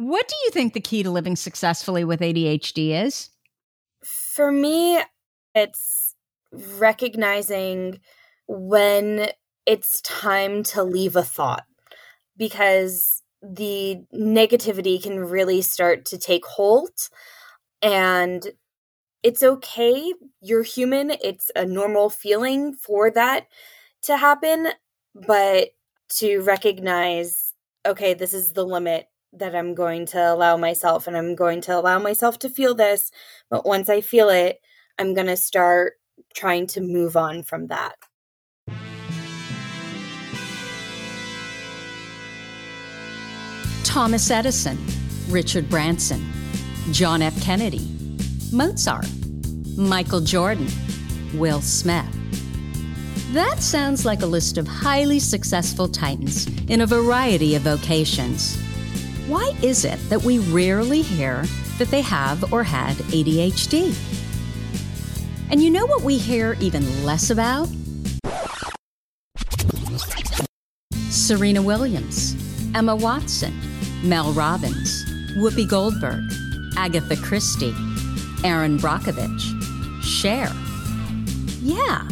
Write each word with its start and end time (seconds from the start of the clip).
What 0.00 0.28
do 0.28 0.34
you 0.44 0.50
think 0.50 0.72
the 0.72 0.80
key 0.80 1.02
to 1.02 1.10
living 1.10 1.36
successfully 1.36 2.04
with 2.04 2.20
ADHD 2.20 3.04
is? 3.04 3.28
For 4.02 4.50
me, 4.50 4.98
it's 5.54 6.14
recognizing 6.78 8.00
when 8.48 9.28
it's 9.66 10.00
time 10.00 10.62
to 10.62 10.82
leave 10.82 11.16
a 11.16 11.22
thought 11.22 11.66
because 12.38 13.22
the 13.42 13.98
negativity 14.14 15.02
can 15.02 15.18
really 15.18 15.60
start 15.60 16.06
to 16.06 16.16
take 16.16 16.46
hold 16.46 17.10
and 17.82 18.52
it's 19.22 19.42
okay. 19.42 20.14
You're 20.40 20.62
human. 20.62 21.10
It's 21.22 21.50
a 21.54 21.66
normal 21.66 22.08
feeling 22.08 22.72
for 22.72 23.10
that 23.10 23.48
to 24.04 24.16
happen 24.16 24.68
but 25.14 25.68
to 26.08 26.40
recognize 26.40 27.52
okay 27.86 28.14
this 28.14 28.32
is 28.32 28.52
the 28.52 28.64
limit 28.64 29.09
that 29.32 29.54
I'm 29.54 29.74
going 29.74 30.06
to 30.06 30.18
allow 30.18 30.56
myself 30.56 31.06
and 31.06 31.16
I'm 31.16 31.34
going 31.34 31.60
to 31.62 31.78
allow 31.78 31.98
myself 31.98 32.38
to 32.40 32.50
feel 32.50 32.74
this 32.74 33.10
but 33.50 33.64
once 33.64 33.88
I 33.88 34.00
feel 34.00 34.28
it 34.28 34.60
I'm 34.98 35.14
going 35.14 35.28
to 35.28 35.36
start 35.36 35.94
trying 36.34 36.66
to 36.68 36.80
move 36.80 37.16
on 37.16 37.42
from 37.42 37.68
that 37.68 37.94
Thomas 43.90 44.30
Edison, 44.30 44.78
Richard 45.28 45.68
Branson, 45.68 46.24
John 46.92 47.22
F. 47.22 47.42
Kennedy, 47.42 47.90
Mozart, 48.52 49.08
Michael 49.76 50.20
Jordan, 50.20 50.68
Will 51.34 51.60
Smith. 51.60 52.06
That 53.32 53.58
sounds 53.58 54.04
like 54.04 54.22
a 54.22 54.26
list 54.26 54.58
of 54.58 54.68
highly 54.68 55.18
successful 55.18 55.88
titans 55.88 56.46
in 56.68 56.82
a 56.82 56.86
variety 56.86 57.56
of 57.56 57.62
vocations. 57.62 58.56
Why 59.30 59.54
is 59.62 59.84
it 59.84 60.00
that 60.08 60.24
we 60.24 60.40
rarely 60.40 61.02
hear 61.02 61.44
that 61.78 61.86
they 61.86 62.00
have 62.00 62.52
or 62.52 62.64
had 62.64 62.96
ADHD? 63.14 63.96
And 65.52 65.62
you 65.62 65.70
know 65.70 65.86
what 65.86 66.02
we 66.02 66.18
hear 66.18 66.56
even 66.58 67.04
less 67.04 67.30
about? 67.30 67.68
Serena 71.10 71.62
Williams, 71.62 72.34
Emma 72.74 72.96
Watson, 72.96 73.54
Mel 74.02 74.32
Robbins, 74.32 75.04
Whoopi 75.36 75.68
Goldberg, 75.70 76.24
Agatha 76.76 77.14
Christie, 77.14 77.72
Erin 78.42 78.78
Brockovich, 78.78 80.02
Cher. 80.02 80.50
Yeah, 81.62 82.02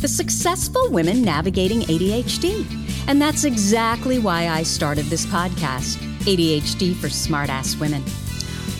the 0.00 0.06
successful 0.06 0.92
women 0.92 1.22
navigating 1.22 1.80
ADHD. 1.80 2.64
And 3.08 3.20
that's 3.20 3.42
exactly 3.42 4.20
why 4.20 4.46
I 4.46 4.62
started 4.62 5.06
this 5.06 5.26
podcast, 5.26 6.07
ADHD 6.28 6.94
for 6.94 7.06
Smartass 7.06 7.80
Women. 7.80 8.04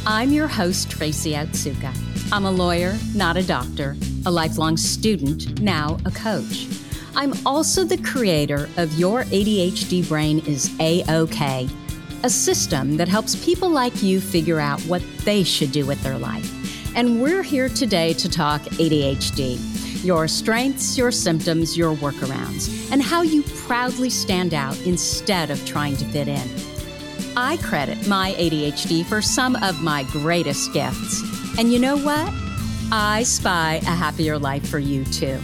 I'm 0.06 0.32
your 0.32 0.46
host, 0.46 0.90
Tracy 0.90 1.32
Otsuka. 1.32 1.96
I'm 2.30 2.44
a 2.44 2.50
lawyer, 2.50 2.94
not 3.14 3.38
a 3.38 3.42
doctor, 3.42 3.96
a 4.26 4.30
lifelong 4.30 4.76
student, 4.76 5.58
now 5.58 5.96
a 6.04 6.10
coach. 6.10 6.66
I'm 7.16 7.32
also 7.46 7.84
the 7.84 7.96
creator 8.02 8.68
of 8.76 8.92
Your 8.98 9.24
ADHD 9.24 10.06
Brain 10.06 10.40
is 10.40 10.78
A 10.78 11.02
OK 11.04 11.66
a 12.24 12.28
system 12.28 12.96
that 12.96 13.06
helps 13.06 13.42
people 13.44 13.70
like 13.70 14.02
you 14.02 14.20
figure 14.20 14.58
out 14.58 14.80
what 14.82 15.00
they 15.24 15.44
should 15.44 15.70
do 15.70 15.86
with 15.86 16.02
their 16.02 16.18
life. 16.18 16.52
And 16.96 17.22
we're 17.22 17.44
here 17.44 17.68
today 17.68 18.12
to 18.14 18.28
talk 18.28 18.60
ADHD 18.62 19.58
your 20.04 20.28
strengths, 20.28 20.96
your 20.96 21.10
symptoms, 21.10 21.76
your 21.76 21.94
workarounds, 21.96 22.92
and 22.92 23.02
how 23.02 23.22
you 23.22 23.42
proudly 23.66 24.08
stand 24.08 24.54
out 24.54 24.78
instead 24.82 25.50
of 25.50 25.64
trying 25.66 25.96
to 25.96 26.04
fit 26.06 26.28
in. 26.28 26.67
I 27.40 27.56
credit 27.58 28.08
my 28.08 28.32
ADHD 28.32 29.04
for 29.04 29.22
some 29.22 29.54
of 29.62 29.80
my 29.80 30.02
greatest 30.10 30.72
gifts. 30.72 31.22
And 31.56 31.72
you 31.72 31.78
know 31.78 31.96
what? 31.96 32.28
I 32.90 33.22
spy 33.22 33.74
a 33.74 33.94
happier 33.94 34.40
life 34.40 34.68
for 34.68 34.80
you 34.80 35.04
too. 35.04 35.38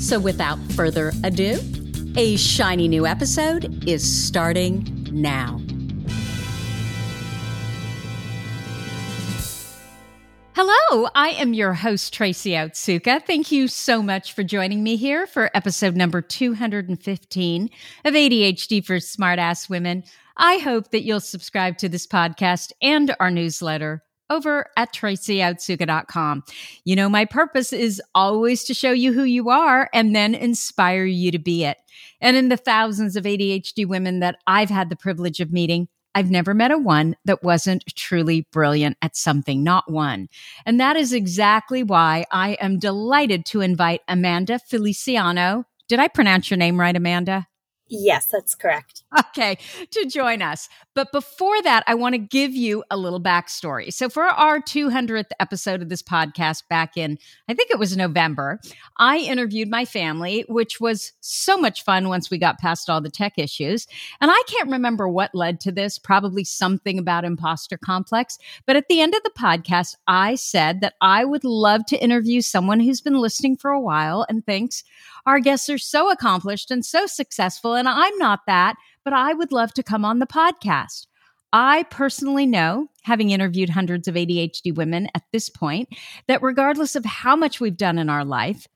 So 0.00 0.18
without 0.18 0.58
further 0.72 1.12
ado, 1.22 1.58
a 2.16 2.36
shiny 2.36 2.88
new 2.88 3.06
episode 3.06 3.86
is 3.86 4.02
starting 4.26 5.06
now. 5.12 5.60
Hello, 10.54 11.10
I 11.14 11.32
am 11.36 11.52
your 11.52 11.74
host, 11.74 12.14
Tracy 12.14 12.52
Otsuka. 12.52 13.22
Thank 13.22 13.52
you 13.52 13.68
so 13.68 14.02
much 14.02 14.32
for 14.32 14.42
joining 14.42 14.82
me 14.82 14.96
here 14.96 15.26
for 15.26 15.50
episode 15.52 15.94
number 15.94 16.22
215 16.22 17.70
of 18.06 18.14
ADHD 18.14 18.82
for 18.82 18.96
Smartass 18.96 19.68
Women. 19.68 20.02
I 20.36 20.58
hope 20.58 20.90
that 20.90 21.02
you'll 21.02 21.20
subscribe 21.20 21.78
to 21.78 21.88
this 21.88 22.06
podcast 22.06 22.72
and 22.82 23.14
our 23.20 23.30
newsletter 23.30 24.02
over 24.28 24.66
at 24.76 24.92
tracyotsuka.com. 24.92 26.44
You 26.84 26.96
know, 26.96 27.08
my 27.08 27.24
purpose 27.24 27.72
is 27.72 28.02
always 28.14 28.64
to 28.64 28.74
show 28.74 28.90
you 28.90 29.12
who 29.12 29.22
you 29.22 29.50
are 29.50 29.88
and 29.94 30.14
then 30.14 30.34
inspire 30.34 31.04
you 31.04 31.30
to 31.30 31.38
be 31.38 31.64
it. 31.64 31.78
And 32.20 32.36
in 32.36 32.48
the 32.48 32.56
thousands 32.56 33.16
of 33.16 33.24
ADHD 33.24 33.86
women 33.86 34.20
that 34.20 34.38
I've 34.46 34.70
had 34.70 34.90
the 34.90 34.96
privilege 34.96 35.40
of 35.40 35.52
meeting, 35.52 35.88
I've 36.14 36.30
never 36.30 36.54
met 36.54 36.70
a 36.70 36.78
one 36.78 37.14
that 37.26 37.42
wasn't 37.42 37.84
truly 37.94 38.46
brilliant 38.50 38.96
at 39.02 39.16
something, 39.16 39.62
not 39.62 39.90
one. 39.92 40.28
And 40.64 40.80
that 40.80 40.96
is 40.96 41.12
exactly 41.12 41.82
why 41.82 42.24
I 42.32 42.52
am 42.54 42.78
delighted 42.78 43.44
to 43.46 43.60
invite 43.60 44.00
Amanda 44.08 44.58
Feliciano. 44.58 45.64
Did 45.88 46.00
I 46.00 46.08
pronounce 46.08 46.50
your 46.50 46.56
name 46.56 46.80
right, 46.80 46.96
Amanda? 46.96 47.46
Yes, 47.88 48.26
that's 48.26 48.54
correct. 48.54 49.04
Okay, 49.28 49.58
to 49.92 50.06
join 50.06 50.42
us. 50.42 50.68
But 50.94 51.12
before 51.12 51.60
that, 51.62 51.84
I 51.86 51.94
want 51.94 52.14
to 52.14 52.18
give 52.18 52.52
you 52.52 52.82
a 52.90 52.96
little 52.96 53.20
backstory. 53.20 53.92
So, 53.92 54.08
for 54.08 54.24
our 54.24 54.60
200th 54.60 55.30
episode 55.38 55.82
of 55.82 55.88
this 55.88 56.02
podcast 56.02 56.62
back 56.68 56.96
in, 56.96 57.18
I 57.48 57.54
think 57.54 57.70
it 57.70 57.78
was 57.78 57.96
November, 57.96 58.60
I 58.98 59.18
interviewed 59.18 59.68
my 59.68 59.84
family, 59.84 60.44
which 60.48 60.80
was 60.80 61.12
so 61.20 61.56
much 61.56 61.84
fun 61.84 62.08
once 62.08 62.30
we 62.30 62.38
got 62.38 62.58
past 62.58 62.90
all 62.90 63.00
the 63.00 63.10
tech 63.10 63.34
issues. 63.36 63.86
And 64.20 64.30
I 64.30 64.42
can't 64.48 64.70
remember 64.70 65.08
what 65.08 65.34
led 65.34 65.60
to 65.60 65.72
this, 65.72 65.98
probably 65.98 66.44
something 66.44 66.98
about 66.98 67.24
imposter 67.24 67.76
complex. 67.76 68.38
But 68.66 68.76
at 68.76 68.88
the 68.88 69.00
end 69.00 69.14
of 69.14 69.22
the 69.22 69.30
podcast, 69.30 69.96
I 70.08 70.34
said 70.34 70.80
that 70.80 70.94
I 71.00 71.24
would 71.24 71.44
love 71.44 71.86
to 71.86 72.02
interview 72.02 72.40
someone 72.40 72.80
who's 72.80 73.00
been 73.00 73.18
listening 73.18 73.56
for 73.56 73.70
a 73.70 73.80
while 73.80 74.26
and 74.28 74.44
thinks, 74.44 74.82
our 75.26 75.40
guests 75.40 75.68
are 75.68 75.78
so 75.78 76.10
accomplished 76.10 76.70
and 76.70 76.84
so 76.84 77.06
successful, 77.06 77.74
and 77.74 77.88
I'm 77.88 78.16
not 78.18 78.40
that, 78.46 78.76
but 79.04 79.12
I 79.12 79.34
would 79.34 79.52
love 79.52 79.74
to 79.74 79.82
come 79.82 80.04
on 80.04 80.18
the 80.18 80.26
podcast. 80.26 81.06
I 81.52 81.84
personally 81.84 82.46
know, 82.46 82.88
having 83.02 83.30
interviewed 83.30 83.70
hundreds 83.70 84.08
of 84.08 84.14
ADHD 84.14 84.74
women 84.74 85.08
at 85.14 85.22
this 85.32 85.48
point, 85.48 85.88
that 86.28 86.42
regardless 86.42 86.96
of 86.96 87.04
how 87.04 87.36
much 87.36 87.60
we've 87.60 87.76
done 87.76 87.98
in 87.98 88.10
our 88.10 88.24
life, 88.24 88.66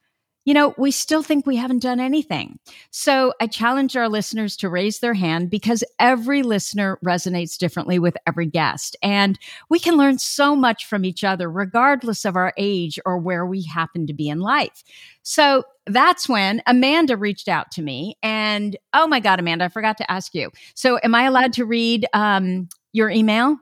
you 0.50 0.54
know, 0.54 0.74
we 0.76 0.90
still 0.90 1.22
think 1.22 1.46
we 1.46 1.54
haven't 1.54 1.78
done 1.78 2.00
anything. 2.00 2.58
So 2.90 3.32
I 3.40 3.46
challenge 3.46 3.96
our 3.96 4.08
listeners 4.08 4.56
to 4.56 4.68
raise 4.68 4.98
their 4.98 5.14
hand 5.14 5.48
because 5.48 5.84
every 6.00 6.42
listener 6.42 6.98
resonates 7.04 7.56
differently 7.56 8.00
with 8.00 8.16
every 8.26 8.46
guest. 8.46 8.96
And 9.00 9.38
we 9.68 9.78
can 9.78 9.96
learn 9.96 10.18
so 10.18 10.56
much 10.56 10.86
from 10.86 11.04
each 11.04 11.22
other, 11.22 11.48
regardless 11.48 12.24
of 12.24 12.34
our 12.34 12.52
age 12.56 12.98
or 13.06 13.16
where 13.16 13.46
we 13.46 13.62
happen 13.62 14.08
to 14.08 14.12
be 14.12 14.28
in 14.28 14.40
life. 14.40 14.82
So 15.22 15.62
that's 15.86 16.28
when 16.28 16.62
Amanda 16.66 17.16
reached 17.16 17.46
out 17.46 17.70
to 17.74 17.82
me. 17.82 18.16
And 18.20 18.76
oh 18.92 19.06
my 19.06 19.20
God, 19.20 19.38
Amanda, 19.38 19.66
I 19.66 19.68
forgot 19.68 19.98
to 19.98 20.10
ask 20.10 20.34
you. 20.34 20.50
So 20.74 20.98
am 21.04 21.14
I 21.14 21.26
allowed 21.26 21.52
to 21.52 21.64
read 21.64 22.08
um, 22.12 22.68
your 22.90 23.08
email? 23.08 23.56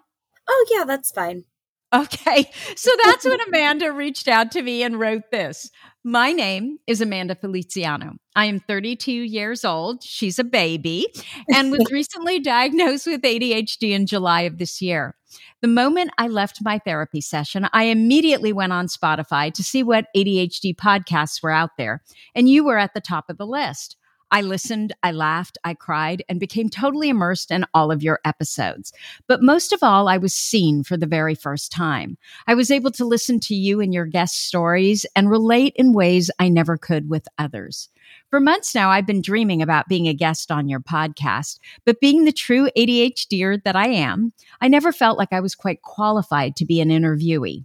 Oh, 0.48 0.66
yeah, 0.70 0.84
that's 0.86 1.12
fine. 1.12 1.44
Okay. 1.92 2.50
So 2.76 2.90
that's 3.04 3.24
when 3.24 3.40
Amanda 3.48 3.92
reached 3.92 4.28
out 4.28 4.52
to 4.52 4.62
me 4.62 4.82
and 4.82 5.00
wrote 5.00 5.30
this. 5.32 5.70
My 6.04 6.32
name 6.32 6.78
is 6.86 7.00
Amanda 7.00 7.34
Feliciano. 7.34 8.14
I 8.34 8.46
am 8.46 8.60
32 8.60 9.12
years 9.12 9.64
old. 9.64 10.02
She's 10.02 10.38
a 10.38 10.44
baby 10.44 11.06
and 11.52 11.70
was 11.70 11.86
recently 11.92 12.40
diagnosed 12.40 13.06
with 13.06 13.22
ADHD 13.22 13.90
in 13.90 14.06
July 14.06 14.42
of 14.42 14.58
this 14.58 14.80
year. 14.80 15.16
The 15.60 15.68
moment 15.68 16.12
I 16.16 16.28
left 16.28 16.60
my 16.62 16.78
therapy 16.78 17.20
session, 17.20 17.68
I 17.72 17.84
immediately 17.84 18.52
went 18.52 18.72
on 18.72 18.86
Spotify 18.86 19.52
to 19.52 19.62
see 19.62 19.82
what 19.82 20.06
ADHD 20.16 20.74
podcasts 20.74 21.42
were 21.42 21.50
out 21.50 21.70
there, 21.76 22.02
and 22.34 22.48
you 22.48 22.64
were 22.64 22.78
at 22.78 22.94
the 22.94 23.02
top 23.02 23.28
of 23.28 23.36
the 23.36 23.46
list. 23.46 23.97
I 24.30 24.42
listened, 24.42 24.94
I 25.02 25.12
laughed, 25.12 25.58
I 25.64 25.74
cried, 25.74 26.22
and 26.28 26.38
became 26.38 26.68
totally 26.68 27.08
immersed 27.08 27.50
in 27.50 27.64
all 27.72 27.90
of 27.90 28.02
your 28.02 28.20
episodes. 28.24 28.92
But 29.26 29.42
most 29.42 29.72
of 29.72 29.82
all, 29.82 30.08
I 30.08 30.18
was 30.18 30.34
seen 30.34 30.84
for 30.84 30.96
the 30.96 31.06
very 31.06 31.34
first 31.34 31.72
time. 31.72 32.18
I 32.46 32.54
was 32.54 32.70
able 32.70 32.90
to 32.92 33.04
listen 33.04 33.40
to 33.40 33.54
you 33.54 33.80
and 33.80 33.94
your 33.94 34.06
guest 34.06 34.46
stories 34.46 35.06
and 35.16 35.30
relate 35.30 35.72
in 35.76 35.92
ways 35.92 36.30
I 36.38 36.48
never 36.48 36.76
could 36.76 37.08
with 37.08 37.26
others. 37.38 37.88
For 38.30 38.40
months 38.40 38.74
now, 38.74 38.90
I've 38.90 39.06
been 39.06 39.22
dreaming 39.22 39.62
about 39.62 39.88
being 39.88 40.08
a 40.08 40.14
guest 40.14 40.50
on 40.50 40.68
your 40.68 40.80
podcast, 40.80 41.58
but 41.84 42.00
being 42.00 42.24
the 42.24 42.32
true 42.32 42.68
ADHDer 42.76 43.62
that 43.64 43.76
I 43.76 43.88
am, 43.88 44.32
I 44.60 44.68
never 44.68 44.92
felt 44.92 45.18
like 45.18 45.32
I 45.32 45.40
was 45.40 45.54
quite 45.54 45.82
qualified 45.82 46.56
to 46.56 46.66
be 46.66 46.80
an 46.80 46.90
interviewee. 46.90 47.64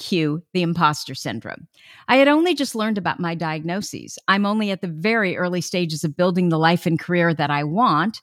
Cue 0.00 0.42
the 0.52 0.62
imposter 0.62 1.14
syndrome. 1.14 1.68
I 2.08 2.16
had 2.16 2.26
only 2.26 2.54
just 2.54 2.74
learned 2.74 2.98
about 2.98 3.20
my 3.20 3.36
diagnoses. 3.36 4.18
I'm 4.26 4.44
only 4.44 4.72
at 4.72 4.80
the 4.80 4.88
very 4.88 5.36
early 5.36 5.60
stages 5.60 6.02
of 6.02 6.16
building 6.16 6.48
the 6.48 6.58
life 6.58 6.86
and 6.86 6.98
career 6.98 7.32
that 7.34 7.50
I 7.50 7.62
want. 7.62 8.20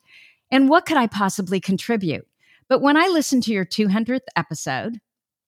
And 0.51 0.67
what 0.67 0.85
could 0.85 0.97
I 0.97 1.07
possibly 1.07 1.61
contribute? 1.61 2.27
But 2.67 2.81
when 2.81 2.97
I 2.97 3.07
listened 3.07 3.43
to 3.43 3.53
your 3.53 3.65
200th 3.65 4.27
episode, 4.35 4.99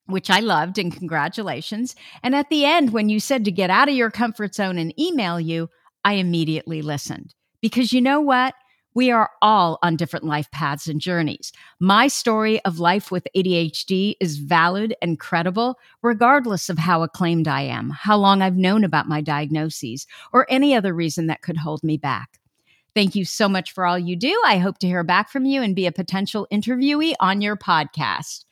which 0.06 0.30
I 0.30 0.40
loved, 0.40 0.78
and 0.78 0.96
congratulations. 0.96 1.96
And 2.24 2.36
at 2.36 2.50
the 2.50 2.66
end, 2.66 2.94
when 2.94 3.10
you 3.10 3.20
said 3.20 3.46
to 3.46 3.52
get 3.52 3.70
out 3.70 3.90
of 3.90 3.96
your 3.96 4.10
comfort 4.10 4.56
zone 4.56 4.78
and 4.78 4.98
email 5.00 5.40
you, 5.40 5.70
I 6.04 6.14
immediately 6.14 6.82
listened. 6.82 7.36
Because 7.62 7.94
you 7.94 8.02
know 8.02 8.22
what? 8.22 8.56
We 9.00 9.12
are 9.12 9.30
all 9.42 9.80
on 9.82 9.96
different 9.96 10.26
life 10.26 10.52
paths 10.52 10.86
and 10.90 11.00
journeys. 11.00 11.54
My 11.80 12.10
story 12.10 12.60
of 12.66 12.80
life 12.80 13.12
with 13.12 13.30
ADHD 13.34 14.16
is 14.20 14.40
valid 14.40 14.94
and 15.02 15.18
credible, 15.18 15.80
regardless 16.02 16.68
of 16.68 16.78
how 16.78 17.02
acclaimed 17.04 17.48
I 17.48 17.62
am, 17.62 17.92
how 17.92 18.18
long 18.18 18.42
I've 18.42 18.58
known 18.58 18.84
about 18.84 19.08
my 19.08 19.22
diagnoses, 19.22 20.06
or 20.34 20.46
any 20.50 20.76
other 20.76 20.94
reason 20.94 21.28
that 21.28 21.42
could 21.42 21.56
hold 21.56 21.82
me 21.82 21.96
back. 21.96 22.42
Thank 22.94 23.16
you 23.16 23.24
so 23.24 23.48
much 23.48 23.72
for 23.72 23.86
all 23.86 23.98
you 23.98 24.18
do. 24.18 24.38
I 24.46 24.58
hope 24.58 24.80
to 24.80 24.88
hear 24.88 25.06
back 25.06 25.30
from 25.30 25.46
you 25.46 25.62
and 25.62 25.78
be 25.78 25.86
a 25.86 25.94
potential 25.94 26.46
interviewee 26.52 27.14
on 27.22 27.40
your 27.40 27.56
podcast. 27.56 28.44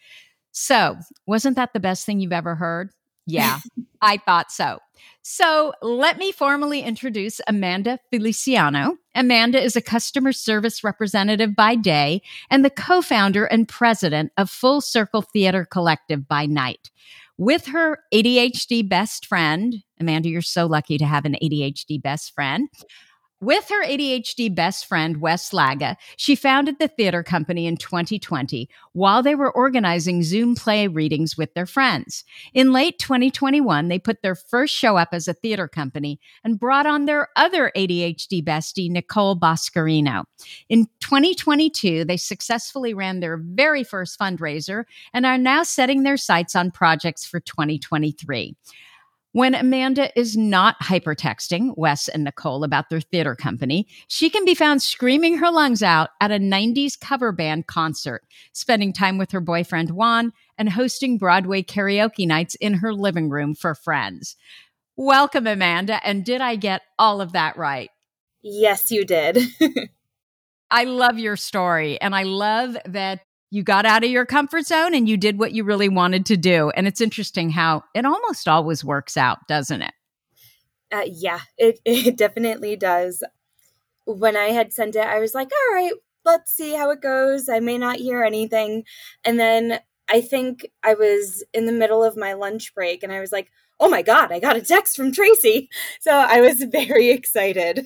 So, 0.54 0.96
wasn't 1.26 1.58
that 1.58 1.74
the 1.74 1.82
best 1.82 2.06
thing 2.06 2.22
you've 2.22 2.32
ever 2.32 2.56
heard? 2.56 2.92
Yeah, 3.28 3.60
I 4.02 4.18
thought 4.18 4.52
so. 4.52 4.80
So, 5.22 5.74
let 5.82 6.18
me 6.18 6.32
formally 6.32 6.82
introduce 6.82 7.42
Amanda 7.48 8.00
Feliciano. 8.10 8.98
Amanda 9.14 9.62
is 9.62 9.76
a 9.76 9.82
customer 9.82 10.32
service 10.32 10.84
representative 10.84 11.56
by 11.56 11.76
day 11.76 12.22
and 12.50 12.64
the 12.64 12.70
co 12.70 13.02
founder 13.02 13.46
and 13.46 13.68
president 13.68 14.32
of 14.38 14.50
Full 14.50 14.80
Circle 14.80 15.24
Theater 15.24 15.68
Collective 15.70 16.28
by 16.28 16.46
night. 16.46 16.90
With 17.38 17.68
her 17.68 18.00
ADHD 18.14 18.88
best 18.88 19.26
friend, 19.26 19.84
Amanda, 20.00 20.30
you're 20.30 20.42
so 20.42 20.66
lucky 20.66 20.98
to 20.98 21.06
have 21.06 21.26
an 21.26 21.36
ADHD 21.44 22.02
best 22.02 22.34
friend. 22.34 22.70
With 23.40 23.70
her 23.70 23.86
ADHD 23.86 24.54
best 24.54 24.88
friend, 24.88 25.22
Wes 25.22 25.52
Laga, 25.52 25.96
she 26.16 26.36
founded 26.36 26.80
the 26.80 26.88
theater 26.88 27.22
company 27.22 27.68
in 27.68 27.78
2020 27.78 28.68
while 28.94 29.22
they 29.22 29.36
were 29.36 29.52
organizing 29.52 30.24
Zoom 30.24 30.56
play 30.56 30.88
readings 30.88 31.38
with 31.38 31.54
their 31.54 31.68
friends. 31.68 32.24
In 32.56 32.74
late 32.74 32.98
2021, 32.98 33.90
they 33.90 34.00
put 34.00 34.24
their 34.24 34.34
first 34.34 34.74
show 34.74 34.98
up 34.98 35.10
as 35.12 35.28
a 35.28 35.36
theater 35.36 35.68
company 35.68 36.20
and 36.44 36.60
brought 36.60 36.88
on 36.88 37.06
their 37.06 37.28
other 37.36 37.72
ADHD 37.76 38.44
bestie, 38.44 38.90
Nicole 38.90 39.40
Boscarino. 39.40 40.24
In 40.68 40.88
2022, 41.02 42.06
they 42.06 42.18
successfully 42.18 42.96
ran 42.96 43.20
their 43.20 43.38
very 43.38 43.84
first 43.84 44.18
fundraiser 44.20 44.86
and 45.14 45.28
are 45.28 45.38
now 45.38 45.62
setting 45.62 46.02
their 46.02 46.18
sights 46.18 46.56
on 46.56 46.72
projects 46.72 47.24
for 47.24 47.40
2023. 47.40 48.56
When 49.38 49.54
Amanda 49.54 50.10
is 50.20 50.36
not 50.36 50.80
hypertexting 50.82 51.78
Wes 51.78 52.08
and 52.08 52.24
Nicole 52.24 52.64
about 52.64 52.90
their 52.90 53.02
theater 53.02 53.36
company, 53.36 53.88
she 54.08 54.32
can 54.32 54.46
be 54.46 54.56
found 54.56 54.82
screaming 54.82 55.38
her 55.38 55.52
lungs 55.52 55.84
out 55.84 56.10
at 56.20 56.32
a 56.32 56.40
90s 56.40 57.00
cover 57.00 57.32
band 57.32 57.68
concert, 57.68 58.24
spending 58.52 58.94
time 58.94 59.20
with 59.20 59.30
her 59.34 59.40
boyfriend 59.40 59.92
Juan, 59.92 60.34
and 60.58 60.70
hosting 60.70 61.20
Broadway 61.20 61.62
karaoke 61.62 62.26
nights 62.26 62.56
in 62.56 62.74
her 62.74 62.92
living 62.92 63.30
room 63.30 63.54
for 63.54 63.76
friends. 63.76 64.38
Welcome, 64.96 65.46
Amanda. 65.46 66.04
And 66.04 66.26
did 66.26 66.42
I 66.42 66.56
get 66.56 66.82
all 66.98 67.22
of 67.22 67.34
that 67.34 67.58
right? 67.58 67.92
Yes, 68.42 68.90
you 68.90 69.06
did. 69.06 69.38
I 70.72 70.86
love 70.86 71.20
your 71.20 71.36
story. 71.36 72.02
And 72.02 72.16
I 72.16 72.24
love 72.24 72.76
that 72.86 73.20
you 73.50 73.64
got 73.64 73.86
out 73.86 74.04
of 74.04 74.10
your 74.10 74.26
comfort 74.26 74.66
zone 74.66 74.94
and 74.94 75.08
you 75.08 75.18
did 75.18 75.40
what 75.40 75.54
you 75.54 75.64
really 75.64 75.90
wanted 75.90 76.26
to 76.28 76.38
do. 76.38 76.70
And 76.72 76.88
it's 76.88 77.02
interesting 77.02 77.50
how 77.50 77.84
it 77.94 78.06
almost 78.06 78.48
always 78.48 78.84
works 78.84 79.18
out, 79.18 79.48
doesn't 79.48 79.82
it? 79.82 79.94
Uh, 80.92 81.06
yeah, 81.06 81.40
it, 81.58 81.80
it 81.86 82.18
definitely 82.18 82.76
does. 82.76 83.24
When 84.06 84.36
I 84.38 84.48
had 84.48 84.74
sent 84.74 84.96
it, 84.96 85.06
I 85.06 85.20
was 85.20 85.34
like, 85.34 85.50
all 85.52 85.76
right, 85.76 85.94
let's 86.26 86.52
see 86.52 86.76
how 86.76 86.92
it 86.92 87.02
goes. 87.02 87.50
I 87.50 87.60
may 87.60 87.78
not 87.78 87.98
hear 87.98 88.24
anything. 88.24 88.84
And 89.24 89.40
then 89.40 89.80
I 90.10 90.22
think 90.22 90.66
I 90.84 90.94
was 90.94 91.44
in 91.54 91.66
the 91.66 91.72
middle 91.72 92.04
of 92.04 92.18
my 92.18 92.34
lunch 92.34 92.74
break 92.74 93.04
and 93.04 93.12
I 93.12 93.20
was 93.20 93.32
like, 93.32 93.50
oh 93.80 93.90
my 93.90 94.02
God, 94.02 94.32
I 94.32 94.40
got 94.40 94.56
a 94.56 94.62
text 94.62 94.96
from 94.96 95.12
Tracy. 95.12 95.70
So 96.00 96.12
I 96.12 96.42
was 96.42 96.64
very 96.72 97.10
excited. 97.10 97.86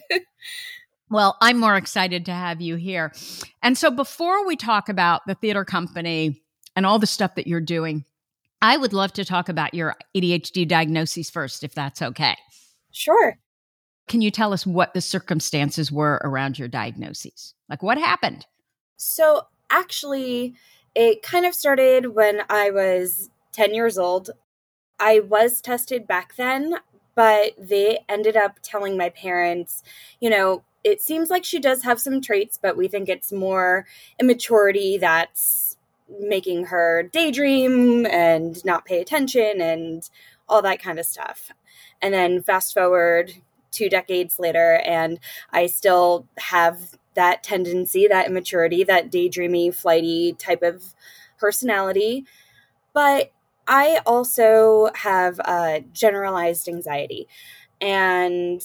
Well, 1.12 1.36
I'm 1.42 1.60
more 1.60 1.76
excited 1.76 2.26
to 2.26 2.32
have 2.32 2.62
you 2.62 2.78
here. 2.78 3.12
And 3.62 3.78
so 3.78 3.92
before 3.92 4.48
we 4.48 4.56
talk 4.56 4.88
about 4.88 5.22
the 5.28 5.36
theater 5.36 5.66
company 5.66 6.42
and 6.74 6.86
all 6.86 7.00
the 7.00 7.06
stuff 7.06 7.36
that 7.36 7.48
you're 7.48 7.60
doing, 7.60 8.06
I 8.62 8.78
would 8.78 8.94
love 8.94 9.12
to 9.14 9.26
talk 9.26 9.50
about 9.50 9.74
your 9.74 9.96
ADHD 10.16 10.66
diagnosis 10.66 11.30
first, 11.30 11.66
if 11.66 11.76
that's 11.76 12.02
okay. 12.02 12.38
Sure. 12.92 13.38
Can 14.08 14.22
you 14.22 14.32
tell 14.32 14.54
us 14.54 14.66
what 14.66 14.94
the 14.94 15.02
circumstances 15.02 15.92
were 15.92 16.22
around 16.24 16.58
your 16.58 16.70
diagnosis? 16.70 17.56
Like 17.70 17.84
what 17.84 17.98
happened? 17.98 18.46
So, 18.96 19.48
actually, 19.70 20.56
it 20.96 21.24
kind 21.24 21.46
of 21.46 21.54
started 21.54 22.16
when 22.16 22.42
I 22.50 22.70
was 22.70 23.30
10 23.52 23.74
years 23.74 23.98
old. 23.98 24.30
I 24.98 25.20
was 25.20 25.60
tested 25.60 26.08
back 26.08 26.36
then, 26.36 26.76
but 27.16 27.54
they 27.58 28.00
ended 28.08 28.38
up 28.38 28.60
telling 28.64 28.98
my 28.98 29.10
parents, 29.10 29.84
you 30.20 30.30
know, 30.30 30.64
it 30.84 31.02
seems 31.02 31.30
like 31.30 31.46
she 31.46 31.60
does 31.60 31.84
have 31.84 32.00
some 32.00 32.22
traits, 32.22 32.58
but 32.62 32.78
we 32.78 32.88
think 32.88 33.10
it's 33.10 33.32
more 33.32 33.86
immaturity 34.20 34.98
that's 34.98 35.78
making 36.20 36.66
her 36.66 37.04
daydream 37.04 38.06
and 38.06 38.64
not 38.66 38.86
pay 38.86 39.00
attention 39.00 39.62
and 39.62 40.10
all 40.50 40.62
that 40.62 40.82
kind 40.82 41.00
of 41.00 41.06
stuff. 41.06 41.52
And 42.02 42.14
then 42.14 42.42
fast 42.42 42.74
forward 42.74 43.34
two 43.72 43.90
decades 43.90 44.40
later, 44.40 44.82
and 44.86 45.20
I 45.52 45.68
still 45.68 46.28
have 46.38 46.98
that 47.14 47.44
tendency, 47.44 48.08
that 48.08 48.28
immaturity, 48.28 48.84
that 48.84 49.12
daydreamy, 49.12 49.74
flighty 49.74 50.34
type 50.34 50.62
of 50.62 50.94
personality. 51.38 52.26
But 52.94 53.32
I 53.68 54.02
also 54.06 54.90
have 54.96 55.40
uh, 55.46 55.80
generalized 55.94 56.68
anxiety. 56.68 57.28
And 57.80 58.62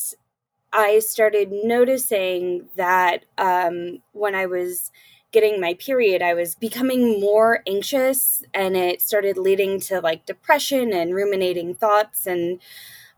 I 0.76 0.98
started 0.98 1.50
noticing 1.50 2.68
that 2.76 3.24
um, 3.38 4.02
when 4.12 4.34
I 4.34 4.44
was 4.44 4.92
getting 5.32 5.58
my 5.58 5.72
period, 5.74 6.20
I 6.20 6.34
was 6.34 6.54
becoming 6.54 7.18
more 7.18 7.62
anxious, 7.66 8.42
and 8.52 8.76
it 8.76 9.00
started 9.00 9.38
leading 9.38 9.80
to 9.80 10.00
like 10.00 10.26
depression 10.26 10.92
and 10.92 11.14
ruminating 11.14 11.74
thoughts. 11.74 12.26
And 12.26 12.60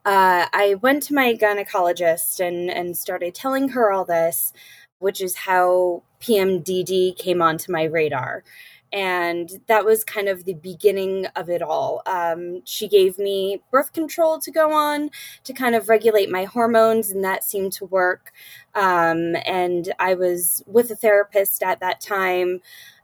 uh, 0.05 0.47
I 0.53 0.77
went 0.81 1.03
to 1.05 1.15
my 1.15 1.35
gynecologist 1.35 2.39
and 2.39 2.71
and 2.71 2.97
started 2.97 3.35
telling 3.35 3.71
her 3.71 3.91
all 3.91 4.05
this, 4.05 4.53
which 5.01 5.21
is 5.21 5.35
how 5.35 6.05
PMDD 6.21 7.17
came 7.17 7.43
onto 7.43 7.73
my 7.73 7.85
radar 7.85 8.45
and 8.93 9.61
that 9.67 9.85
was 9.85 10.05
kind 10.05 10.29
of 10.29 10.45
the 10.45 10.55
beginning 10.55 11.27
of 11.37 11.49
it 11.51 11.63
all. 11.63 12.03
Um, 12.07 12.63
she 12.65 12.89
gave 12.89 13.19
me 13.19 13.63
birth 13.71 13.93
control 13.93 14.39
to 14.41 14.51
go 14.51 14.73
on 14.73 15.11
to 15.45 15.53
kind 15.53 15.75
of 15.75 15.89
regulate 15.89 16.31
my 16.31 16.45
hormones, 16.45 17.11
and 17.11 17.23
that 17.25 17.45
seemed 17.45 17.73
to 17.75 17.85
work. 17.85 18.33
Um, 18.75 19.37
and 19.47 19.93
I 19.99 20.15
was 20.15 20.63
with 20.67 20.91
a 20.91 20.97
therapist 20.97 21.63
at 21.63 21.81
that 21.81 22.01
time, 22.01 22.61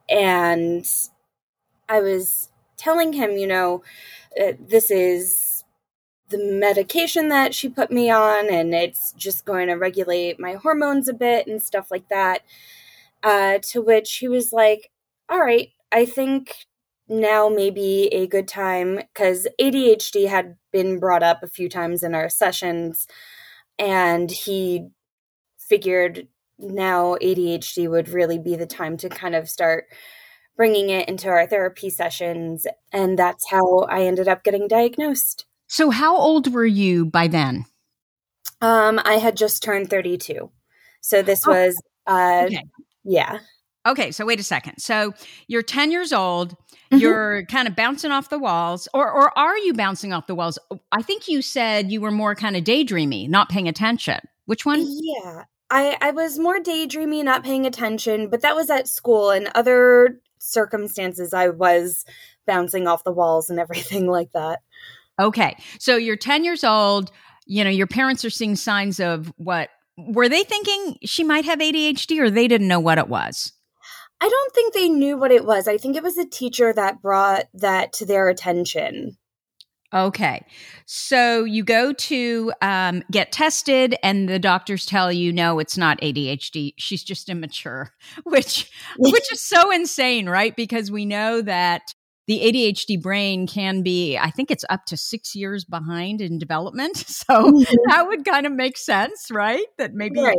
and 0.08 0.86
I 1.88 2.00
was 2.00 2.50
telling 2.76 3.12
him, 3.12 3.32
you 3.32 3.46
know, 3.46 3.82
uh, 4.40 4.52
this 4.58 4.90
is 4.90 5.64
the 6.30 6.38
medication 6.38 7.28
that 7.28 7.54
she 7.54 7.68
put 7.68 7.90
me 7.90 8.10
on, 8.10 8.52
and 8.52 8.74
it's 8.74 9.12
just 9.12 9.44
going 9.44 9.68
to 9.68 9.74
regulate 9.74 10.40
my 10.40 10.54
hormones 10.54 11.08
a 11.08 11.12
bit 11.14 11.46
and 11.46 11.62
stuff 11.62 11.90
like 11.90 12.08
that. 12.08 12.42
Uh, 13.22 13.58
to 13.62 13.80
which 13.80 14.16
he 14.16 14.28
was 14.28 14.52
like, 14.52 14.90
all 15.30 15.40
right, 15.40 15.70
I 15.94 16.04
think 16.06 16.56
now 17.08 17.48
may 17.48 17.70
be 17.70 18.08
a 18.08 18.26
good 18.26 18.48
time 18.48 18.96
because 18.96 19.46
ADHD 19.60 20.28
had 20.28 20.56
been 20.72 20.98
brought 20.98 21.22
up 21.22 21.42
a 21.42 21.48
few 21.48 21.68
times 21.68 22.02
in 22.02 22.16
our 22.16 22.28
sessions, 22.28 23.06
and 23.78 24.28
he 24.28 24.88
figured 25.56 26.26
now 26.58 27.16
ADHD 27.22 27.88
would 27.88 28.08
really 28.08 28.38
be 28.38 28.56
the 28.56 28.66
time 28.66 28.96
to 28.98 29.08
kind 29.08 29.36
of 29.36 29.48
start 29.48 29.84
bringing 30.56 30.90
it 30.90 31.08
into 31.08 31.28
our 31.28 31.46
therapy 31.46 31.90
sessions. 31.90 32.66
And 32.92 33.16
that's 33.16 33.48
how 33.48 33.80
I 33.88 34.02
ended 34.02 34.26
up 34.26 34.42
getting 34.42 34.66
diagnosed. 34.66 35.46
So, 35.68 35.90
how 35.90 36.16
old 36.16 36.52
were 36.52 36.66
you 36.66 37.06
by 37.06 37.28
then? 37.28 37.66
Um, 38.60 39.00
I 39.04 39.14
had 39.14 39.36
just 39.36 39.62
turned 39.62 39.90
32. 39.90 40.50
So, 41.00 41.22
this 41.22 41.46
oh, 41.46 41.52
was, 41.52 41.82
uh, 42.06 42.46
okay. 42.46 42.62
yeah. 43.04 43.38
Okay, 43.86 44.10
so 44.10 44.24
wait 44.24 44.40
a 44.40 44.44
second. 44.44 44.78
So 44.78 45.12
you're 45.46 45.62
10 45.62 45.90
years 45.90 46.12
old, 46.12 46.52
mm-hmm. 46.52 46.98
you're 46.98 47.44
kind 47.46 47.68
of 47.68 47.76
bouncing 47.76 48.10
off 48.10 48.30
the 48.30 48.38
walls, 48.38 48.88
or 48.94 49.10
or 49.10 49.36
are 49.38 49.58
you 49.58 49.74
bouncing 49.74 50.12
off 50.12 50.26
the 50.26 50.34
walls? 50.34 50.58
I 50.90 51.02
think 51.02 51.28
you 51.28 51.42
said 51.42 51.90
you 51.90 52.00
were 52.00 52.10
more 52.10 52.34
kind 52.34 52.56
of 52.56 52.64
daydreamy, 52.64 53.28
not 53.28 53.48
paying 53.48 53.68
attention. 53.68 54.20
Which 54.46 54.64
one? 54.64 54.84
Yeah. 54.86 55.44
I, 55.70 55.96
I 56.00 56.10
was 56.12 56.38
more 56.38 56.58
daydreamy, 56.60 57.24
not 57.24 57.42
paying 57.42 57.66
attention, 57.66 58.28
but 58.28 58.42
that 58.42 58.54
was 58.54 58.70
at 58.70 58.86
school 58.86 59.30
and 59.30 59.50
other 59.54 60.20
circumstances 60.38 61.32
I 61.32 61.48
was 61.48 62.04
bouncing 62.46 62.86
off 62.86 63.04
the 63.04 63.12
walls 63.12 63.50
and 63.50 63.58
everything 63.58 64.06
like 64.10 64.32
that. 64.32 64.60
Okay. 65.18 65.56
So 65.78 65.96
you're 65.96 66.16
10 66.16 66.44
years 66.44 66.64
old, 66.64 67.10
you 67.46 67.64
know, 67.64 67.70
your 67.70 67.86
parents 67.86 68.24
are 68.24 68.30
seeing 68.30 68.56
signs 68.56 69.00
of 69.00 69.32
what 69.36 69.70
were 69.96 70.28
they 70.28 70.42
thinking 70.42 70.98
she 71.04 71.24
might 71.24 71.44
have 71.44 71.60
ADHD 71.60 72.18
or 72.20 72.30
they 72.30 72.48
didn't 72.48 72.68
know 72.68 72.80
what 72.80 72.98
it 72.98 73.08
was? 73.08 73.52
I 74.24 74.28
don't 74.28 74.54
think 74.54 74.72
they 74.72 74.88
knew 74.88 75.18
what 75.18 75.30
it 75.30 75.44
was. 75.44 75.68
I 75.68 75.76
think 75.76 75.96
it 75.96 76.02
was 76.02 76.16
a 76.16 76.24
teacher 76.24 76.72
that 76.72 77.02
brought 77.02 77.44
that 77.52 77.92
to 77.94 78.06
their 78.06 78.30
attention. 78.30 79.18
Okay. 79.92 80.46
So 80.86 81.44
you 81.44 81.62
go 81.62 81.92
to 81.92 82.52
um, 82.62 83.02
get 83.10 83.32
tested, 83.32 83.96
and 84.02 84.26
the 84.26 84.38
doctors 84.38 84.86
tell 84.86 85.12
you, 85.12 85.30
no, 85.30 85.58
it's 85.58 85.76
not 85.76 86.00
ADHD. 86.00 86.72
She's 86.78 87.04
just 87.04 87.28
immature, 87.28 87.92
which 88.24 88.70
which 88.96 89.30
is 89.30 89.42
so 89.42 89.70
insane, 89.70 90.26
right? 90.26 90.56
Because 90.56 90.90
we 90.90 91.04
know 91.04 91.42
that 91.42 91.92
the 92.26 92.40
ADHD 92.40 93.02
brain 93.02 93.46
can 93.46 93.82
be, 93.82 94.16
I 94.16 94.30
think 94.30 94.50
it's 94.50 94.64
up 94.70 94.86
to 94.86 94.96
six 94.96 95.34
years 95.36 95.66
behind 95.66 96.22
in 96.22 96.38
development. 96.38 97.04
So 97.14 97.50
mm-hmm. 97.52 97.74
that 97.88 98.06
would 98.06 98.24
kind 98.24 98.46
of 98.46 98.52
make 98.52 98.78
sense, 98.78 99.30
right? 99.30 99.66
That 99.76 99.92
maybe 99.92 100.22
right. 100.22 100.34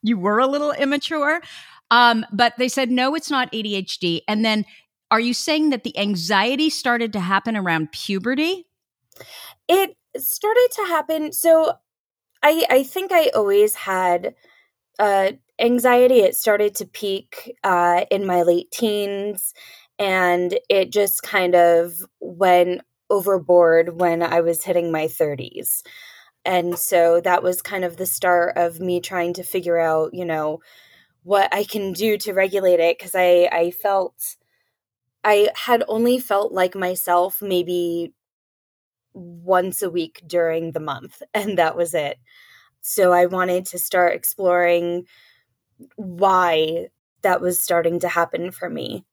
you 0.00 0.16
were 0.16 0.38
a 0.38 0.46
little 0.46 0.70
immature. 0.70 1.40
Um, 1.90 2.24
but 2.32 2.54
they 2.56 2.68
said, 2.68 2.90
no, 2.90 3.14
it's 3.14 3.30
not 3.30 3.50
ADHD. 3.52 4.20
And 4.28 4.44
then 4.44 4.64
are 5.10 5.20
you 5.20 5.34
saying 5.34 5.70
that 5.70 5.82
the 5.82 5.96
anxiety 5.98 6.70
started 6.70 7.12
to 7.14 7.20
happen 7.20 7.56
around 7.56 7.92
puberty? 7.92 8.66
It 9.68 9.96
started 10.16 10.68
to 10.76 10.82
happen. 10.86 11.32
So 11.32 11.74
I, 12.42 12.64
I 12.70 12.82
think 12.84 13.12
I 13.12 13.30
always 13.34 13.74
had 13.74 14.34
uh, 14.98 15.32
anxiety. 15.58 16.20
It 16.20 16.36
started 16.36 16.74
to 16.76 16.86
peak 16.86 17.56
uh, 17.64 18.04
in 18.10 18.24
my 18.26 18.42
late 18.42 18.70
teens 18.70 19.52
and 19.98 20.58
it 20.70 20.90
just 20.90 21.22
kind 21.22 21.54
of 21.54 21.92
went 22.20 22.80
overboard 23.10 24.00
when 24.00 24.22
I 24.22 24.40
was 24.40 24.64
hitting 24.64 24.90
my 24.90 25.06
30s. 25.06 25.82
And 26.44 26.78
so 26.78 27.20
that 27.20 27.42
was 27.42 27.60
kind 27.60 27.84
of 27.84 27.98
the 27.98 28.06
start 28.06 28.56
of 28.56 28.80
me 28.80 29.00
trying 29.00 29.34
to 29.34 29.42
figure 29.42 29.78
out, 29.78 30.14
you 30.14 30.24
know, 30.24 30.60
what 31.22 31.52
I 31.54 31.64
can 31.64 31.92
do 31.92 32.16
to 32.18 32.32
regulate 32.32 32.80
it 32.80 32.98
because 32.98 33.14
I 33.14 33.48
I 33.52 33.70
felt 33.70 34.36
I 35.22 35.50
had 35.54 35.84
only 35.88 36.18
felt 36.18 36.52
like 36.52 36.74
myself 36.74 37.42
maybe 37.42 38.14
once 39.12 39.82
a 39.82 39.90
week 39.90 40.22
during 40.26 40.72
the 40.72 40.80
month 40.80 41.22
and 41.34 41.58
that 41.58 41.76
was 41.76 41.94
it. 41.94 42.18
So 42.82 43.12
I 43.12 43.26
wanted 43.26 43.66
to 43.66 43.78
start 43.78 44.14
exploring 44.14 45.06
why 45.96 46.88
that 47.22 47.40
was 47.40 47.60
starting 47.60 48.00
to 48.00 48.08
happen 48.08 48.50
for 48.50 48.70
me. 48.70 49.04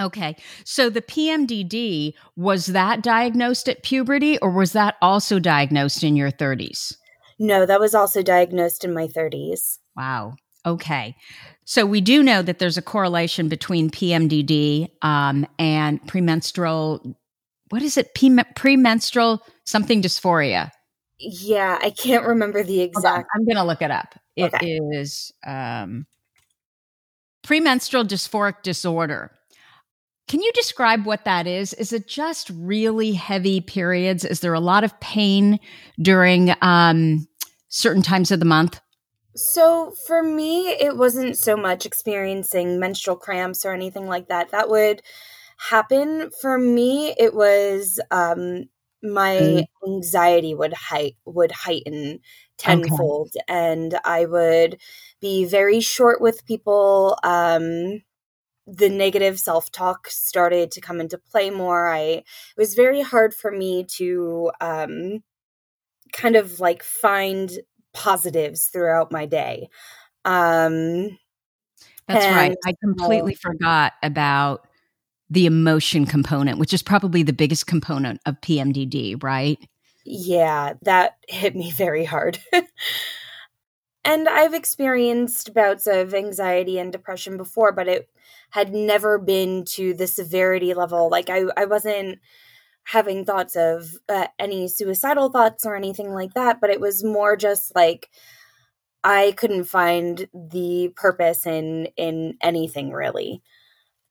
Okay. 0.00 0.36
So 0.64 0.90
the 0.90 1.02
PMDD, 1.02 2.14
was 2.36 2.66
that 2.66 3.02
diagnosed 3.02 3.68
at 3.68 3.82
puberty 3.82 4.38
or 4.38 4.50
was 4.50 4.72
that 4.72 4.96
also 5.00 5.38
diagnosed 5.38 6.02
in 6.02 6.16
your 6.16 6.30
30s? 6.30 6.96
No, 7.38 7.66
that 7.66 7.80
was 7.80 7.94
also 7.94 8.22
diagnosed 8.22 8.84
in 8.84 8.92
my 8.92 9.06
30s. 9.06 9.78
Wow. 9.96 10.34
Okay. 10.66 11.16
So 11.64 11.86
we 11.86 12.00
do 12.00 12.22
know 12.22 12.42
that 12.42 12.58
there's 12.58 12.76
a 12.76 12.82
correlation 12.82 13.48
between 13.48 13.90
PMDD 13.90 14.90
um, 15.02 15.46
and 15.58 16.06
premenstrual, 16.06 17.16
what 17.70 17.82
is 17.82 17.96
it? 17.96 18.14
premenstrual 18.54 19.42
something 19.64 20.02
dysphoria. 20.02 20.70
Yeah, 21.18 21.78
I 21.80 21.90
can't 21.90 22.26
remember 22.26 22.62
the 22.62 22.80
exact. 22.82 23.28
I'm 23.34 23.44
going 23.44 23.56
to 23.56 23.64
look 23.64 23.80
it 23.80 23.90
up. 23.90 24.14
It 24.36 24.52
okay. 24.52 24.78
is 24.92 25.32
um, 25.46 26.06
premenstrual 27.42 28.04
dysphoric 28.04 28.62
disorder. 28.62 29.30
Can 30.26 30.40
you 30.40 30.50
describe 30.52 31.06
what 31.06 31.24
that 31.24 31.46
is? 31.46 31.72
Is 31.74 31.92
it 31.92 32.08
just 32.08 32.50
really 32.50 33.12
heavy 33.12 33.60
periods? 33.60 34.24
Is 34.24 34.40
there 34.40 34.54
a 34.54 34.60
lot 34.60 34.82
of 34.82 34.98
pain 35.00 35.60
during 36.00 36.54
um, 36.62 37.28
certain 37.68 38.02
times 38.02 38.30
of 38.30 38.40
the 38.40 38.46
month? 38.46 38.80
So 39.36 39.92
for 40.06 40.22
me, 40.22 40.68
it 40.68 40.96
wasn't 40.96 41.36
so 41.36 41.56
much 41.56 41.86
experiencing 41.86 42.78
menstrual 42.78 43.16
cramps 43.16 43.64
or 43.64 43.72
anything 43.72 44.06
like 44.06 44.28
that. 44.28 44.50
That 44.50 44.70
would 44.70 45.02
happen. 45.58 46.30
For 46.40 46.58
me, 46.58 47.14
it 47.18 47.34
was 47.34 48.00
um, 48.10 48.64
my 49.02 49.36
mm. 49.36 49.66
anxiety 49.86 50.54
would 50.54 50.72
height 50.72 51.16
would 51.24 51.52
heighten 51.52 52.20
tenfold, 52.58 53.32
okay. 53.36 53.44
and 53.48 53.98
I 54.04 54.26
would 54.26 54.78
be 55.20 55.44
very 55.44 55.80
short 55.80 56.20
with 56.20 56.46
people. 56.46 57.18
Um, 57.22 58.02
the 58.66 58.88
negative 58.88 59.38
self 59.38 59.70
talk 59.70 60.08
started 60.08 60.70
to 60.72 60.80
come 60.80 61.00
into 61.00 61.18
play 61.18 61.50
more. 61.50 61.86
I 61.88 61.98
it 61.98 62.24
was 62.56 62.74
very 62.74 63.02
hard 63.02 63.34
for 63.34 63.50
me 63.50 63.84
to 63.96 64.52
um, 64.60 65.22
kind 66.12 66.36
of 66.36 66.60
like 66.60 66.82
find 66.82 67.50
positives 67.94 68.66
throughout 68.66 69.10
my 69.10 69.24
day. 69.24 69.68
Um, 70.24 71.18
That's 72.06 72.24
and, 72.24 72.36
right. 72.36 72.56
I 72.66 72.74
completely 72.82 73.34
uh, 73.34 73.50
forgot 73.50 73.92
about 74.02 74.66
the 75.30 75.46
emotion 75.46 76.04
component, 76.06 76.58
which 76.58 76.74
is 76.74 76.82
probably 76.82 77.22
the 77.22 77.32
biggest 77.32 77.66
component 77.66 78.20
of 78.26 78.40
PMDD, 78.40 79.22
right? 79.22 79.58
Yeah, 80.04 80.74
that 80.82 81.16
hit 81.28 81.56
me 81.56 81.70
very 81.70 82.04
hard. 82.04 82.38
and 84.04 84.28
I've 84.28 84.54
experienced 84.54 85.54
bouts 85.54 85.86
of 85.86 86.14
anxiety 86.14 86.78
and 86.78 86.92
depression 86.92 87.36
before, 87.36 87.72
but 87.72 87.88
it 87.88 88.08
had 88.50 88.72
never 88.72 89.18
been 89.18 89.64
to 89.64 89.94
the 89.94 90.06
severity 90.06 90.74
level. 90.74 91.08
Like 91.08 91.30
I, 91.30 91.44
I 91.56 91.64
wasn't 91.64 92.18
having 92.84 93.24
thoughts 93.24 93.56
of 93.56 93.96
uh, 94.08 94.26
any 94.38 94.68
suicidal 94.68 95.30
thoughts 95.30 95.64
or 95.64 95.74
anything 95.74 96.12
like 96.12 96.34
that, 96.34 96.60
but 96.60 96.70
it 96.70 96.80
was 96.80 97.02
more 97.02 97.36
just 97.36 97.74
like 97.74 98.08
I 99.02 99.34
couldn't 99.36 99.64
find 99.64 100.28
the 100.32 100.92
purpose 100.96 101.46
in 101.46 101.88
in 101.96 102.36
anything 102.42 102.90
really. 102.90 103.42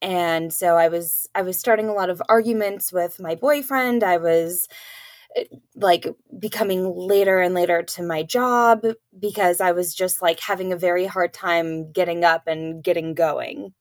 And 0.01 0.53
so 0.53 0.75
I 0.75 0.89
was 0.89 1.27
I 1.33 1.41
was 1.41 1.57
starting 1.57 1.87
a 1.87 1.93
lot 1.93 2.09
of 2.09 2.21
arguments 2.29 2.91
with 2.91 3.19
my 3.19 3.35
boyfriend. 3.35 4.03
I 4.03 4.17
was 4.17 4.67
uh, 5.37 5.43
like 5.75 6.07
becoming 6.37 6.93
later 6.95 7.39
and 7.39 7.55
later 7.55 7.83
to 7.83 8.03
my 8.03 8.21
job 8.21 8.85
because 9.17 9.61
I 9.61 9.71
was 9.71 9.95
just 9.95 10.21
like 10.21 10.39
having 10.39 10.73
a 10.73 10.77
very 10.77 11.05
hard 11.05 11.33
time 11.33 11.91
getting 11.91 12.23
up 12.23 12.47
and 12.47 12.83
getting 12.83 13.13
going. 13.13 13.73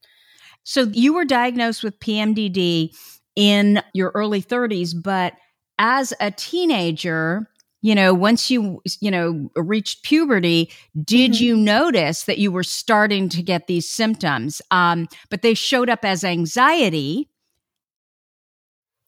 So 0.63 0.83
you 0.93 1.13
were 1.13 1.25
diagnosed 1.25 1.83
with 1.83 1.99
PMDD 1.99 2.95
in 3.35 3.81
your 3.93 4.11
early 4.15 4.41
30s, 4.41 4.93
but 5.01 5.33
as 5.79 6.13
a 6.19 6.31
teenager, 6.31 7.49
you 7.81 7.95
know, 7.95 8.13
once 8.13 8.49
you, 8.49 8.81
you 9.01 9.11
know, 9.11 9.49
reached 9.55 10.03
puberty, 10.03 10.71
did 11.03 11.31
mm-hmm. 11.31 11.43
you 11.43 11.57
notice 11.57 12.23
that 12.23 12.37
you 12.37 12.51
were 12.51 12.63
starting 12.63 13.29
to 13.29 13.41
get 13.41 13.67
these 13.67 13.89
symptoms? 13.89 14.61
Um, 14.71 15.07
but 15.29 15.41
they 15.41 15.53
showed 15.53 15.89
up 15.89 16.05
as 16.05 16.23
anxiety. 16.23 17.29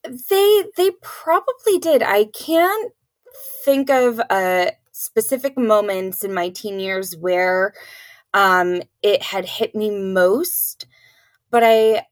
They 0.04 0.64
they 0.76 0.90
probably 1.02 1.78
did. 1.80 2.02
I 2.02 2.26
can't 2.26 2.92
think 3.64 3.90
of 3.90 4.20
a 4.30 4.72
specific 4.92 5.58
moments 5.58 6.22
in 6.22 6.32
my 6.32 6.50
teen 6.50 6.78
years 6.78 7.16
where 7.16 7.74
um, 8.34 8.82
it 9.02 9.22
had 9.22 9.46
hit 9.46 9.74
me 9.74 9.90
most 9.90 10.86
but 11.50 11.62
I 11.64 12.04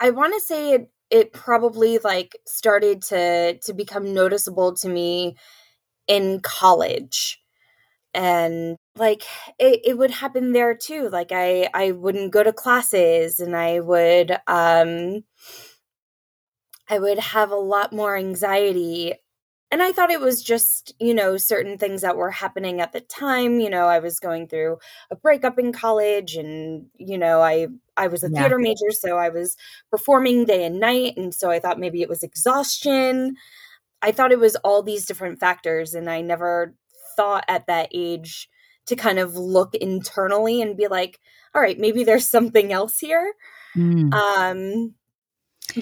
I 0.00 0.10
want 0.10 0.34
to 0.34 0.40
say 0.40 0.74
it 0.74 0.90
it 1.12 1.32
probably 1.34 1.98
like 2.00 2.36
started 2.46 3.02
to 3.04 3.58
to 3.60 3.74
become 3.74 4.14
noticeable 4.14 4.74
to 4.76 4.88
me 4.90 5.36
in 6.08 6.40
college. 6.42 7.40
And 8.14 8.76
like 8.96 9.24
it, 9.58 9.80
it 9.84 9.98
would 9.98 10.10
happen 10.12 10.52
there 10.52 10.74
too. 10.76 11.08
Like 11.10 11.32
i 11.32 11.68
i 11.74 11.92
wouldn't 11.92 12.32
go 12.32 12.42
to 12.42 12.52
classes 12.52 13.40
and 13.40 13.56
i 13.56 13.80
would 13.80 14.32
um 14.48 15.24
i 16.88 16.98
would 16.98 17.18
have 17.18 17.50
a 17.50 17.56
lot 17.56 17.92
more 17.92 18.16
anxiety. 18.16 19.14
And 19.70 19.82
I 19.82 19.92
thought 19.92 20.10
it 20.10 20.20
was 20.20 20.42
just, 20.42 20.94
you 21.00 21.14
know, 21.14 21.38
certain 21.38 21.78
things 21.78 22.02
that 22.02 22.16
were 22.16 22.30
happening 22.30 22.80
at 22.80 22.92
the 22.92 23.00
time. 23.00 23.58
You 23.58 23.70
know, 23.70 23.86
I 23.86 24.00
was 24.00 24.20
going 24.20 24.46
through 24.48 24.76
a 25.10 25.16
breakup 25.16 25.58
in 25.58 25.72
college 25.72 26.36
and, 26.36 26.86
you 26.98 27.16
know, 27.16 27.40
I 27.40 27.68
I 27.96 28.06
was 28.06 28.24
a 28.24 28.30
yeah. 28.30 28.40
theater 28.40 28.58
major, 28.58 28.90
so 28.90 29.18
I 29.18 29.28
was 29.28 29.56
performing 29.90 30.44
day 30.44 30.64
and 30.64 30.80
night. 30.80 31.16
And 31.16 31.34
so 31.34 31.50
I 31.50 31.60
thought 31.60 31.78
maybe 31.78 32.02
it 32.02 32.08
was 32.08 32.22
exhaustion. 32.22 33.36
I 34.00 34.12
thought 34.12 34.32
it 34.32 34.40
was 34.40 34.56
all 34.56 34.82
these 34.82 35.06
different 35.06 35.38
factors. 35.38 35.94
And 35.94 36.10
I 36.10 36.20
never 36.20 36.74
thought 37.16 37.44
at 37.48 37.66
that 37.66 37.88
age 37.94 38.48
to 38.86 38.96
kind 38.96 39.18
of 39.18 39.36
look 39.36 39.74
internally 39.74 40.60
and 40.60 40.76
be 40.76 40.88
like, 40.88 41.20
all 41.54 41.62
right, 41.62 41.78
maybe 41.78 42.04
there's 42.04 42.28
something 42.28 42.72
else 42.72 42.98
here. 42.98 43.32
Mm. 43.76 44.12
Um, 44.12 44.94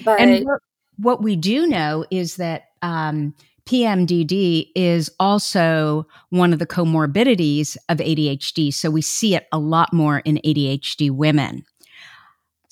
but 0.03 0.19
and 0.19 0.45
what, 0.45 0.59
what 0.97 1.23
we 1.23 1.35
do 1.35 1.65
know 1.67 2.05
is 2.11 2.35
that 2.35 2.65
um, 2.81 3.33
PMDD 3.65 4.67
is 4.75 5.09
also 5.19 6.07
one 6.29 6.53
of 6.53 6.59
the 6.59 6.67
comorbidities 6.67 7.77
of 7.89 7.97
ADHD. 7.97 8.73
So 8.73 8.89
we 8.89 9.01
see 9.01 9.35
it 9.35 9.47
a 9.51 9.59
lot 9.59 9.93
more 9.93 10.19
in 10.19 10.39
ADHD 10.45 11.11
women. 11.11 11.63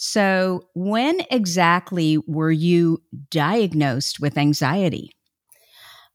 So, 0.01 0.61
when 0.75 1.23
exactly 1.29 2.17
were 2.19 2.53
you 2.53 3.03
diagnosed 3.29 4.21
with 4.21 4.37
anxiety? 4.37 5.11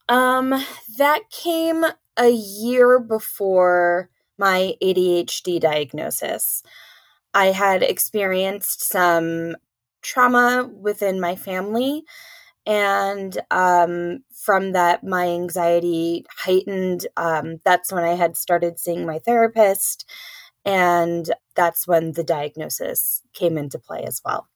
Um, 0.09 0.55
that 0.97 1.29
came 1.31 1.85
a 2.17 2.31
year 2.31 2.99
before 2.99 4.09
my 4.39 4.73
ADHD 4.83 5.61
diagnosis. 5.61 6.63
I 7.35 7.49
had 7.49 7.83
experienced 7.83 8.83
some 8.83 9.55
trauma 10.01 10.67
within 10.81 11.21
my 11.21 11.37
family. 11.37 12.05
And 12.65 13.37
um, 13.51 14.25
from 14.33 14.73
that, 14.73 15.05
my 15.05 15.27
anxiety 15.27 16.25
heightened. 16.35 17.07
Um, 17.19 17.61
that's 17.67 17.93
when 17.93 18.05
I 18.05 18.15
had 18.15 18.39
started 18.39 18.79
seeing 18.79 19.05
my 19.05 19.19
therapist. 19.19 20.09
And 20.65 21.31
that's 21.55 21.87
when 21.87 22.13
the 22.13 22.25
diagnosis 22.25 23.23
came 23.33 23.57
into 23.59 23.79
play 23.79 24.05
as 24.05 24.21
well. 24.25 24.49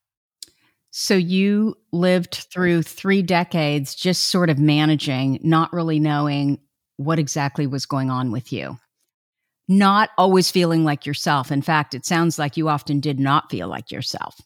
So 0.91 1.15
you 1.15 1.77
lived 1.93 2.47
through 2.53 2.83
three 2.83 3.23
decades 3.23 3.95
just 3.95 4.29
sort 4.29 4.51
of 4.51 4.59
managing, 4.59 5.39
not 5.43 5.73
really 5.73 6.01
knowing 6.01 6.61
what 6.97 7.19
exactly 7.19 7.67
was 7.67 7.87
going 7.87 8.11
on 8.11 8.33
with 8.33 8.53
you. 8.53 8.79
Not 9.69 10.11
always 10.17 10.51
feeling 10.51 10.85
like 10.85 11.05
yourself. 11.05 11.53
In 11.53 11.61
fact, 11.61 11.95
it 11.95 12.07
sounds 12.07 12.39
like 12.39 12.57
you 12.57 12.69
often 12.69 13.01
did 13.01 13.21
not 13.21 13.51
feel 13.51 13.69
like 13.69 13.93
yourself. 13.93 14.41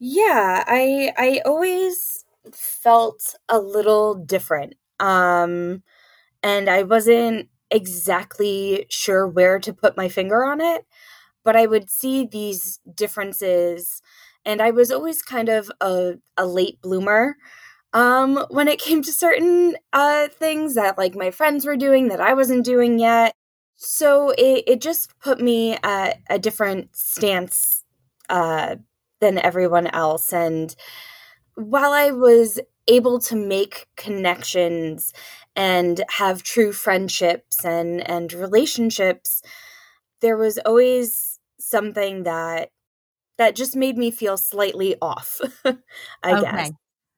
Yeah, 0.00 0.64
I 0.66 1.12
I 1.16 1.40
always 1.44 2.24
felt 2.52 3.36
a 3.48 3.60
little 3.60 4.14
different. 4.14 4.74
Um 4.98 5.82
and 6.42 6.68
I 6.68 6.82
wasn't 6.82 7.48
exactly 7.70 8.86
sure 8.90 9.28
where 9.28 9.58
to 9.60 9.72
put 9.72 9.96
my 9.96 10.08
finger 10.08 10.44
on 10.44 10.60
it, 10.60 10.84
but 11.44 11.56
I 11.56 11.66
would 11.66 11.90
see 11.90 12.26
these 12.26 12.80
differences 12.94 14.02
and 14.44 14.62
I 14.62 14.70
was 14.70 14.90
always 14.90 15.22
kind 15.22 15.48
of 15.48 15.70
a, 15.80 16.14
a 16.36 16.46
late 16.46 16.80
bloomer 16.82 17.36
um, 17.92 18.44
when 18.50 18.68
it 18.68 18.78
came 18.78 19.02
to 19.02 19.12
certain 19.12 19.76
uh, 19.92 20.28
things 20.28 20.74
that 20.74 20.98
like 20.98 21.14
my 21.14 21.30
friends 21.30 21.66
were 21.66 21.76
doing 21.76 22.08
that 22.08 22.20
I 22.20 22.34
wasn't 22.34 22.64
doing 22.64 22.98
yet. 22.98 23.34
So 23.76 24.30
it, 24.30 24.64
it 24.66 24.80
just 24.80 25.18
put 25.20 25.40
me 25.40 25.76
at 25.82 26.18
a 26.28 26.38
different 26.38 26.94
stance 26.94 27.84
uh, 28.28 28.76
than 29.20 29.38
everyone 29.38 29.86
else. 29.88 30.32
And 30.32 30.74
while 31.54 31.92
I 31.92 32.10
was 32.10 32.60
able 32.88 33.20
to 33.20 33.36
make 33.36 33.88
connections 33.96 35.12
and 35.56 36.02
have 36.18 36.42
true 36.42 36.72
friendships 36.72 37.64
and, 37.64 38.08
and 38.08 38.32
relationships, 38.32 39.42
there 40.20 40.36
was 40.36 40.58
always 40.66 41.29
something 41.70 42.24
that 42.24 42.70
that 43.38 43.56
just 43.56 43.74
made 43.74 43.96
me 43.96 44.10
feel 44.10 44.36
slightly 44.36 44.96
off, 45.00 45.40
I 45.64 45.72
okay. 46.24 46.42
guess. 46.42 46.72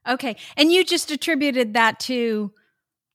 Okay. 0.08 0.36
And 0.56 0.72
you 0.72 0.84
just 0.84 1.10
attributed 1.10 1.74
that 1.74 1.98
to, 2.00 2.52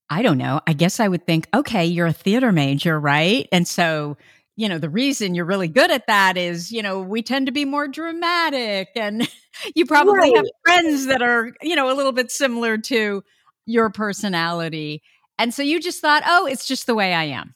I 0.10 0.22
don't 0.22 0.38
know, 0.38 0.62
I 0.68 0.74
guess 0.74 1.00
I 1.00 1.08
would 1.08 1.26
think, 1.26 1.48
okay, 1.54 1.86
you're 1.86 2.08
a 2.08 2.14
theater 2.14 2.52
major, 2.52 3.00
right? 3.00 3.48
And 3.52 3.68
so, 3.68 4.18
you 4.56 4.68
know, 4.68 4.78
the 4.78 4.90
reason 4.90 5.36
you're 5.36 5.46
really 5.46 5.68
good 5.68 5.92
at 5.92 6.08
that 6.08 6.38
is, 6.38 6.72
you 6.72 6.82
know, 6.82 7.00
we 7.00 7.22
tend 7.22 7.46
to 7.46 7.52
be 7.52 7.66
more 7.66 7.88
dramatic 7.88 8.90
and 8.96 9.30
you 9.76 9.86
probably 9.86 10.32
right. 10.32 10.36
have 10.36 10.46
friends 10.66 11.06
that 11.06 11.22
are, 11.22 11.54
you 11.62 11.76
know, 11.76 11.92
a 11.92 11.96
little 11.96 12.14
bit 12.14 12.32
similar 12.32 12.78
to 12.78 13.24
your 13.66 13.90
personality. 13.90 15.02
And 15.38 15.54
so 15.54 15.62
you 15.62 15.80
just 15.80 16.02
thought, 16.02 16.24
oh, 16.26 16.46
it's 16.46 16.68
just 16.68 16.88
the 16.88 16.96
way 16.96 17.14
I 17.14 17.26
am. 17.26 17.54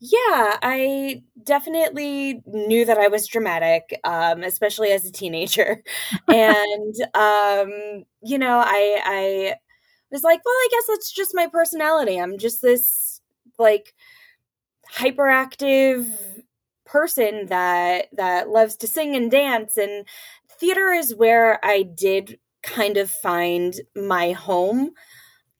Yeah, 0.00 0.56
I 0.62 1.22
definitely 1.42 2.42
knew 2.46 2.84
that 2.84 2.98
I 2.98 3.08
was 3.08 3.26
dramatic, 3.26 3.98
um, 4.04 4.44
especially 4.44 4.90
as 4.92 5.04
a 5.04 5.10
teenager. 5.12 5.82
and 6.28 6.94
um, 7.14 8.04
you 8.22 8.38
know, 8.38 8.58
I 8.64 9.00
I 9.04 9.54
was 10.12 10.22
like, 10.24 10.44
well, 10.44 10.54
I 10.54 10.68
guess 10.70 10.84
that's 10.88 11.12
just 11.12 11.32
my 11.34 11.48
personality. 11.48 12.20
I'm 12.20 12.38
just 12.38 12.62
this 12.62 13.20
like 13.58 13.94
hyperactive 14.92 16.06
person 16.86 17.46
that 17.46 18.06
that 18.12 18.48
loves 18.48 18.76
to 18.76 18.86
sing 18.86 19.14
and 19.14 19.30
dance 19.30 19.76
and 19.76 20.06
theater 20.58 20.90
is 20.90 21.14
where 21.14 21.64
I 21.64 21.82
did 21.82 22.38
kind 22.62 22.96
of 22.96 23.10
find 23.10 23.74
my 23.94 24.32
home 24.32 24.92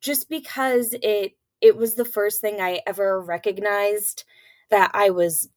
just 0.00 0.28
because 0.28 0.94
it 1.02 1.32
it 1.60 1.76
was 1.76 1.94
the 1.96 2.04
first 2.04 2.40
thing 2.40 2.60
I 2.60 2.80
ever 2.86 3.20
recognized 3.22 4.24
that 4.70 4.90
I 4.94 5.10
was 5.10 5.48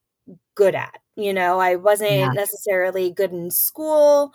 good 0.55 0.75
at. 0.75 0.97
You 1.15 1.33
know, 1.33 1.59
I 1.59 1.75
wasn't 1.75 2.11
yeah. 2.11 2.31
necessarily 2.31 3.11
good 3.11 3.31
in 3.31 3.51
school. 3.51 4.33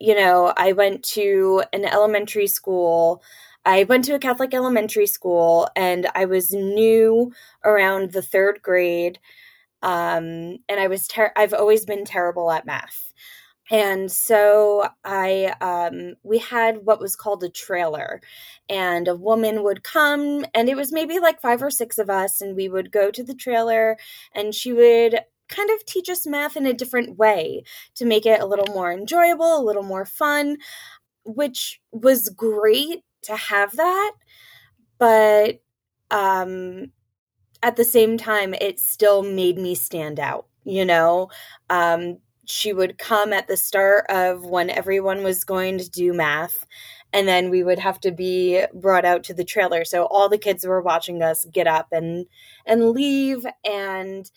You 0.00 0.14
know, 0.14 0.52
I 0.56 0.72
went 0.72 1.02
to 1.14 1.62
an 1.72 1.84
elementary 1.84 2.46
school. 2.46 3.22
I 3.64 3.84
went 3.84 4.04
to 4.06 4.14
a 4.14 4.18
Catholic 4.18 4.52
elementary 4.52 5.06
school 5.06 5.68
and 5.76 6.06
I 6.14 6.24
was 6.24 6.52
new 6.52 7.32
around 7.64 8.12
the 8.12 8.22
third 8.22 8.60
grade. 8.62 9.18
Um, 9.82 10.58
and 10.68 10.80
I 10.80 10.88
was, 10.88 11.06
ter- 11.06 11.32
I've 11.36 11.54
always 11.54 11.84
been 11.84 12.04
terrible 12.04 12.50
at 12.50 12.66
math. 12.66 13.12
And 13.70 14.12
so 14.12 14.88
I, 15.04 15.54
um, 15.60 16.14
we 16.22 16.38
had 16.38 16.84
what 16.84 17.00
was 17.00 17.16
called 17.16 17.42
a 17.44 17.48
trailer, 17.48 18.20
and 18.68 19.08
a 19.08 19.16
woman 19.16 19.62
would 19.62 19.82
come, 19.82 20.44
and 20.54 20.68
it 20.68 20.76
was 20.76 20.92
maybe 20.92 21.18
like 21.18 21.40
five 21.40 21.62
or 21.62 21.70
six 21.70 21.98
of 21.98 22.10
us, 22.10 22.40
and 22.40 22.56
we 22.56 22.68
would 22.68 22.92
go 22.92 23.10
to 23.10 23.22
the 23.22 23.34
trailer, 23.34 23.96
and 24.34 24.54
she 24.54 24.72
would 24.72 25.20
kind 25.48 25.70
of 25.70 25.84
teach 25.86 26.08
us 26.08 26.26
math 26.26 26.56
in 26.56 26.66
a 26.66 26.72
different 26.74 27.16
way 27.18 27.62
to 27.94 28.04
make 28.04 28.26
it 28.26 28.40
a 28.40 28.46
little 28.46 28.66
more 28.74 28.92
enjoyable, 28.92 29.58
a 29.58 29.64
little 29.64 29.82
more 29.82 30.04
fun, 30.06 30.56
which 31.24 31.80
was 31.92 32.28
great 32.30 33.02
to 33.22 33.36
have 33.36 33.76
that. 33.76 34.12
But 34.98 35.60
um, 36.10 36.92
at 37.62 37.76
the 37.76 37.84
same 37.84 38.18
time, 38.18 38.54
it 38.54 38.80
still 38.80 39.22
made 39.22 39.58
me 39.58 39.74
stand 39.74 40.20
out, 40.20 40.46
you 40.64 40.84
know? 40.84 41.30
Um, 41.70 42.18
she 42.46 42.72
would 42.72 42.98
come 42.98 43.32
at 43.32 43.48
the 43.48 43.56
start 43.56 44.06
of 44.08 44.44
when 44.44 44.70
everyone 44.70 45.22
was 45.22 45.44
going 45.44 45.78
to 45.78 45.90
do 45.90 46.12
math 46.12 46.66
and 47.14 47.28
then 47.28 47.48
we 47.48 47.62
would 47.62 47.78
have 47.78 48.00
to 48.00 48.10
be 48.10 48.64
brought 48.74 49.04
out 49.04 49.22
to 49.24 49.34
the 49.34 49.44
trailer. 49.44 49.84
So 49.84 50.04
all 50.06 50.28
the 50.28 50.36
kids 50.36 50.66
were 50.66 50.82
watching 50.82 51.22
us 51.22 51.46
get 51.46 51.68
up 51.68 51.88
and 51.92 52.26
and 52.66 52.90
leave 52.90 53.46
and 53.64 54.30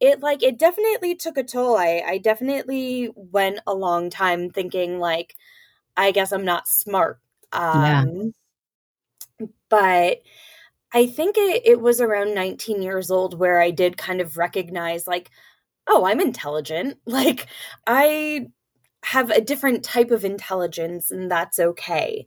it 0.00 0.20
like 0.20 0.42
it 0.42 0.58
definitely 0.58 1.14
took 1.16 1.36
a 1.36 1.44
toll. 1.44 1.76
I 1.76 2.02
i 2.06 2.18
definitely 2.18 3.10
went 3.16 3.60
a 3.66 3.74
long 3.74 4.10
time 4.10 4.50
thinking 4.50 4.98
like 5.00 5.34
i 5.96 6.12
guess 6.12 6.32
i'm 6.32 6.44
not 6.44 6.68
smart. 6.68 7.20
Um 7.52 8.32
yeah. 9.38 9.46
but 9.68 10.22
i 10.92 11.06
think 11.06 11.36
it, 11.38 11.62
it 11.64 11.80
was 11.80 12.00
around 12.00 12.34
19 12.34 12.82
years 12.82 13.10
old 13.10 13.38
where 13.38 13.60
i 13.60 13.70
did 13.70 13.96
kind 13.96 14.20
of 14.20 14.36
recognize 14.36 15.06
like 15.06 15.30
oh, 15.90 16.04
I'm 16.04 16.20
intelligent. 16.20 16.98
Like, 17.06 17.48
I 17.86 18.46
have 19.04 19.30
a 19.30 19.40
different 19.40 19.82
type 19.82 20.10
of 20.10 20.24
intelligence 20.24 21.10
and 21.10 21.30
that's 21.30 21.58
okay. 21.58 22.26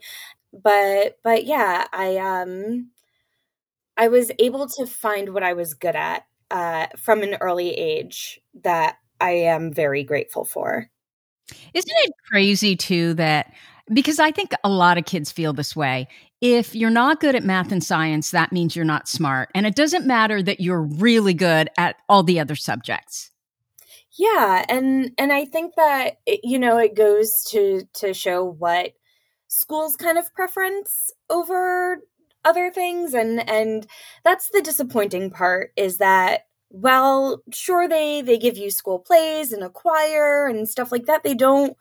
But 0.51 1.17
but 1.23 1.45
yeah, 1.45 1.87
I 1.91 2.17
um 2.17 2.89
I 3.95 4.07
was 4.07 4.31
able 4.39 4.67
to 4.69 4.85
find 4.85 5.33
what 5.33 5.43
I 5.43 5.53
was 5.53 5.73
good 5.73 5.95
at 5.95 6.25
uh 6.51 6.87
from 6.97 7.21
an 7.21 7.37
early 7.41 7.71
age 7.71 8.41
that 8.63 8.97
I 9.21 9.31
am 9.31 9.71
very 9.71 10.03
grateful 10.03 10.45
for. 10.45 10.89
Isn't 11.73 11.97
it 12.03 12.11
crazy 12.29 12.75
too 12.75 13.13
that 13.15 13.53
because 13.93 14.19
I 14.19 14.31
think 14.31 14.53
a 14.63 14.69
lot 14.69 14.97
of 14.97 15.05
kids 15.05 15.31
feel 15.31 15.53
this 15.53 15.75
way. 15.75 16.07
If 16.41 16.75
you're 16.75 16.89
not 16.89 17.19
good 17.19 17.35
at 17.35 17.43
math 17.43 17.71
and 17.71 17.83
science, 17.83 18.31
that 18.31 18.51
means 18.51 18.75
you're 18.75 18.85
not 18.85 19.07
smart. 19.07 19.49
And 19.53 19.65
it 19.65 19.75
doesn't 19.75 20.05
matter 20.05 20.41
that 20.41 20.59
you're 20.59 20.81
really 20.81 21.33
good 21.33 21.69
at 21.77 21.97
all 22.09 22.23
the 22.23 22.39
other 22.39 22.55
subjects. 22.55 23.32
Yeah, 24.17 24.63
and 24.69 25.11
and 25.17 25.33
I 25.33 25.45
think 25.45 25.73
that 25.75 26.17
it, 26.25 26.41
you 26.43 26.59
know 26.59 26.77
it 26.77 26.95
goes 26.95 27.43
to 27.51 27.83
to 27.95 28.13
show 28.13 28.43
what 28.45 28.91
schools 29.47 29.95
kind 29.97 30.17
of 30.17 30.33
preference 30.35 31.11
over 31.29 31.99
other 32.45 32.71
things 32.71 33.13
and 33.13 33.47
and 33.49 33.87
that's 34.25 34.49
the 34.51 34.61
disappointing 34.61 35.31
part 35.31 35.71
is 35.77 35.97
that 35.99 36.41
well 36.71 37.41
sure 37.53 37.87
they 37.87 38.21
they 38.21 38.37
give 38.37 38.57
you 38.57 38.69
school 38.71 38.99
plays 38.99 39.53
and 39.53 39.63
a 39.63 39.69
choir 39.69 40.47
and 40.47 40.67
stuff 40.69 40.91
like 40.91 41.05
that 41.05 41.23
they 41.23 41.35
don't 41.35 41.77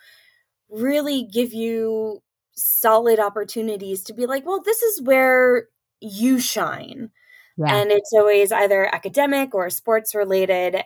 really 0.71 1.25
give 1.33 1.53
you 1.53 2.21
solid 2.55 3.19
opportunities 3.21 4.05
to 4.05 4.15
be 4.15 4.27
like 4.27 4.47
well 4.47 4.63
this 4.65 4.83
is 4.83 5.03
where 5.03 5.69
you 6.01 6.39
shine 6.41 7.11
yeah. 7.57 7.75
and 7.75 7.91
it's 7.93 8.13
always 8.15 8.53
either 8.53 8.95
academic 8.95 9.55
or 9.55 9.71
sports 9.71 10.15
related 10.15 10.83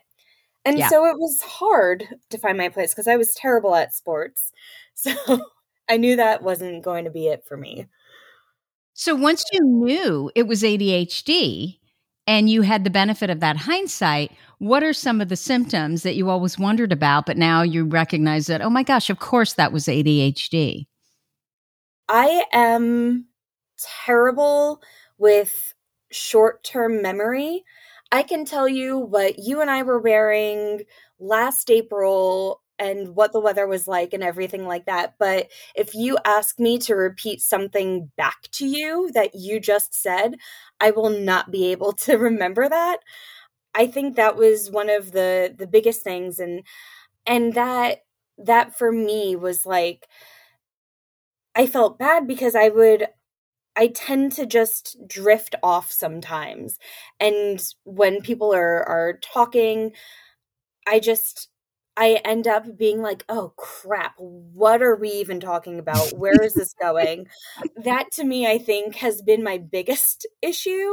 and 0.66 0.78
yeah. 0.78 0.88
so 0.88 1.06
it 1.06 1.16
was 1.16 1.40
hard 1.40 2.08
to 2.28 2.38
find 2.38 2.58
my 2.58 2.68
place 2.68 2.92
because 2.92 3.06
I 3.06 3.16
was 3.16 3.32
terrible 3.34 3.74
at 3.74 3.94
sports. 3.94 4.52
So 4.98 5.12
I 5.90 5.98
knew 5.98 6.16
that 6.16 6.42
wasn't 6.42 6.82
going 6.82 7.04
to 7.04 7.10
be 7.10 7.26
it 7.26 7.44
for 7.46 7.58
me. 7.58 7.86
So 8.94 9.14
once 9.14 9.44
you 9.52 9.60
knew 9.62 10.30
it 10.34 10.46
was 10.46 10.62
ADHD 10.62 11.78
and 12.26 12.48
you 12.48 12.62
had 12.62 12.82
the 12.82 12.88
benefit 12.88 13.28
of 13.28 13.40
that 13.40 13.58
hindsight, 13.58 14.32
what 14.56 14.82
are 14.82 14.94
some 14.94 15.20
of 15.20 15.28
the 15.28 15.36
symptoms 15.36 16.02
that 16.02 16.16
you 16.16 16.30
always 16.30 16.58
wondered 16.58 16.92
about, 16.92 17.26
but 17.26 17.36
now 17.36 17.60
you 17.60 17.84
recognize 17.84 18.46
that, 18.46 18.62
oh 18.62 18.70
my 18.70 18.82
gosh, 18.82 19.10
of 19.10 19.18
course 19.18 19.52
that 19.52 19.70
was 19.70 19.84
ADHD? 19.84 20.86
I 22.08 22.44
am 22.54 23.26
terrible 24.06 24.80
with 25.18 25.74
short 26.10 26.64
term 26.64 27.02
memory. 27.02 27.64
I 28.16 28.22
can 28.22 28.46
tell 28.46 28.66
you 28.66 28.96
what 28.96 29.38
you 29.38 29.60
and 29.60 29.70
I 29.70 29.82
were 29.82 30.00
wearing 30.00 30.84
last 31.20 31.70
April 31.70 32.62
and 32.78 33.14
what 33.14 33.32
the 33.34 33.40
weather 33.40 33.66
was 33.66 33.86
like 33.86 34.14
and 34.14 34.22
everything 34.22 34.66
like 34.66 34.86
that. 34.86 35.16
But 35.18 35.48
if 35.74 35.94
you 35.94 36.16
ask 36.24 36.58
me 36.58 36.78
to 36.78 36.94
repeat 36.94 37.42
something 37.42 38.10
back 38.16 38.36
to 38.52 38.66
you 38.66 39.10
that 39.12 39.34
you 39.34 39.60
just 39.60 39.94
said, 39.94 40.36
I 40.80 40.92
will 40.92 41.10
not 41.10 41.50
be 41.50 41.70
able 41.72 41.92
to 41.92 42.16
remember 42.30 42.66
that. 42.66 43.00
I 43.74 43.86
think 43.86 44.16
that 44.16 44.36
was 44.36 44.70
one 44.70 44.90
of 44.90 45.12
the 45.12 45.54
the 45.58 45.66
biggest 45.66 46.02
things 46.02 46.38
and 46.38 46.62
and 47.26 47.54
that 47.54 48.00
that 48.38 48.76
for 48.78 48.92
me 48.92 49.36
was 49.36 49.66
like 49.66 50.06
I 51.54 51.66
felt 51.66 51.98
bad 51.98 52.26
because 52.26 52.54
I 52.54 52.68
would 52.68 53.08
I 53.76 53.88
tend 53.88 54.32
to 54.32 54.46
just 54.46 54.96
drift 55.06 55.54
off 55.62 55.92
sometimes. 55.92 56.78
And 57.20 57.62
when 57.84 58.22
people 58.22 58.54
are 58.54 58.82
are 58.88 59.18
talking, 59.22 59.92
I 60.86 61.00
just 61.00 61.48
I 61.96 62.20
end 62.24 62.46
up 62.48 62.76
being 62.78 63.02
like, 63.02 63.24
"Oh 63.28 63.52
crap, 63.56 64.14
what 64.18 64.82
are 64.82 64.96
we 64.96 65.10
even 65.10 65.40
talking 65.40 65.78
about? 65.78 66.16
Where 66.18 66.42
is 66.42 66.56
this 66.56 66.74
going?" 66.80 67.26
that 67.76 68.10
to 68.12 68.24
me 68.24 68.46
I 68.48 68.58
think 68.58 68.96
has 68.96 69.22
been 69.22 69.42
my 69.44 69.58
biggest 69.58 70.26
issue, 70.42 70.92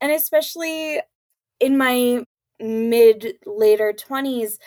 and 0.00 0.12
especially 0.12 1.00
in 1.60 1.78
my 1.78 2.24
mid 2.60 3.34
later 3.46 3.92
20s, 3.92 4.58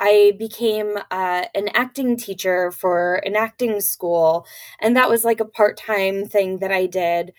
I 0.00 0.32
became 0.38 0.96
uh, 1.10 1.44
an 1.54 1.68
acting 1.74 2.16
teacher 2.16 2.72
for 2.72 3.16
an 3.16 3.36
acting 3.36 3.80
school, 3.82 4.46
and 4.80 4.96
that 4.96 5.10
was 5.10 5.24
like 5.24 5.40
a 5.40 5.44
part 5.44 5.76
time 5.76 6.26
thing 6.26 6.58
that 6.60 6.72
I 6.72 6.86
did. 6.86 7.32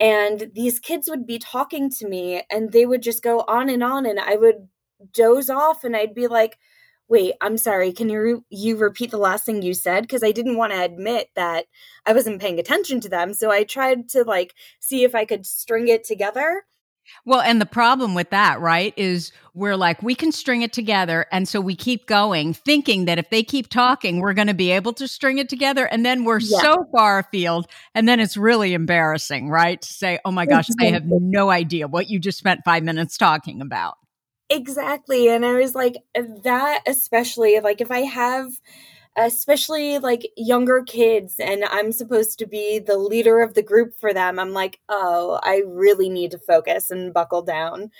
And 0.00 0.50
these 0.54 0.80
kids 0.80 1.08
would 1.08 1.26
be 1.26 1.38
talking 1.38 1.90
to 1.92 2.08
me, 2.08 2.42
and 2.50 2.72
they 2.72 2.86
would 2.86 3.02
just 3.02 3.22
go 3.22 3.40
on 3.48 3.68
and 3.68 3.82
on, 3.82 4.06
and 4.06 4.18
I 4.20 4.36
would 4.36 4.68
doze 5.12 5.50
off, 5.50 5.84
and 5.84 5.96
I'd 5.96 6.14
be 6.14 6.26
like, 6.26 6.58
"Wait, 7.08 7.34
I'm 7.40 7.56
sorry. 7.58 7.92
Can 7.92 8.08
you 8.08 8.20
re- 8.20 8.42
you 8.50 8.76
repeat 8.76 9.10
the 9.10 9.18
last 9.18 9.44
thing 9.46 9.62
you 9.62 9.74
said?" 9.74 10.02
Because 10.02 10.24
I 10.24 10.32
didn't 10.32 10.56
want 10.56 10.72
to 10.72 10.82
admit 10.82 11.30
that 11.36 11.66
I 12.06 12.12
wasn't 12.12 12.40
paying 12.40 12.58
attention 12.58 13.00
to 13.02 13.08
them, 13.08 13.34
so 13.34 13.50
I 13.50 13.64
tried 13.64 14.08
to 14.10 14.24
like 14.24 14.54
see 14.80 15.04
if 15.04 15.14
I 15.14 15.24
could 15.24 15.46
string 15.46 15.88
it 15.88 16.04
together 16.04 16.64
well, 17.24 17.40
and 17.40 17.60
the 17.60 17.66
problem 17.66 18.14
with 18.14 18.30
that, 18.30 18.60
right, 18.60 18.92
is 18.96 19.32
we're 19.54 19.76
like, 19.76 20.02
we 20.02 20.14
can 20.14 20.32
string 20.32 20.62
it 20.62 20.72
together. 20.72 21.26
And 21.30 21.48
so 21.48 21.60
we 21.60 21.76
keep 21.76 22.06
going, 22.06 22.54
thinking 22.54 23.04
that 23.04 23.18
if 23.18 23.30
they 23.30 23.42
keep 23.42 23.68
talking, 23.68 24.20
we're 24.20 24.34
going 24.34 24.48
to 24.48 24.54
be 24.54 24.70
able 24.70 24.92
to 24.94 25.06
string 25.08 25.38
it 25.38 25.48
together. 25.48 25.86
And 25.86 26.04
then 26.04 26.24
we're 26.24 26.40
yeah. 26.40 26.58
so 26.60 26.86
far 26.92 27.18
afield. 27.18 27.66
And 27.94 28.08
then 28.08 28.20
it's 28.20 28.36
really 28.36 28.74
embarrassing, 28.74 29.48
right? 29.48 29.80
To 29.80 29.92
say, 29.92 30.18
oh 30.24 30.30
my 30.30 30.46
gosh, 30.46 30.66
I 30.80 30.86
have 30.86 31.04
no 31.06 31.50
idea 31.50 31.88
what 31.88 32.10
you 32.10 32.18
just 32.18 32.38
spent 32.38 32.60
five 32.64 32.82
minutes 32.82 33.16
talking 33.16 33.60
about. 33.60 33.94
Exactly. 34.50 35.28
And 35.28 35.44
I 35.44 35.54
was 35.54 35.74
like, 35.74 35.96
that 36.14 36.82
especially, 36.86 37.60
like, 37.60 37.80
if 37.80 37.90
I 37.90 38.00
have 38.00 38.52
especially 39.16 39.98
like 39.98 40.28
younger 40.36 40.82
kids 40.82 41.36
and 41.38 41.64
I'm 41.66 41.92
supposed 41.92 42.38
to 42.40 42.46
be 42.46 42.78
the 42.80 42.98
leader 42.98 43.40
of 43.42 43.54
the 43.54 43.62
group 43.62 43.94
for 44.00 44.12
them. 44.14 44.38
I'm 44.38 44.52
like, 44.52 44.80
"Oh, 44.88 45.40
I 45.42 45.62
really 45.66 46.08
need 46.08 46.32
to 46.32 46.38
focus 46.38 46.90
and 46.90 47.14
buckle 47.14 47.42
down." 47.42 47.90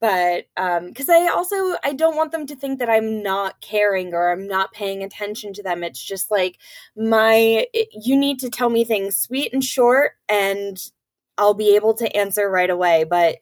But 0.00 0.46
um 0.56 0.92
cuz 0.94 1.08
I 1.08 1.28
also 1.28 1.56
I 1.84 1.92
don't 1.94 2.16
want 2.16 2.32
them 2.32 2.46
to 2.48 2.56
think 2.56 2.78
that 2.78 2.90
I'm 2.90 3.22
not 3.22 3.60
caring 3.62 4.12
or 4.14 4.30
I'm 4.32 4.46
not 4.46 4.72
paying 4.72 5.02
attention 5.02 5.52
to 5.54 5.62
them. 5.62 5.82
It's 5.84 6.02
just 6.02 6.30
like 6.30 6.58
my 6.96 7.66
you 7.92 8.16
need 8.16 8.38
to 8.40 8.50
tell 8.50 8.68
me 8.70 8.84
things 8.84 9.16
sweet 9.16 9.52
and 9.54 9.64
short 9.64 10.12
and 10.28 10.78
I'll 11.38 11.54
be 11.54 11.74
able 11.76 11.94
to 11.94 12.16
answer 12.16 12.48
right 12.50 12.70
away, 12.70 13.04
but 13.04 13.36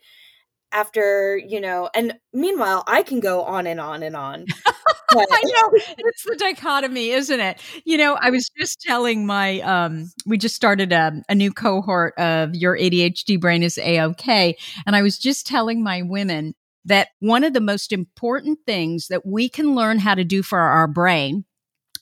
after 0.72 1.36
you 1.36 1.60
know 1.60 1.88
and 1.94 2.14
meanwhile 2.32 2.82
i 2.86 3.02
can 3.02 3.20
go 3.20 3.42
on 3.42 3.66
and 3.66 3.80
on 3.80 4.02
and 4.02 4.16
on 4.16 4.46
I 5.14 5.42
know 5.44 5.70
it's 5.98 6.24
the 6.24 6.36
dichotomy, 6.36 7.10
isn't 7.10 7.40
it? 7.40 7.60
You 7.84 7.98
know, 7.98 8.16
I 8.18 8.30
was 8.30 8.48
just 8.58 8.80
telling 8.80 9.26
my 9.26 9.60
um 9.60 10.10
we 10.26 10.38
just 10.38 10.56
started 10.56 10.92
a, 10.92 11.12
a 11.28 11.34
new 11.34 11.52
cohort 11.52 12.14
of 12.18 12.54
your 12.54 12.76
ADHD 12.76 13.40
brain 13.40 13.62
is 13.62 13.78
a-okay 13.78 14.56
and 14.86 14.96
I 14.96 15.02
was 15.02 15.18
just 15.18 15.46
telling 15.46 15.82
my 15.82 16.02
women 16.02 16.54
that 16.84 17.08
one 17.20 17.44
of 17.44 17.52
the 17.52 17.60
most 17.60 17.92
important 17.92 18.60
things 18.66 19.08
that 19.08 19.24
we 19.24 19.48
can 19.48 19.74
learn 19.74 19.98
how 19.98 20.14
to 20.14 20.24
do 20.24 20.42
for 20.42 20.58
our 20.58 20.88
brain 20.88 21.44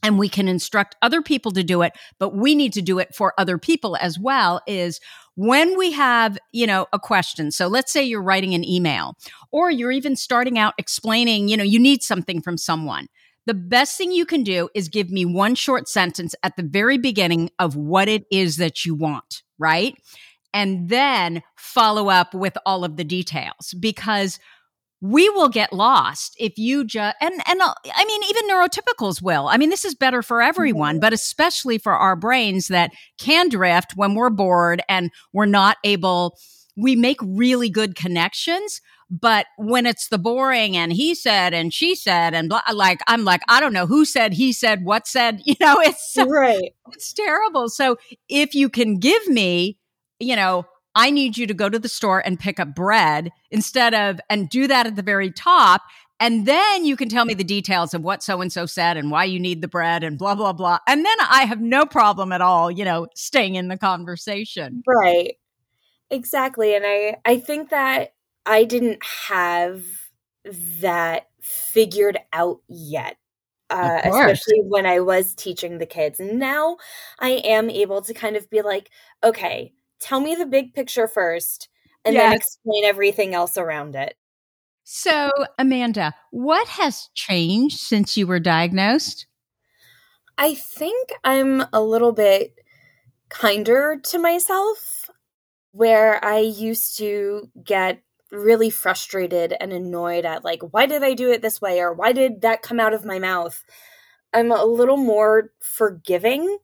and 0.03 0.19
we 0.19 0.29
can 0.29 0.49
instruct 0.49 0.97
other 1.03 1.21
people 1.21 1.53
to 1.53 1.63
do 1.63 1.83
it, 1.83 1.93
but 2.19 2.35
we 2.35 2.55
need 2.55 2.73
to 2.73 2.83
do 2.83 2.99
it 2.99 3.15
for 3.15 3.35
other 3.37 3.59
people 3.59 3.97
as 3.97 4.19
well 4.19 4.63
is 4.67 4.99
when 5.35 5.77
we 5.79 5.93
have, 5.93 6.39
you 6.53 6.67
know, 6.67 6.87
a 6.93 6.99
question. 6.99 7.51
So 7.51 7.67
let's 7.67 7.93
say 7.93 8.03
you're 8.05 8.23
writing 8.23 8.55
an 8.55 8.65
email 8.65 9.17
or 9.51 9.71
you're 9.71 9.93
even 9.93 10.17
starting 10.17 10.59
out 10.59 10.75
explaining, 10.79 11.49
you 11.49 11.57
know, 11.57 11.65
you 11.65 11.79
need 11.79 12.03
something 12.03 12.43
from 12.43 12.59
someone. 12.59 13.07
The 13.47 13.55
best 13.55 13.97
thing 13.97 14.13
you 14.13 14.27
can 14.27 14.43
do 14.43 14.69
is 14.75 14.89
give 14.89 15.11
me 15.11 15.25
one 15.25 15.55
short 15.55 15.89
sentence 15.89 16.35
at 16.43 16.57
the 16.57 16.63
very 16.63 16.99
beginning 16.99 17.51
of 17.59 17.75
what 17.75 18.09
it 18.09 18.25
is 18.31 18.59
that 18.59 18.85
you 18.85 18.95
want, 18.95 19.43
right? 19.59 19.97
And 20.53 20.89
then 20.89 21.43
follow 21.57 22.09
up 22.09 22.35
with 22.35 22.57
all 22.67 22.85
of 22.85 22.97
the 22.97 23.05
details 23.05 23.75
because 23.79 24.39
we 25.01 25.29
will 25.31 25.49
get 25.49 25.73
lost 25.73 26.35
if 26.39 26.59
you 26.59 26.85
just 26.85 27.17
and 27.21 27.35
and 27.47 27.63
uh, 27.63 27.75
i 27.95 28.05
mean 28.05 28.23
even 28.25 28.49
neurotypicals 28.49 29.23
will. 29.23 29.49
I 29.49 29.57
mean 29.57 29.71
this 29.71 29.85
is 29.85 29.95
better 29.95 30.23
for 30.23 30.43
everyone 30.43 30.97
mm-hmm. 30.97 31.01
but 31.01 31.13
especially 31.13 31.79
for 31.79 31.93
our 31.93 32.17
brains 32.17 32.69
that 32.69 32.93
can 33.19 33.49
drift 33.49 33.93
when 33.97 34.15
we're 34.15 34.31
bored 34.31 34.83
and 34.89 35.11
we're 35.33 35.47
not 35.47 35.79
able 35.85 36.37
we 36.77 36.97
make 36.97 37.19
really 37.23 37.71
good 37.71 37.95
connections 37.95 38.81
but 39.11 39.47
when 39.57 39.87
it's 39.87 40.09
the 40.09 40.19
boring 40.19 40.77
and 40.77 40.93
he 40.93 41.15
said 41.15 41.53
and 41.53 41.75
she 41.75 41.95
said 41.95 42.33
and 42.35 42.49
blah, 42.49 42.63
like 42.73 43.01
i'm 43.07 43.25
like 43.25 43.43
i 43.49 43.59
don't 43.59 43.73
know 43.73 43.87
who 43.87 44.05
said 44.05 44.33
he 44.33 44.53
said 44.53 44.85
what 44.85 45.07
said 45.07 45.41
you 45.45 45.57
know 45.61 45.81
it's 45.81 46.17
right. 46.29 46.73
it's 46.93 47.13
terrible. 47.13 47.69
So 47.69 47.97
if 48.29 48.55
you 48.55 48.69
can 48.69 48.99
give 48.99 49.27
me 49.29 49.79
you 50.19 50.37
know 50.37 50.67
I 50.95 51.11
need 51.11 51.39
you 51.39 51.47
to 51.47 51.55
go 51.55 51.69
to 51.69 51.79
the 51.79 51.89
store 51.89 52.21
and 52.25 52.39
pick 52.39 52.59
up 52.59 52.75
bread 52.75 53.31
instead 53.51 53.95
of, 53.95 54.21
and 54.29 54.49
do 54.49 54.67
that 54.67 54.87
at 54.87 54.97
the 54.97 55.03
very 55.03 55.31
top. 55.31 55.83
And 56.19 56.47
then 56.47 56.85
you 56.85 56.97
can 56.97 57.09
tell 57.09 57.25
me 57.25 57.33
the 57.35 57.45
details 57.45 57.95
of 57.95 58.03
what 58.03 58.23
so 58.23 58.41
and 58.41 58.53
so 58.53 58.67
said 58.67 58.97
and 58.97 59.11
why 59.11 59.25
you 59.25 59.41
need 59.41 59.63
the 59.63 59.69
bread 59.69 60.05
and 60.05 60.19
blah, 60.19 60.35
blah, 60.35 60.53
blah. 60.53 60.79
And 60.87 61.05
then 61.05 61.17
I 61.21 61.45
have 61.45 61.61
no 61.61 61.87
problem 61.87 62.33
at 62.33 62.43
all, 62.43 62.71
you 62.71 62.85
know, 62.85 63.07
staying 63.15 63.55
in 63.55 63.69
the 63.69 63.79
conversation. 63.79 64.83
Right. 64.87 65.37
Exactly. 66.11 66.75
And 66.75 66.85
I, 66.87 67.17
I 67.25 67.39
think 67.39 67.71
that 67.71 68.15
I 68.45 68.65
didn't 68.65 69.03
have 69.29 69.85
that 70.81 71.29
figured 71.41 72.19
out 72.33 72.59
yet. 72.69 73.17
Uh, 73.71 74.01
especially 74.03 74.63
when 74.67 74.85
I 74.85 74.99
was 74.99 75.33
teaching 75.33 75.79
the 75.79 75.87
kids. 75.87 76.19
And 76.19 76.41
now 76.41 76.79
I 77.21 77.41
am 77.45 77.71
able 77.71 78.03
to 78.03 78.13
kind 78.13 78.35
of 78.35 78.51
be 78.51 78.63
like, 78.63 78.91
okay, 79.23 79.73
tell 80.01 80.21
me 80.21 80.35
the 80.35 80.47
big 80.47 80.75
picture 80.75 81.07
first 81.07 81.69
and 82.05 82.15
yes. 82.15 82.23
then 82.23 82.37
explain 82.37 82.85
everything 82.85 83.35
else 83.35 83.57
around 83.57 83.95
it. 83.95 84.17
So, 84.85 85.31
Amanda, 85.59 86.15
what 86.31 86.67
has 86.69 87.11
changed 87.15 87.79
since 87.79 88.17
you 88.17 88.27
were 88.27 88.41
diagnosed? 88.41 89.27
I 90.37 90.55
think 90.55 91.11
I'm 91.23 91.65
a 91.73 91.81
little 91.81 92.13
bit 92.13 92.55
kinder 93.29 94.01
to 94.05 94.19
myself, 94.19 95.11
where 95.73 96.25
I 96.25 96.39
used 96.39 96.97
to 96.99 97.49
get 97.63 98.03
really 98.33 98.71
frustrated 98.71 99.55
and 99.61 99.73
annoyed 99.73 100.25
at, 100.25 100.45
like, 100.45 100.63
why 100.73 100.87
did 100.87 101.05
I 101.05 101.15
do 101.15 101.31
it 101.31 101.43
this 101.43 101.61
way? 101.61 101.81
Or 101.81 101.93
why 101.93 102.13
did 102.13 102.41
that 102.41 102.63
come 102.63 102.81
out 102.81 102.95
of 102.95 103.05
my 103.05 103.19
mouth? 103.19 103.63
I'm 104.33 104.51
a 104.51 104.65
little 104.65 104.97
more 104.97 105.53
forgiving 105.61 106.59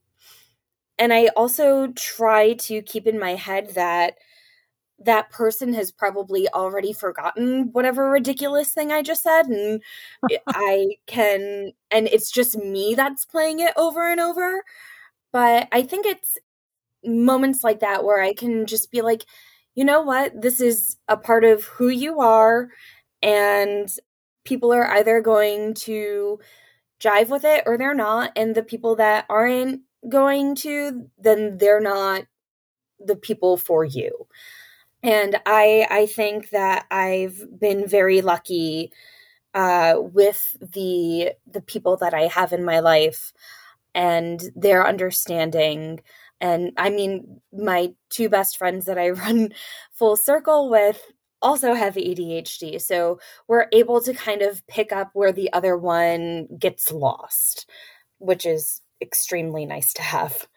and 0.99 1.13
I 1.13 1.27
also 1.35 1.87
try 1.95 2.53
to 2.53 2.81
keep 2.81 3.07
in 3.07 3.19
my 3.19 3.35
head 3.35 3.71
that 3.75 4.15
that 4.99 5.29
person 5.29 5.73
has 5.73 5.91
probably 5.91 6.47
already 6.49 6.91
forgotten 6.93 7.69
whatever 7.73 8.09
ridiculous 8.09 8.73
thing 8.73 8.91
I 8.91 9.03
just 9.03 9.23
said. 9.23 9.47
And 9.47 9.81
I 10.47 10.87
can, 11.05 11.71
and 11.91 12.07
it's 12.07 12.31
just 12.31 12.57
me 12.57 12.95
that's 12.95 13.25
playing 13.25 13.59
it 13.59 13.73
over 13.77 14.09
and 14.11 14.19
over. 14.19 14.63
But 15.31 15.67
I 15.71 15.83
think 15.83 16.05
it's 16.05 16.37
moments 17.05 17.63
like 17.63 17.79
that 17.81 18.03
where 18.03 18.21
I 18.21 18.33
can 18.33 18.65
just 18.65 18.91
be 18.91 19.01
like, 19.01 19.25
you 19.75 19.85
know 19.85 20.01
what? 20.01 20.41
This 20.41 20.61
is 20.61 20.97
a 21.07 21.17
part 21.17 21.45
of 21.45 21.65
who 21.65 21.89
you 21.89 22.19
are. 22.19 22.69
And 23.21 23.89
people 24.45 24.73
are 24.73 24.87
either 24.87 25.21
going 25.21 25.73
to 25.75 26.39
jive 27.01 27.29
with 27.29 27.45
it 27.45 27.63
or 27.65 27.77
they're 27.77 27.93
not. 27.95 28.31
And 28.35 28.55
the 28.55 28.63
people 28.63 28.95
that 28.97 29.25
aren't 29.29 29.81
going 30.07 30.55
to, 30.55 31.09
then 31.17 31.57
they're 31.57 31.81
not 31.81 32.23
the 32.99 33.15
people 33.15 33.57
for 33.57 33.83
you. 33.85 34.27
And 35.03 35.37
I 35.45 35.87
I 35.89 36.05
think 36.07 36.49
that 36.49 36.85
I've 36.89 37.59
been 37.59 37.87
very 37.87 38.21
lucky 38.21 38.91
uh, 39.53 39.95
with 39.99 40.57
the 40.61 41.33
the 41.45 41.61
people 41.61 41.97
that 41.97 42.13
I 42.13 42.27
have 42.27 42.53
in 42.53 42.65
my 42.65 42.79
life 42.79 43.33
and 43.95 44.41
their 44.55 44.87
understanding. 44.87 46.01
And 46.39 46.71
I 46.77 46.89
mean, 46.89 47.41
my 47.53 47.93
two 48.09 48.29
best 48.29 48.57
friends 48.57 48.85
that 48.85 48.97
I 48.97 49.09
run 49.11 49.53
full 49.91 50.15
circle 50.15 50.69
with, 50.69 51.01
also 51.41 51.73
have 51.73 51.95
ADHD. 51.95 52.81
So 52.81 53.19
we're 53.47 53.67
able 53.71 54.01
to 54.01 54.13
kind 54.13 54.41
of 54.41 54.65
pick 54.67 54.91
up 54.91 55.11
where 55.13 55.31
the 55.31 55.51
other 55.53 55.77
one 55.77 56.47
gets 56.59 56.91
lost, 56.91 57.69
which 58.19 58.45
is 58.45 58.81
extremely 59.01 59.65
nice 59.65 59.93
to 59.93 60.01
have, 60.01 60.47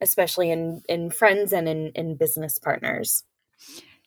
especially 0.00 0.50
in, 0.50 0.82
in 0.88 1.10
friends 1.10 1.52
and 1.52 1.68
in, 1.68 1.92
in 1.94 2.16
business 2.16 2.58
partners. 2.58 3.24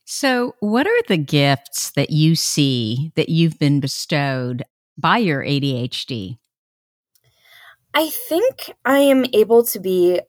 So, 0.05 0.55
what 0.59 0.87
are 0.87 1.01
the 1.07 1.17
gifts 1.17 1.91
that 1.91 2.09
you 2.09 2.35
see 2.35 3.11
that 3.15 3.29
you've 3.29 3.59
been 3.59 3.79
bestowed 3.79 4.63
by 4.97 5.19
your 5.19 5.43
ADHD? 5.43 6.39
I 7.93 8.09
think 8.09 8.73
I 8.85 8.99
am 8.99 9.25
able 9.33 9.63
to 9.65 9.79
be 9.79 10.19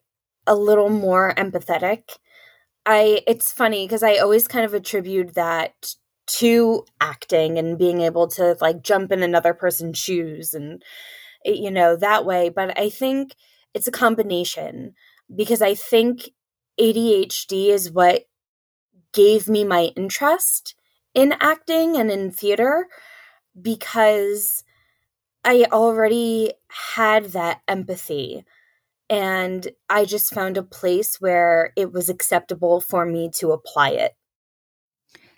a 0.46 0.54
little 0.54 0.90
more 0.90 1.34
empathetic 1.36 2.02
I 2.86 3.22
it's 3.26 3.52
funny 3.52 3.86
because 3.86 4.02
I 4.02 4.16
always 4.16 4.48
kind 4.48 4.64
of 4.64 4.74
attribute 4.74 5.34
that 5.34 5.94
to 6.38 6.84
acting 7.00 7.58
and 7.58 7.78
being 7.78 8.00
able 8.00 8.28
to 8.28 8.56
like 8.60 8.82
jump 8.82 9.12
in 9.12 9.22
another 9.22 9.52
person's 9.52 9.98
shoes 9.98 10.54
and 10.54 10.82
you 11.44 11.70
know 11.70 11.96
that 11.96 12.24
way 12.24 12.48
but 12.48 12.78
I 12.78 12.90
think 12.90 13.34
it's 13.74 13.86
a 13.86 13.92
combination 13.92 14.94
because 15.34 15.62
I 15.62 15.74
think 15.74 16.30
ADHD 16.80 17.68
is 17.68 17.90
what 17.90 18.24
gave 19.12 19.48
me 19.48 19.64
my 19.64 19.90
interest 19.96 20.74
in 21.14 21.34
acting 21.40 21.96
and 21.96 22.10
in 22.10 22.30
theater 22.30 22.86
because 23.60 24.64
I 25.44 25.66
already 25.72 26.52
had 26.68 27.26
that 27.26 27.60
empathy 27.66 28.44
and 29.08 29.66
I 29.88 30.04
just 30.04 30.32
found 30.32 30.56
a 30.56 30.62
place 30.62 31.20
where 31.20 31.72
it 31.76 31.92
was 31.92 32.08
acceptable 32.08 32.80
for 32.80 33.04
me 33.04 33.30
to 33.36 33.50
apply 33.50 33.90
it. 33.90 34.12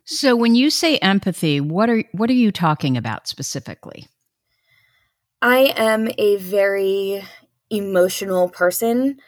So 0.04 0.36
when 0.36 0.54
you 0.54 0.68
say 0.68 0.98
empathy, 0.98 1.60
what 1.60 1.88
are 1.88 2.04
what 2.12 2.28
are 2.28 2.34
you 2.34 2.52
talking 2.52 2.96
about 2.96 3.28
specifically? 3.28 4.06
I 5.42 5.74
am 5.76 6.10
a 6.18 6.36
very 6.38 7.24
emotional 7.70 8.48
person. 8.48 9.18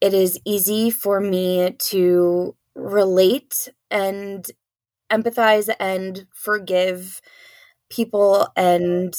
It 0.00 0.14
is 0.14 0.40
easy 0.46 0.90
for 0.90 1.20
me 1.20 1.76
to 1.90 2.56
relate 2.74 3.68
and 3.90 4.46
empathize 5.10 5.74
and 5.80 6.26
forgive 6.34 7.20
people 7.90 8.48
and 8.56 9.14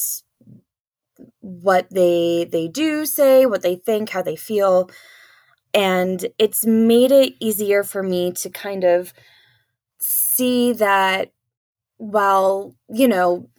what 1.41 1.87
they 1.91 2.47
they 2.51 2.67
do 2.67 3.05
say, 3.05 3.45
what 3.45 3.61
they 3.61 3.75
think, 3.75 4.09
how 4.09 4.21
they 4.21 4.35
feel. 4.35 4.89
And 5.73 6.27
it's 6.39 6.65
made 6.65 7.11
it 7.11 7.35
easier 7.39 7.83
for 7.83 8.03
me 8.03 8.31
to 8.33 8.49
kind 8.49 8.83
of 8.83 9.13
see 9.99 10.73
that 10.73 11.31
while, 11.97 12.75
you 12.89 13.07
know, 13.07 13.49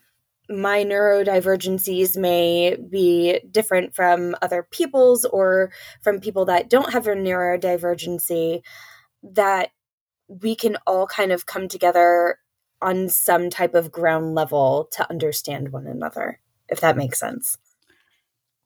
my 0.50 0.84
neurodivergencies 0.84 2.16
may 2.16 2.76
be 2.76 3.40
different 3.50 3.94
from 3.94 4.34
other 4.42 4.66
people's 4.70 5.24
or 5.24 5.70
from 6.02 6.20
people 6.20 6.44
that 6.46 6.68
don't 6.68 6.92
have 6.92 7.06
a 7.06 7.14
neurodivergency, 7.14 8.62
that 9.22 9.70
we 10.26 10.54
can 10.54 10.76
all 10.86 11.06
kind 11.06 11.32
of 11.32 11.46
come 11.46 11.68
together 11.68 12.38
on 12.82 13.08
some 13.08 13.50
type 13.50 13.74
of 13.74 13.92
ground 13.92 14.34
level 14.34 14.88
to 14.92 15.08
understand 15.08 15.70
one 15.70 15.86
another 15.86 16.40
if 16.70 16.80
that 16.80 16.96
makes 16.96 17.18
sense. 17.18 17.58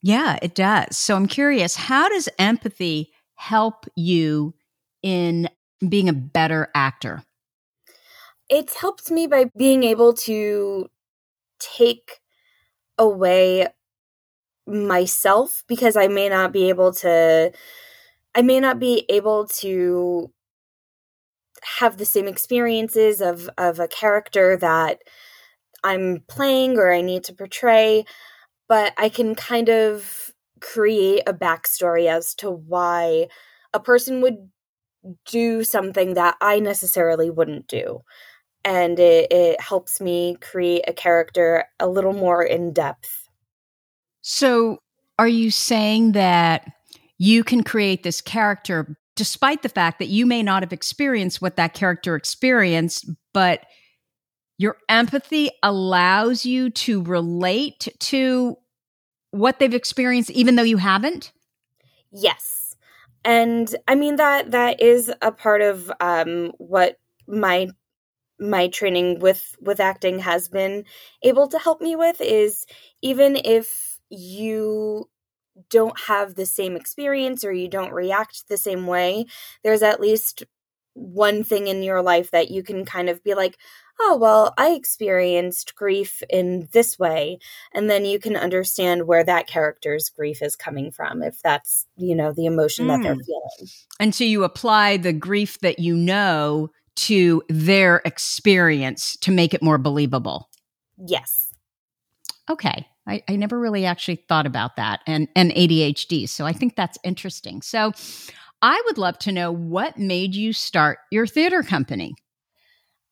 Yeah, 0.02 0.38
it 0.42 0.54
does. 0.54 0.98
So 0.98 1.16
I'm 1.16 1.26
curious, 1.26 1.76
how 1.76 2.08
does 2.08 2.28
empathy 2.38 3.12
help 3.36 3.86
you 3.96 4.54
in 5.02 5.48
being 5.86 6.08
a 6.08 6.12
better 6.12 6.68
actor? 6.74 7.24
It's 8.50 8.78
helped 8.78 9.10
me 9.10 9.26
by 9.26 9.46
being 9.56 9.84
able 9.84 10.12
to 10.12 10.90
take 11.58 12.20
away 12.98 13.68
myself 14.66 15.64
because 15.68 15.96
I 15.96 16.08
may 16.08 16.28
not 16.28 16.52
be 16.52 16.68
able 16.68 16.92
to 16.94 17.52
I 18.34 18.42
may 18.42 18.60
not 18.60 18.80
be 18.80 19.06
able 19.08 19.46
to 19.60 20.30
have 21.78 21.96
the 21.96 22.04
same 22.04 22.28
experiences 22.28 23.20
of 23.20 23.48
of 23.58 23.80
a 23.80 23.88
character 23.88 24.56
that 24.58 24.98
I'm 25.84 26.24
playing 26.28 26.78
or 26.78 26.92
I 26.92 27.02
need 27.02 27.24
to 27.24 27.34
portray, 27.34 28.04
but 28.68 28.94
I 28.98 29.08
can 29.10 29.34
kind 29.34 29.68
of 29.70 30.32
create 30.60 31.22
a 31.26 31.34
backstory 31.34 32.06
as 32.08 32.34
to 32.36 32.50
why 32.50 33.28
a 33.74 33.80
person 33.80 34.22
would 34.22 34.50
do 35.26 35.64
something 35.64 36.14
that 36.14 36.36
I 36.40 36.60
necessarily 36.60 37.30
wouldn't 37.30 37.68
do. 37.68 38.02
And 38.64 38.98
it, 38.98 39.30
it 39.30 39.60
helps 39.60 40.00
me 40.00 40.36
create 40.40 40.84
a 40.88 40.92
character 40.92 41.64
a 41.78 41.88
little 41.88 42.14
more 42.14 42.42
in 42.42 42.72
depth. 42.72 43.28
So, 44.22 44.78
are 45.18 45.28
you 45.28 45.50
saying 45.50 46.12
that 46.12 46.72
you 47.18 47.44
can 47.44 47.62
create 47.62 48.02
this 48.02 48.20
character 48.20 48.96
despite 49.16 49.62
the 49.62 49.68
fact 49.68 50.00
that 50.00 50.08
you 50.08 50.26
may 50.26 50.42
not 50.42 50.62
have 50.62 50.72
experienced 50.72 51.40
what 51.40 51.56
that 51.56 51.72
character 51.72 52.16
experienced, 52.16 53.08
but 53.32 53.64
your 54.58 54.76
empathy 54.88 55.50
allows 55.62 56.44
you 56.44 56.70
to 56.70 57.02
relate 57.02 57.88
to 57.98 58.56
what 59.30 59.58
they've 59.58 59.74
experienced 59.74 60.30
even 60.30 60.54
though 60.54 60.62
you 60.62 60.76
haven't 60.76 61.32
yes 62.12 62.76
and 63.24 63.74
i 63.88 63.94
mean 63.94 64.16
that 64.16 64.52
that 64.52 64.80
is 64.80 65.12
a 65.22 65.32
part 65.32 65.60
of 65.60 65.90
um 66.00 66.52
what 66.58 66.98
my 67.26 67.68
my 68.38 68.68
training 68.68 69.18
with 69.20 69.56
with 69.60 69.80
acting 69.80 70.20
has 70.20 70.48
been 70.48 70.84
able 71.22 71.48
to 71.48 71.58
help 71.58 71.80
me 71.80 71.94
with 71.96 72.20
is 72.20 72.66
even 73.02 73.36
if 73.36 74.00
you 74.10 75.08
don't 75.70 75.98
have 76.00 76.34
the 76.34 76.46
same 76.46 76.74
experience 76.74 77.44
or 77.44 77.52
you 77.52 77.68
don't 77.68 77.92
react 77.92 78.48
the 78.48 78.56
same 78.56 78.86
way 78.86 79.24
there's 79.62 79.82
at 79.82 80.00
least 80.00 80.42
one 80.94 81.44
thing 81.44 81.68
in 81.68 81.82
your 81.82 82.02
life 82.02 82.30
that 82.32 82.50
you 82.50 82.62
can 82.62 82.84
kind 82.84 83.08
of 83.08 83.22
be 83.22 83.34
like 83.34 83.56
oh, 84.00 84.16
well, 84.16 84.54
I 84.58 84.70
experienced 84.70 85.74
grief 85.74 86.22
in 86.28 86.68
this 86.72 86.98
way. 86.98 87.38
And 87.72 87.88
then 87.88 88.04
you 88.04 88.18
can 88.18 88.36
understand 88.36 89.06
where 89.06 89.24
that 89.24 89.46
character's 89.46 90.10
grief 90.10 90.42
is 90.42 90.56
coming 90.56 90.90
from, 90.90 91.22
if 91.22 91.40
that's, 91.42 91.86
you 91.96 92.14
know, 92.14 92.32
the 92.32 92.46
emotion 92.46 92.86
mm. 92.86 92.88
that 92.88 93.02
they're 93.02 93.14
hmm. 93.14 93.20
feeling. 93.20 93.70
And 94.00 94.14
so 94.14 94.24
you 94.24 94.44
apply 94.44 94.96
the 94.96 95.12
grief 95.12 95.58
that 95.60 95.78
you 95.78 95.96
know 95.96 96.70
to 96.96 97.42
their 97.48 98.02
experience 98.04 99.16
to 99.18 99.30
make 99.30 99.54
it 99.54 99.62
more 99.62 99.78
believable. 99.78 100.48
Yes. 100.98 101.52
Okay. 102.48 102.86
I, 103.06 103.22
I 103.28 103.36
never 103.36 103.58
really 103.58 103.84
actually 103.84 104.24
thought 104.28 104.46
about 104.46 104.76
that 104.76 105.00
and, 105.06 105.28
and 105.36 105.50
ADHD. 105.52 106.28
So 106.28 106.46
I 106.46 106.52
think 106.52 106.76
that's 106.76 106.98
interesting. 107.04 107.60
So 107.62 107.92
I 108.62 108.80
would 108.86 108.96
love 108.96 109.18
to 109.20 109.32
know 109.32 109.52
what 109.52 109.98
made 109.98 110.34
you 110.34 110.52
start 110.52 110.98
your 111.10 111.26
theater 111.26 111.62
company. 111.62 112.14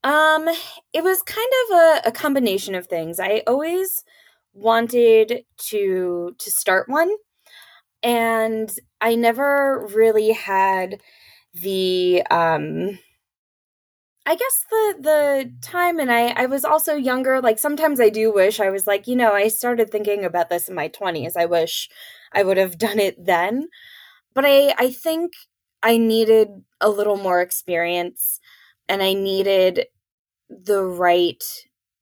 Um, 0.04 0.48
it 0.92 1.04
was 1.04 1.22
kind 1.22 1.48
of 1.64 1.76
a, 1.76 2.08
a 2.08 2.12
combination 2.12 2.74
of 2.74 2.86
things. 2.86 3.20
I 3.20 3.42
always 3.46 4.02
wanted 4.54 5.44
to 5.56 6.34
to 6.38 6.50
start 6.50 6.86
one 6.88 7.10
and 8.02 8.70
I 9.00 9.14
never 9.14 9.88
really 9.94 10.32
had 10.32 11.00
the 11.54 12.22
um 12.30 12.98
I 14.24 14.36
guess 14.36 14.64
the 14.70 14.94
the 15.00 15.52
time 15.62 15.98
and 15.98 16.10
I 16.10 16.28
I 16.28 16.46
was 16.46 16.64
also 16.64 16.94
younger 16.94 17.40
like 17.40 17.58
sometimes 17.58 18.00
I 18.00 18.08
do 18.08 18.32
wish 18.32 18.60
I 18.60 18.70
was 18.70 18.86
like 18.86 19.06
you 19.08 19.16
know 19.16 19.32
I 19.32 19.48
started 19.48 19.90
thinking 19.90 20.24
about 20.24 20.48
this 20.48 20.68
in 20.68 20.74
my 20.76 20.88
20s 20.88 21.36
I 21.36 21.46
wish 21.46 21.88
I 22.32 22.44
would 22.44 22.56
have 22.56 22.78
done 22.78 22.98
it 23.00 23.24
then. 23.24 23.68
But 24.34 24.44
I 24.46 24.74
I 24.78 24.92
think 24.92 25.32
I 25.82 25.98
needed 25.98 26.48
a 26.80 26.90
little 26.90 27.16
more 27.18 27.40
experience 27.42 28.40
and 28.88 29.02
I 29.02 29.14
needed 29.14 29.86
the 30.50 30.84
right 30.84 31.42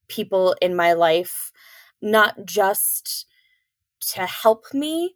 people 0.09 0.57
in 0.63 0.77
my 0.77 0.95
life, 0.95 1.53
not 2.03 2.45
just 2.47 3.27
to 4.13 4.27
help 4.27 4.67
me 4.75 5.15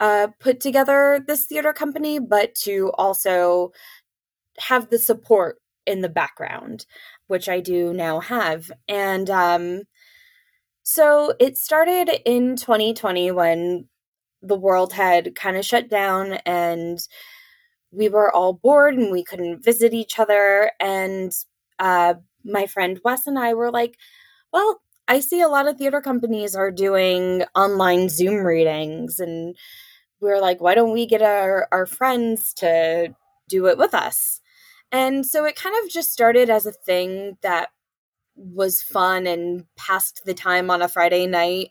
uh, 0.00 0.28
put 0.40 0.60
together 0.60 1.22
this 1.26 1.46
theater 1.46 1.72
company, 1.72 2.18
but 2.20 2.54
to 2.56 2.92
also 2.98 3.72
have 4.58 4.90
the 4.90 4.98
support 4.98 5.58
in 5.86 6.00
the 6.00 6.08
background, 6.08 6.86
which 7.26 7.48
I 7.48 7.60
do 7.60 7.92
now 7.92 8.20
have. 8.20 8.70
And 8.88 9.30
um, 9.30 9.82
so 10.82 11.34
it 11.40 11.56
started 11.56 12.10
in 12.24 12.56
2020 12.56 13.30
when 13.32 13.88
the 14.42 14.56
world 14.56 14.92
had 14.92 15.34
kind 15.34 15.56
of 15.56 15.64
shut 15.64 15.88
down 15.88 16.34
and 16.46 16.98
we 17.90 18.08
were 18.08 18.30
all 18.32 18.52
bored 18.52 18.94
and 18.94 19.10
we 19.10 19.24
couldn't 19.24 19.64
visit 19.64 19.94
each 19.94 20.18
other. 20.18 20.70
And 20.80 21.32
uh, 21.78 22.14
my 22.44 22.66
friend 22.66 23.00
Wes 23.04 23.26
and 23.26 23.38
I 23.38 23.54
were 23.54 23.70
like, 23.70 23.96
well, 24.52 24.80
I 25.08 25.20
see 25.20 25.40
a 25.40 25.48
lot 25.48 25.68
of 25.68 25.76
theater 25.76 26.00
companies 26.00 26.54
are 26.54 26.70
doing 26.70 27.44
online 27.54 28.08
Zoom 28.08 28.44
readings. 28.44 29.18
And 29.18 29.56
we 30.20 30.30
are 30.30 30.40
like, 30.40 30.60
why 30.60 30.74
don't 30.74 30.92
we 30.92 31.06
get 31.06 31.22
our, 31.22 31.68
our 31.72 31.86
friends 31.86 32.52
to 32.54 33.14
do 33.48 33.66
it 33.66 33.78
with 33.78 33.94
us? 33.94 34.40
And 34.96 35.26
so 35.26 35.44
it 35.44 35.56
kind 35.56 35.76
of 35.84 35.90
just 35.90 36.10
started 36.10 36.48
as 36.48 36.64
a 36.64 36.72
thing 36.72 37.36
that 37.42 37.68
was 38.34 38.80
fun 38.80 39.26
and 39.26 39.66
passed 39.76 40.22
the 40.24 40.32
time 40.32 40.70
on 40.70 40.80
a 40.80 40.88
Friday 40.88 41.26
night 41.26 41.68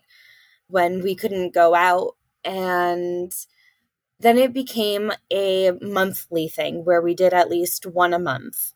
when 0.68 1.02
we 1.02 1.16
couldn't 1.16 1.52
go 1.52 1.74
out. 1.74 2.12
And 2.44 3.32
then 4.20 4.38
it 4.38 4.52
became 4.52 5.10
a 5.32 5.72
monthly 5.82 6.46
thing 6.46 6.84
where 6.84 7.02
we 7.02 7.16
did 7.16 7.34
at 7.34 7.50
least 7.50 7.84
one 7.84 8.14
a 8.14 8.20
month. 8.20 8.72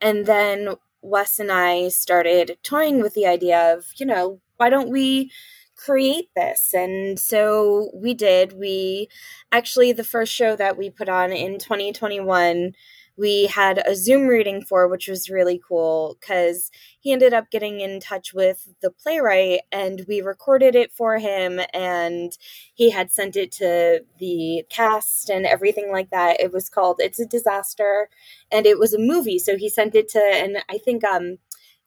And 0.00 0.26
then 0.26 0.74
Wes 1.00 1.38
and 1.38 1.52
I 1.52 1.86
started 1.90 2.58
toying 2.64 3.00
with 3.00 3.14
the 3.14 3.26
idea 3.26 3.74
of, 3.74 3.92
you 3.94 4.06
know, 4.06 4.40
why 4.56 4.70
don't 4.70 4.90
we 4.90 5.30
create 5.76 6.30
this? 6.34 6.74
And 6.74 7.16
so 7.16 7.92
we 7.94 8.12
did. 8.12 8.54
We 8.54 9.08
actually, 9.52 9.92
the 9.92 10.02
first 10.02 10.32
show 10.32 10.56
that 10.56 10.76
we 10.76 10.90
put 10.90 11.08
on 11.08 11.30
in 11.30 11.60
2021 11.60 12.72
we 13.18 13.46
had 13.46 13.82
a 13.84 13.96
Zoom 13.96 14.28
reading 14.28 14.62
for, 14.62 14.88
which 14.88 15.08
was 15.08 15.28
really 15.28 15.60
cool 15.66 16.16
because 16.20 16.70
he 17.00 17.12
ended 17.12 17.34
up 17.34 17.50
getting 17.50 17.80
in 17.80 18.00
touch 18.00 18.32
with 18.32 18.68
the 18.80 18.90
playwright 18.90 19.60
and 19.72 20.04
we 20.08 20.20
recorded 20.20 20.74
it 20.76 20.92
for 20.92 21.18
him 21.18 21.60
and 21.74 22.38
he 22.74 22.90
had 22.90 23.10
sent 23.10 23.36
it 23.36 23.50
to 23.52 24.04
the 24.18 24.64
cast 24.70 25.30
and 25.30 25.46
everything 25.46 25.90
like 25.90 26.10
that. 26.10 26.40
It 26.40 26.52
was 26.52 26.68
called 26.68 26.96
It's 27.00 27.20
a 27.20 27.26
Disaster 27.26 28.08
and 28.52 28.66
it 28.66 28.78
was 28.78 28.94
a 28.94 28.98
movie. 28.98 29.38
So 29.38 29.56
he 29.56 29.68
sent 29.68 29.94
it 29.94 30.08
to, 30.10 30.20
and 30.20 30.58
I 30.70 30.78
think, 30.78 31.02
um, 31.04 31.38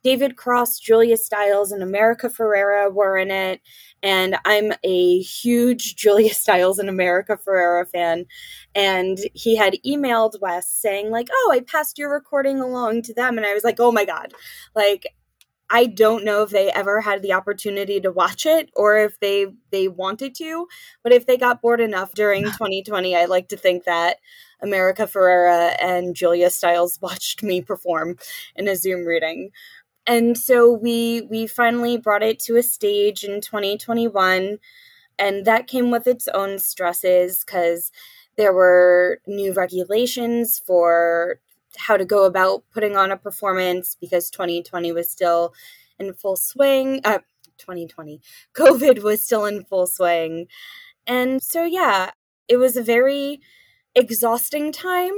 David 0.03 0.35
Cross, 0.35 0.79
Julia 0.79 1.17
Stiles, 1.17 1.71
and 1.71 1.83
America 1.83 2.29
Ferrera 2.29 2.91
were 2.91 3.17
in 3.17 3.31
it. 3.31 3.61
And 4.03 4.37
I'm 4.45 4.73
a 4.83 5.19
huge 5.19 5.95
Julia 5.97 6.33
Stiles 6.33 6.79
and 6.79 6.89
America 6.89 7.37
Ferrera 7.37 7.87
fan. 7.89 8.25
And 8.73 9.17
he 9.33 9.55
had 9.55 9.75
emailed 9.85 10.39
Wes 10.41 10.69
saying, 10.69 11.11
like, 11.11 11.29
oh, 11.31 11.51
I 11.53 11.61
passed 11.61 11.97
your 11.97 12.11
recording 12.11 12.59
along 12.59 13.03
to 13.03 13.13
them. 13.13 13.37
And 13.37 13.45
I 13.45 13.53
was 13.53 13.63
like, 13.63 13.79
oh 13.79 13.91
my 13.91 14.05
God. 14.05 14.33
Like, 14.75 15.07
I 15.73 15.85
don't 15.85 16.25
know 16.25 16.43
if 16.43 16.49
they 16.49 16.69
ever 16.69 16.99
had 16.99 17.21
the 17.21 17.31
opportunity 17.31 18.01
to 18.01 18.11
watch 18.11 18.45
it 18.45 18.69
or 18.75 18.97
if 18.97 19.17
they 19.21 19.47
they 19.71 19.87
wanted 19.87 20.35
to, 20.35 20.67
but 21.01 21.13
if 21.13 21.25
they 21.25 21.37
got 21.37 21.61
bored 21.61 21.79
enough 21.79 22.13
during 22.13 22.43
2020, 22.51 23.15
I 23.15 23.23
like 23.25 23.47
to 23.49 23.57
think 23.57 23.85
that 23.85 24.17
America 24.61 25.03
Ferrera 25.03 25.75
and 25.81 26.13
Julia 26.13 26.49
Stiles 26.49 26.99
watched 27.01 27.41
me 27.41 27.61
perform 27.61 28.17
in 28.55 28.67
a 28.67 28.75
Zoom 28.75 29.05
reading 29.05 29.51
and 30.07 30.37
so 30.37 30.71
we 30.71 31.21
we 31.29 31.47
finally 31.47 31.97
brought 31.97 32.23
it 32.23 32.39
to 32.39 32.57
a 32.57 32.63
stage 32.63 33.23
in 33.23 33.41
2021 33.41 34.57
and 35.19 35.45
that 35.45 35.67
came 35.67 35.91
with 35.91 36.07
its 36.07 36.27
own 36.29 36.57
stresses 36.59 37.43
because 37.45 37.91
there 38.37 38.53
were 38.53 39.19
new 39.27 39.53
regulations 39.53 40.61
for 40.65 41.39
how 41.77 41.97
to 41.97 42.05
go 42.05 42.25
about 42.25 42.63
putting 42.73 42.97
on 42.97 43.11
a 43.11 43.17
performance 43.17 43.95
because 43.99 44.29
2020 44.29 44.91
was 44.91 45.09
still 45.09 45.53
in 45.99 46.13
full 46.13 46.35
swing 46.35 47.01
uh, 47.05 47.19
2020 47.57 48.21
covid 48.55 49.03
was 49.03 49.23
still 49.23 49.45
in 49.45 49.63
full 49.63 49.87
swing. 49.87 50.47
And 51.07 51.41
so 51.41 51.65
yeah 51.65 52.11
it 52.47 52.57
was 52.57 52.75
a 52.77 52.83
very 52.83 53.41
exhausting 53.95 54.71
time 54.71 55.13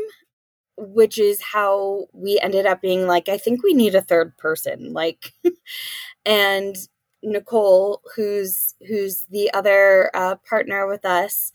which 0.77 1.19
is 1.19 1.41
how 1.41 2.07
we 2.13 2.39
ended 2.41 2.65
up 2.65 2.81
being 2.81 3.07
like 3.07 3.29
i 3.29 3.37
think 3.37 3.63
we 3.63 3.73
need 3.73 3.95
a 3.95 4.01
third 4.01 4.35
person. 4.37 4.93
Like 4.93 5.33
and 6.25 6.75
nicole 7.23 8.01
who's 8.15 8.75
who's 8.87 9.25
the 9.29 9.51
other 9.53 10.11
uh, 10.13 10.35
partner 10.47 10.87
with 10.87 11.05
us 11.05 11.51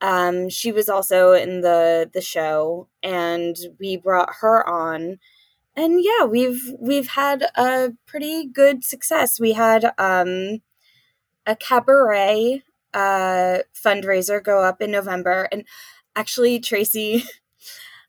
um, 0.00 0.48
she 0.48 0.72
was 0.72 0.88
also 0.88 1.32
in 1.32 1.60
the 1.60 2.10
the 2.12 2.20
show 2.20 2.88
and 3.02 3.56
we 3.80 3.96
brought 3.96 4.30
her 4.40 4.68
on. 4.68 5.18
And 5.76 6.02
yeah 6.02 6.24
we've 6.26 6.74
we've 6.80 7.08
had 7.08 7.44
a 7.56 7.92
pretty 8.06 8.46
good 8.46 8.84
success. 8.84 9.40
We 9.40 9.52
had 9.52 9.92
um, 9.98 10.60
a 11.46 11.56
cabaret 11.56 12.62
uh, 12.94 13.58
fundraiser 13.74 14.42
go 14.42 14.62
up 14.62 14.82
in 14.82 14.90
november. 14.90 15.48
And 15.52 15.64
actually 16.16 16.60
tracy 16.60 17.24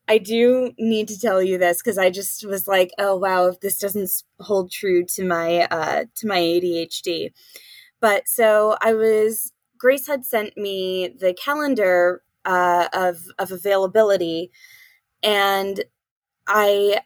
I 0.07 0.17
do 0.17 0.73
need 0.77 1.07
to 1.09 1.19
tell 1.19 1.41
you 1.41 1.57
this 1.57 1.81
because 1.81 1.97
I 1.97 2.09
just 2.09 2.45
was 2.45 2.67
like, 2.67 2.91
oh 2.99 3.15
wow, 3.15 3.47
if 3.47 3.59
this 3.61 3.79
doesn't 3.79 4.23
hold 4.39 4.71
true 4.71 5.05
to 5.05 5.25
my 5.25 5.61
uh, 5.71 6.05
to 6.15 6.27
my 6.27 6.39
ADHD. 6.39 7.31
But 8.01 8.27
so 8.27 8.77
I 8.81 8.93
was 8.93 9.53
Grace 9.77 10.07
had 10.07 10.25
sent 10.25 10.57
me 10.57 11.15
the 11.19 11.33
calendar 11.33 12.21
uh, 12.45 12.89
of 12.93 13.17
of 13.39 13.51
availability, 13.51 14.51
and 15.21 15.83
I 16.47 17.01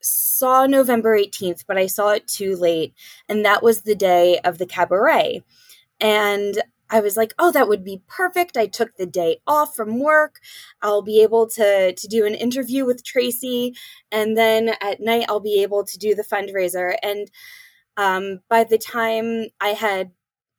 saw 0.00 0.66
November 0.66 1.18
18th, 1.18 1.64
but 1.66 1.76
I 1.76 1.86
saw 1.86 2.10
it 2.10 2.26
too 2.26 2.56
late, 2.56 2.94
and 3.28 3.44
that 3.44 3.62
was 3.62 3.82
the 3.82 3.94
day 3.94 4.38
of 4.44 4.58
the 4.58 4.66
cabaret. 4.66 5.42
And 6.00 6.62
I 6.90 7.00
was 7.00 7.16
like, 7.16 7.34
oh, 7.38 7.52
that 7.52 7.68
would 7.68 7.84
be 7.84 8.02
perfect. 8.08 8.56
I 8.56 8.66
took 8.66 8.96
the 8.96 9.06
day 9.06 9.38
off 9.46 9.74
from 9.76 10.00
work. 10.00 10.40
I'll 10.82 11.02
be 11.02 11.22
able 11.22 11.46
to 11.50 11.92
to 11.94 12.08
do 12.08 12.24
an 12.26 12.34
interview 12.34 12.84
with 12.84 13.04
Tracy, 13.04 13.74
and 14.10 14.36
then 14.36 14.70
at 14.80 15.00
night 15.00 15.26
I'll 15.28 15.40
be 15.40 15.62
able 15.62 15.84
to 15.84 15.98
do 15.98 16.14
the 16.14 16.24
fundraiser. 16.24 16.94
And 17.02 17.30
um, 17.96 18.40
by 18.48 18.64
the 18.64 18.78
time 18.78 19.48
I 19.60 19.70
had 19.70 20.12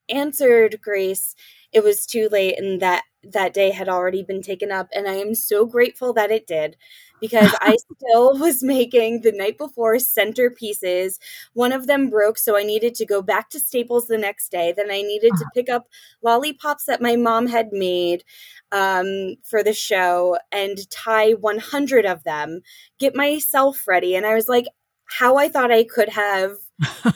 answered 0.10 0.80
Grace, 0.82 1.36
it 1.72 1.84
was 1.84 2.06
too 2.06 2.30
late, 2.32 2.58
and 2.58 2.82
that 2.82 3.04
that 3.24 3.54
day 3.54 3.72
had 3.72 3.90
already 3.90 4.24
been 4.24 4.42
taken 4.42 4.72
up. 4.72 4.88
And 4.94 5.08
I 5.08 5.16
am 5.16 5.36
so 5.36 5.66
grateful 5.66 6.14
that 6.14 6.32
it 6.32 6.48
did 6.48 6.78
because 7.20 7.54
I 7.60 7.76
still 7.98 8.38
was 8.38 8.64
making 8.64 9.22
the 9.22 9.32
night 9.32 9.58
before 9.58 9.96
centerpieces. 9.96 11.20
One 11.54 11.72
of 11.72 11.88
them 11.88 12.10
broke, 12.10 12.38
so 12.38 12.58
I 12.58 12.64
needed 12.64 12.96
to 12.96 13.06
go 13.06 13.22
back 13.22 13.50
to 13.50 13.60
Staples 13.60 14.08
the 14.08 14.18
next 14.18 14.52
day. 14.52 14.74
Then 14.76 14.90
I 14.90 15.02
needed 15.02 15.32
to 15.32 15.44
uh-huh. 15.44 15.52
pick 15.54 15.70
up 15.70 15.88
lollipops 16.24 16.86
that 16.86 17.02
my 17.02 17.16
mom 17.16 17.48
had 17.48 17.70
made 17.72 18.24
um, 18.72 19.36
for 19.50 19.64
the 19.64 19.74
show 19.74 20.38
and 20.52 20.90
tie 20.90 21.32
100 21.34 22.06
of 22.06 22.24
them, 22.24 22.62
get 23.00 23.16
myself 23.16 23.88
ready. 23.88 24.16
And 24.16 24.26
I 24.26 24.36
was 24.36 24.48
like, 24.48 24.66
how 25.10 25.38
I 25.38 25.50
thought 25.50 25.72
I 25.72 25.84
could 25.84 26.10
have 26.10 26.52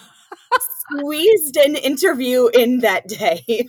squeezed 0.79 1.57
an 1.57 1.75
interview 1.75 2.47
in 2.47 2.79
that 2.79 3.07
day 3.07 3.67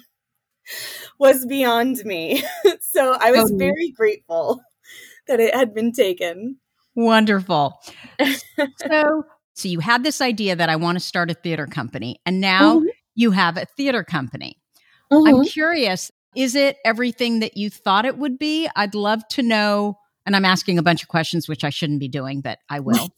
was 1.18 1.46
beyond 1.46 2.04
me. 2.04 2.42
so 2.80 3.16
I 3.20 3.32
was 3.32 3.50
oh. 3.52 3.56
very 3.56 3.90
grateful 3.90 4.60
that 5.26 5.40
it 5.40 5.54
had 5.54 5.74
been 5.74 5.92
taken. 5.92 6.58
Wonderful. 6.94 7.80
so, 8.86 9.24
so 9.54 9.68
you 9.68 9.80
had 9.80 10.04
this 10.04 10.20
idea 10.20 10.56
that 10.56 10.68
I 10.68 10.76
want 10.76 10.96
to 10.96 11.00
start 11.00 11.30
a 11.30 11.34
theater 11.34 11.66
company, 11.66 12.20
and 12.24 12.40
now 12.40 12.78
mm-hmm. 12.78 12.88
you 13.14 13.32
have 13.32 13.56
a 13.56 13.66
theater 13.76 14.04
company. 14.04 14.58
Mm-hmm. 15.12 15.26
I'm 15.26 15.44
curious, 15.44 16.10
is 16.36 16.54
it 16.54 16.76
everything 16.84 17.40
that 17.40 17.56
you 17.56 17.70
thought 17.70 18.04
it 18.04 18.18
would 18.18 18.38
be? 18.38 18.68
I'd 18.76 18.94
love 18.94 19.26
to 19.30 19.42
know. 19.42 19.98
And 20.26 20.34
I'm 20.34 20.44
asking 20.44 20.78
a 20.78 20.82
bunch 20.82 21.02
of 21.02 21.08
questions, 21.08 21.48
which 21.48 21.64
I 21.64 21.70
shouldn't 21.70 22.00
be 22.00 22.08
doing, 22.08 22.40
but 22.40 22.58
I 22.70 22.80
will. 22.80 23.10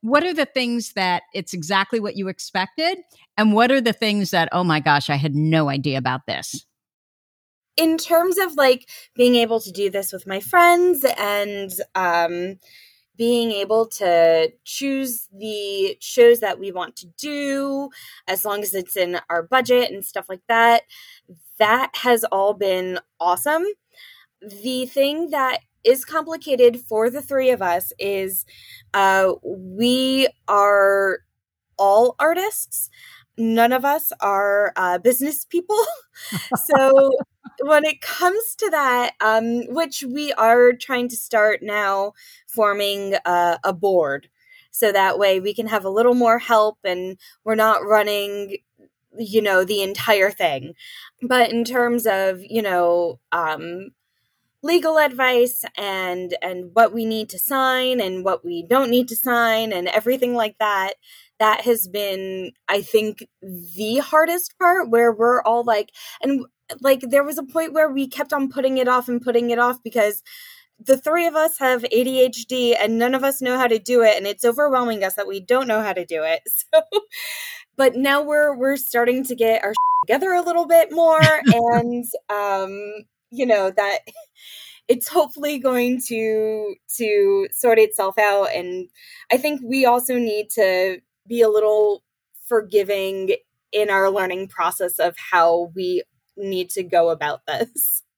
What 0.00 0.24
are 0.24 0.34
the 0.34 0.46
things 0.46 0.92
that 0.94 1.24
it's 1.34 1.52
exactly 1.52 2.00
what 2.00 2.16
you 2.16 2.28
expected? 2.28 2.98
And 3.36 3.52
what 3.52 3.70
are 3.70 3.80
the 3.80 3.92
things 3.92 4.30
that, 4.30 4.48
oh 4.52 4.64
my 4.64 4.80
gosh, 4.80 5.10
I 5.10 5.16
had 5.16 5.34
no 5.34 5.68
idea 5.68 5.98
about 5.98 6.26
this? 6.26 6.64
in 7.78 7.96
terms 7.96 8.38
of 8.38 8.56
like 8.56 8.90
being 9.14 9.36
able 9.36 9.60
to 9.60 9.70
do 9.70 9.88
this 9.88 10.12
with 10.12 10.26
my 10.26 10.40
friends 10.40 11.06
and 11.16 11.70
um, 11.94 12.58
being 13.16 13.52
able 13.52 13.86
to 13.86 14.52
choose 14.64 15.28
the 15.32 15.96
shows 16.00 16.40
that 16.40 16.58
we 16.58 16.72
want 16.72 16.96
to 16.96 17.06
do 17.16 17.88
as 18.26 18.44
long 18.44 18.62
as 18.62 18.74
it's 18.74 18.96
in 18.96 19.18
our 19.30 19.42
budget 19.42 19.90
and 19.90 20.04
stuff 20.04 20.28
like 20.28 20.42
that 20.48 20.82
that 21.58 21.90
has 21.94 22.24
all 22.24 22.52
been 22.52 22.98
awesome 23.20 23.64
the 24.42 24.86
thing 24.86 25.30
that 25.30 25.60
is 25.88 26.04
complicated 26.04 26.80
for 26.80 27.10
the 27.10 27.22
three 27.22 27.50
of 27.50 27.62
us 27.62 27.92
is 27.98 28.44
uh, 28.94 29.32
we 29.42 30.28
are 30.48 31.20
all 31.78 32.14
artists 32.18 32.90
none 33.38 33.72
of 33.72 33.84
us 33.84 34.12
are 34.20 34.72
uh, 34.76 34.98
business 34.98 35.44
people. 35.44 35.78
so 36.56 37.12
when 37.62 37.84
it 37.84 38.00
comes 38.00 38.54
to 38.56 38.68
that, 38.70 39.12
um, 39.20 39.62
which 39.72 40.02
we 40.02 40.32
are 40.34 40.72
trying 40.72 41.08
to 41.08 41.16
start 41.16 41.60
now, 41.62 42.12
forming 42.46 43.14
uh, 43.24 43.58
a 43.64 43.72
board. 43.72 44.28
So 44.70 44.92
that 44.92 45.18
way 45.18 45.40
we 45.40 45.54
can 45.54 45.68
have 45.68 45.84
a 45.84 45.90
little 45.90 46.14
more 46.14 46.38
help 46.38 46.78
and 46.84 47.16
we're 47.44 47.54
not 47.54 47.84
running, 47.84 48.58
you 49.18 49.40
know, 49.40 49.64
the 49.64 49.82
entire 49.82 50.30
thing. 50.30 50.74
But 51.22 51.50
in 51.50 51.64
terms 51.64 52.06
of, 52.06 52.40
you 52.42 52.62
know, 52.62 53.18
um, 53.32 53.90
legal 54.62 54.98
advice 54.98 55.62
and 55.76 56.36
and 56.42 56.70
what 56.72 56.92
we 56.92 57.04
need 57.04 57.28
to 57.28 57.38
sign 57.38 58.00
and 58.00 58.24
what 58.24 58.44
we 58.44 58.66
don't 58.68 58.90
need 58.90 59.08
to 59.08 59.16
sign 59.16 59.72
and 59.72 59.88
everything 59.88 60.34
like 60.34 60.56
that 60.58 60.94
that 61.38 61.60
has 61.60 61.86
been 61.86 62.50
i 62.66 62.82
think 62.82 63.24
the 63.42 63.98
hardest 63.98 64.58
part 64.58 64.90
where 64.90 65.12
we're 65.12 65.40
all 65.42 65.62
like 65.62 65.90
and 66.22 66.44
like 66.80 67.00
there 67.02 67.24
was 67.24 67.38
a 67.38 67.44
point 67.44 67.72
where 67.72 67.90
we 67.90 68.08
kept 68.08 68.32
on 68.32 68.50
putting 68.50 68.78
it 68.78 68.88
off 68.88 69.08
and 69.08 69.22
putting 69.22 69.50
it 69.50 69.58
off 69.58 69.82
because 69.82 70.22
the 70.80 70.96
three 70.96 71.26
of 71.26 71.34
us 71.34 71.58
have 71.58 71.82
ADHD 71.82 72.76
and 72.78 72.98
none 72.98 73.14
of 73.14 73.24
us 73.24 73.42
know 73.42 73.58
how 73.58 73.66
to 73.66 73.80
do 73.80 74.02
it 74.02 74.16
and 74.16 74.26
it's 74.26 74.44
overwhelming 74.44 75.02
us 75.02 75.14
that 75.14 75.26
we 75.26 75.40
don't 75.40 75.66
know 75.66 75.82
how 75.82 75.92
to 75.92 76.04
do 76.04 76.22
it. 76.22 76.42
So 76.72 76.82
but 77.76 77.94
now 77.94 78.22
we're 78.22 78.56
we're 78.56 78.76
starting 78.76 79.24
to 79.24 79.34
get 79.34 79.64
our 79.64 79.72
together 80.06 80.32
a 80.32 80.42
little 80.42 80.66
bit 80.66 80.92
more 80.92 81.40
and 81.46 82.04
um 82.28 83.04
you 83.30 83.46
know 83.46 83.70
that 83.70 84.00
it's 84.88 85.08
hopefully 85.08 85.58
going 85.58 86.00
to 86.00 86.74
to 86.96 87.48
sort 87.52 87.78
itself 87.78 88.18
out 88.18 88.48
and 88.54 88.88
I 89.30 89.36
think 89.36 89.60
we 89.62 89.84
also 89.84 90.14
need 90.14 90.50
to 90.50 91.00
be 91.26 91.42
a 91.42 91.48
little 91.48 92.02
forgiving 92.46 93.36
in 93.72 93.90
our 93.90 94.10
learning 94.10 94.48
process 94.48 94.98
of 94.98 95.14
how 95.16 95.70
we 95.74 96.02
need 96.36 96.70
to 96.70 96.82
go 96.82 97.10
about 97.10 97.46
this. 97.46 98.02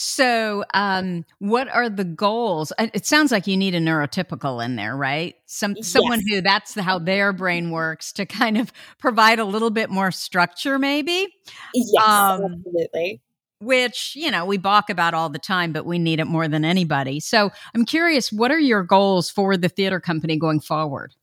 So, 0.00 0.62
um, 0.74 1.24
what 1.40 1.66
are 1.66 1.88
the 1.88 2.04
goals? 2.04 2.72
It 2.78 3.04
sounds 3.04 3.32
like 3.32 3.48
you 3.48 3.56
need 3.56 3.74
a 3.74 3.80
neurotypical 3.80 4.64
in 4.64 4.76
there, 4.76 4.96
right? 4.96 5.34
Some 5.46 5.74
yes. 5.74 5.88
someone 5.88 6.20
who 6.20 6.40
that's 6.40 6.78
how 6.78 7.00
their 7.00 7.32
brain 7.32 7.72
works 7.72 8.12
to 8.12 8.24
kind 8.24 8.58
of 8.58 8.72
provide 9.00 9.40
a 9.40 9.44
little 9.44 9.70
bit 9.70 9.90
more 9.90 10.12
structure, 10.12 10.78
maybe. 10.78 11.26
Yes, 11.74 12.04
um, 12.06 12.44
absolutely. 12.44 13.20
Which 13.60 14.12
you 14.14 14.30
know 14.30 14.44
we 14.44 14.56
balk 14.56 14.88
about 14.88 15.14
all 15.14 15.28
the 15.28 15.38
time, 15.38 15.72
but 15.72 15.84
we 15.84 15.98
need 15.98 16.20
it 16.20 16.26
more 16.26 16.46
than 16.46 16.64
anybody. 16.64 17.18
So, 17.18 17.50
I'm 17.74 17.84
curious, 17.84 18.32
what 18.32 18.50
are 18.52 18.58
your 18.58 18.84
goals 18.84 19.30
for 19.30 19.56
the 19.56 19.68
theater 19.68 19.98
company 19.98 20.36
going 20.36 20.60
forward? 20.60 21.14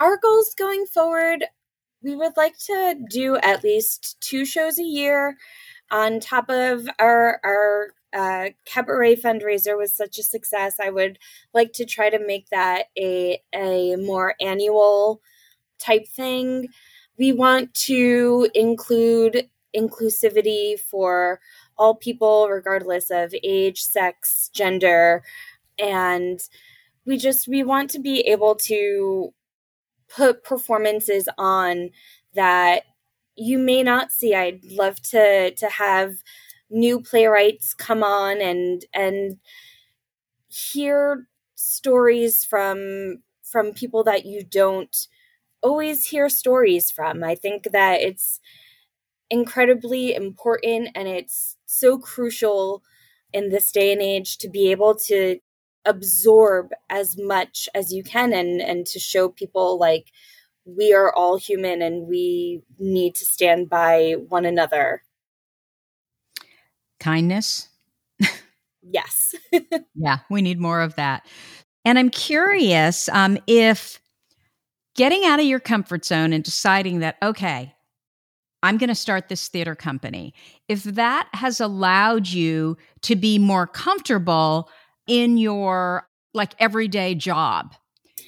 Our 0.00 0.18
goals 0.18 0.54
going 0.54 0.84
forward, 0.86 1.44
we 2.02 2.14
would 2.14 2.36
like 2.36 2.58
to 2.66 2.96
do 3.10 3.36
at 3.36 3.64
least 3.64 4.20
two 4.20 4.44
shows 4.44 4.78
a 4.78 4.82
year 4.82 5.36
on 5.90 6.20
top 6.20 6.48
of 6.48 6.88
our 6.98 7.40
our 7.42 7.94
uh, 8.12 8.50
cabaret 8.64 9.16
fundraiser 9.16 9.76
was 9.76 9.94
such 9.94 10.18
a 10.18 10.22
success, 10.22 10.76
I 10.80 10.90
would 10.90 11.18
like 11.54 11.72
to 11.74 11.84
try 11.84 12.10
to 12.10 12.24
make 12.24 12.48
that 12.50 12.86
a 12.98 13.40
a 13.54 13.96
more 13.96 14.34
annual 14.40 15.20
type 15.78 16.08
thing. 16.08 16.68
We 17.18 17.32
want 17.32 17.74
to 17.86 18.48
include 18.54 19.48
inclusivity 19.76 20.78
for 20.78 21.40
all 21.78 21.94
people, 21.94 22.48
regardless 22.48 23.10
of 23.10 23.34
age, 23.42 23.82
sex, 23.82 24.50
gender, 24.54 25.22
and 25.78 26.40
we 27.06 27.16
just 27.16 27.48
we 27.48 27.62
want 27.62 27.90
to 27.90 27.98
be 27.98 28.20
able 28.20 28.54
to 28.54 29.32
put 30.08 30.44
performances 30.44 31.28
on 31.38 31.90
that 32.34 32.82
you 33.36 33.58
may 33.58 33.82
not 33.82 34.12
see. 34.12 34.34
I'd 34.34 34.64
love 34.64 35.00
to 35.10 35.52
to 35.52 35.68
have 35.68 36.16
new 36.70 37.00
playwrights 37.00 37.74
come 37.74 38.02
on 38.02 38.40
and 38.40 38.84
and 38.94 39.38
hear 40.48 41.26
stories 41.54 42.44
from 42.44 43.22
from 43.42 43.72
people 43.72 44.04
that 44.04 44.26
you 44.26 44.44
don't 44.44 45.08
always 45.62 46.06
hear 46.06 46.28
stories 46.28 46.90
from. 46.90 47.22
I 47.24 47.34
think 47.34 47.68
that 47.72 48.00
it's 48.00 48.40
incredibly 49.30 50.14
important 50.14 50.90
and 50.94 51.08
it's 51.08 51.56
so 51.66 51.98
crucial 51.98 52.82
in 53.32 53.48
this 53.50 53.70
day 53.70 53.92
and 53.92 54.02
age 54.02 54.38
to 54.38 54.48
be 54.48 54.70
able 54.70 54.94
to 54.94 55.38
absorb 55.84 56.70
as 56.90 57.16
much 57.16 57.68
as 57.74 57.92
you 57.92 58.02
can 58.02 58.32
and 58.32 58.60
and 58.60 58.86
to 58.86 58.98
show 58.98 59.28
people 59.28 59.78
like 59.78 60.10
we 60.64 60.92
are 60.92 61.12
all 61.14 61.38
human 61.38 61.82
and 61.82 62.06
we 62.06 62.62
need 62.78 63.14
to 63.14 63.24
stand 63.24 63.68
by 63.68 64.14
one 64.28 64.44
another. 64.44 65.02
Kindness. 66.98 67.68
yes. 68.82 69.34
yeah, 69.94 70.18
we 70.28 70.42
need 70.42 70.60
more 70.60 70.80
of 70.80 70.96
that. 70.96 71.26
And 71.84 71.98
I'm 71.98 72.10
curious 72.10 73.08
um, 73.08 73.38
if 73.46 74.00
getting 74.94 75.24
out 75.24 75.40
of 75.40 75.46
your 75.46 75.60
comfort 75.60 76.04
zone 76.04 76.32
and 76.32 76.44
deciding 76.44 77.00
that, 77.00 77.16
okay, 77.22 77.74
I'm 78.62 78.76
going 78.76 78.88
to 78.88 78.94
start 78.94 79.28
this 79.28 79.48
theater 79.48 79.74
company, 79.74 80.34
if 80.68 80.84
that 80.84 81.28
has 81.32 81.60
allowed 81.60 82.28
you 82.28 82.76
to 83.02 83.16
be 83.16 83.38
more 83.38 83.66
comfortable 83.66 84.68
in 85.06 85.38
your 85.38 86.08
like 86.34 86.54
everyday 86.58 87.14
job 87.14 87.74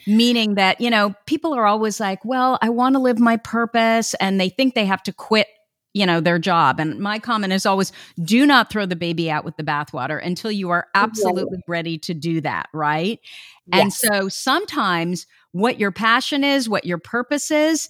meaning 0.07 0.55
that, 0.57 0.81
you 0.81 0.91
know, 0.91 1.15
people 1.27 1.55
are 1.55 1.67
always 1.67 2.01
like, 2.01 2.25
well, 2.25 2.59
I 2.61 2.71
want 2.71 2.95
to 2.95 2.99
live 2.99 3.19
my 3.19 3.37
purpose 3.37 4.15
and 4.15 4.41
they 4.41 4.49
think 4.49 4.75
they 4.75 4.87
have 4.87 5.03
to 5.05 5.13
quit 5.13 5.47
you 5.95 6.07
know 6.07 6.21
their 6.21 6.39
job. 6.39 6.81
And 6.81 6.99
my 6.99 7.19
comment 7.19 7.53
is 7.53 7.67
always 7.67 7.93
do 8.23 8.47
not 8.47 8.71
throw 8.71 8.87
the 8.87 8.97
baby 8.97 9.31
out 9.31 9.45
with 9.45 9.57
the 9.57 9.63
bathwater 9.63 10.25
until 10.25 10.51
you 10.51 10.71
are 10.71 10.87
absolutely 10.95 11.59
ready 11.69 11.99
to 11.99 12.15
do 12.15 12.41
that 12.41 12.69
right? 12.73 13.21
Yes. 13.67 13.81
and 13.81 13.93
so 13.93 14.29
sometimes 14.29 15.27
what 15.53 15.79
your 15.79 15.93
passion 15.93 16.45
is 16.45 16.69
what 16.69 16.87
your 16.87 16.99
purpose 16.99 17.51
is 17.51 17.89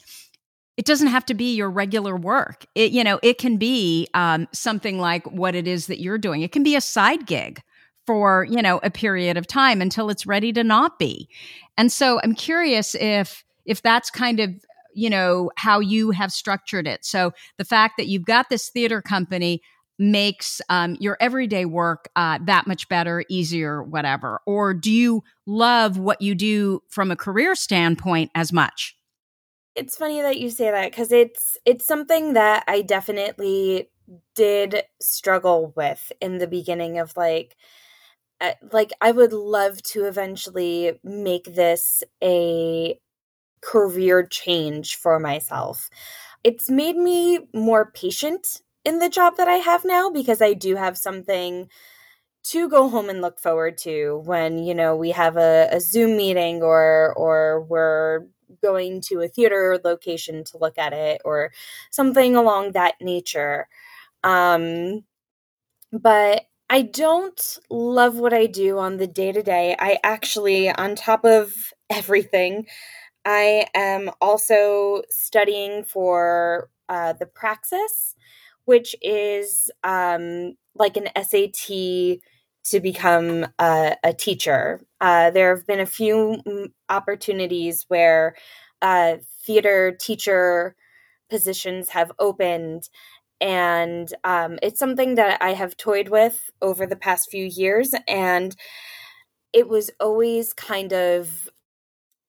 it 0.76 0.86
doesn't 0.86 1.08
have 1.08 1.26
to 1.26 1.34
be 1.34 1.54
your 1.54 1.70
regular 1.70 2.16
work. 2.16 2.66
It 2.74 2.92
you 2.92 3.04
know 3.04 3.20
it 3.22 3.38
can 3.38 3.56
be 3.56 4.08
um, 4.14 4.48
something 4.52 4.98
like 4.98 5.26
what 5.30 5.54
it 5.54 5.66
is 5.66 5.86
that 5.86 6.00
you're 6.00 6.18
doing. 6.18 6.42
It 6.42 6.52
can 6.52 6.62
be 6.62 6.76
a 6.76 6.80
side 6.80 7.26
gig 7.26 7.60
for 8.06 8.46
you 8.50 8.62
know 8.62 8.80
a 8.82 8.90
period 8.90 9.36
of 9.36 9.46
time 9.46 9.80
until 9.80 10.10
it's 10.10 10.26
ready 10.26 10.52
to 10.52 10.64
not 10.64 10.98
be. 10.98 11.28
And 11.76 11.90
so 11.90 12.20
i'm 12.22 12.34
curious 12.34 12.94
if 12.94 13.44
if 13.64 13.82
that's 13.82 14.10
kind 14.10 14.40
of 14.40 14.50
you 14.94 15.08
know 15.08 15.50
how 15.56 15.80
you 15.80 16.10
have 16.10 16.32
structured 16.32 16.86
it. 16.86 17.04
So 17.04 17.32
the 17.58 17.64
fact 17.64 17.94
that 17.98 18.08
you've 18.08 18.24
got 18.24 18.48
this 18.48 18.68
theater 18.68 19.02
company 19.02 19.62
makes 19.98 20.60
um, 20.68 20.96
your 21.00 21.16
everyday 21.20 21.64
work 21.64 22.08
uh, 22.16 22.38
that 22.44 22.66
much 22.66 22.88
better 22.88 23.24
easier 23.28 23.82
whatever. 23.82 24.40
Or 24.46 24.74
do 24.74 24.90
you 24.90 25.22
love 25.46 25.96
what 25.98 26.20
you 26.20 26.34
do 26.34 26.82
from 26.88 27.10
a 27.10 27.16
career 27.16 27.54
standpoint 27.54 28.30
as 28.34 28.52
much 28.52 28.96
it's 29.74 29.96
funny 29.96 30.20
that 30.22 30.38
you 30.38 30.50
say 30.50 30.70
that 30.70 30.90
because 30.90 31.12
it's 31.12 31.56
it's 31.64 31.86
something 31.86 32.34
that 32.34 32.64
i 32.68 32.82
definitely 32.82 33.88
did 34.34 34.82
struggle 35.00 35.72
with 35.76 36.12
in 36.20 36.38
the 36.38 36.46
beginning 36.46 36.98
of 36.98 37.16
like 37.16 37.56
uh, 38.40 38.52
like 38.72 38.92
I 39.00 39.12
would 39.12 39.32
love 39.32 39.82
to 39.84 40.04
eventually 40.06 40.92
make 41.04 41.44
this 41.54 42.02
a 42.22 42.98
career 43.62 44.26
change 44.26 44.96
for 44.96 45.18
myself. 45.20 45.90
It's 46.44 46.70
made 46.70 46.96
me 46.96 47.40
more 47.54 47.90
patient 47.92 48.60
in 48.84 48.98
the 48.98 49.08
job 49.08 49.36
that 49.38 49.48
I 49.48 49.56
have 49.56 49.84
now 49.84 50.10
because 50.10 50.42
I 50.42 50.54
do 50.54 50.76
have 50.76 50.98
something 50.98 51.68
to 52.44 52.68
go 52.68 52.88
home 52.88 53.08
and 53.08 53.22
look 53.22 53.38
forward 53.38 53.78
to 53.78 54.22
when 54.24 54.58
you 54.58 54.74
know 54.74 54.96
we 54.96 55.10
have 55.12 55.36
a, 55.36 55.68
a 55.70 55.80
Zoom 55.80 56.16
meeting 56.16 56.62
or 56.62 57.14
or 57.16 57.62
we're 57.62 58.26
going 58.62 59.00
to 59.02 59.20
a 59.20 59.28
theater 59.28 59.78
location 59.84 60.44
to 60.44 60.58
look 60.58 60.78
at 60.78 60.92
it 60.92 61.22
or 61.24 61.52
something 61.90 62.36
along 62.36 62.72
that 62.72 62.94
nature. 63.00 63.68
Um, 64.24 65.04
but 65.92 66.46
I 66.70 66.82
don't 66.82 67.58
love 67.70 68.16
what 68.16 68.32
I 68.32 68.46
do 68.46 68.78
on 68.78 68.96
the 68.96 69.06
day 69.06 69.32
to 69.32 69.42
day. 69.42 69.76
I 69.78 69.98
actually, 70.04 70.70
on 70.70 70.94
top 70.96 71.24
of 71.24 71.72
everything, 71.90 72.66
I 73.24 73.66
am 73.74 74.10
also 74.20 75.02
studying 75.10 75.84
for 75.84 76.70
uh, 76.88 77.14
the 77.14 77.26
Praxis, 77.26 78.16
which 78.64 78.96
is 79.02 79.70
um, 79.84 80.56
like 80.74 80.96
an 80.96 81.08
SAT 81.16 82.20
to 82.64 82.80
become 82.80 83.46
a, 83.58 83.96
a 84.04 84.12
teacher. 84.14 84.82
Uh, 85.02 85.32
there 85.32 85.56
have 85.56 85.66
been 85.66 85.80
a 85.80 85.86
few 85.86 86.42
opportunities 86.90 87.86
where 87.88 88.36
uh, 88.82 89.16
theater 89.46 89.92
teacher 90.00 90.76
positions 91.30 91.90
have 91.90 92.12
opened 92.18 92.88
and 93.40 94.14
um, 94.24 94.58
it's 94.62 94.80
something 94.80 95.16
that 95.16 95.42
I 95.42 95.52
have 95.54 95.76
toyed 95.76 96.08
with 96.08 96.50
over 96.62 96.86
the 96.86 96.96
past 96.96 97.30
few 97.30 97.44
years, 97.44 97.94
and 98.08 98.56
it 99.52 99.68
was 99.68 99.90
always 100.00 100.52
kind 100.52 100.92
of 100.92 101.48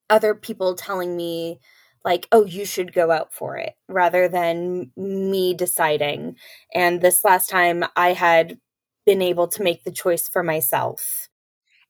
other 0.09 0.35
people 0.35 0.75
telling 0.75 1.15
me 1.15 1.59
like 2.05 2.27
oh 2.31 2.45
you 2.45 2.65
should 2.65 2.93
go 2.93 3.11
out 3.11 3.33
for 3.33 3.57
it 3.57 3.73
rather 3.87 4.27
than 4.27 4.91
me 4.97 5.53
deciding. 5.53 6.35
And 6.73 7.01
this 7.01 7.23
last 7.23 7.49
time 7.49 7.83
i 7.95 8.13
had 8.13 8.57
been 9.05 9.21
able 9.21 9.47
to 9.49 9.63
make 9.63 9.83
the 9.83 9.91
choice 9.91 10.27
for 10.29 10.43
myself 10.43 11.29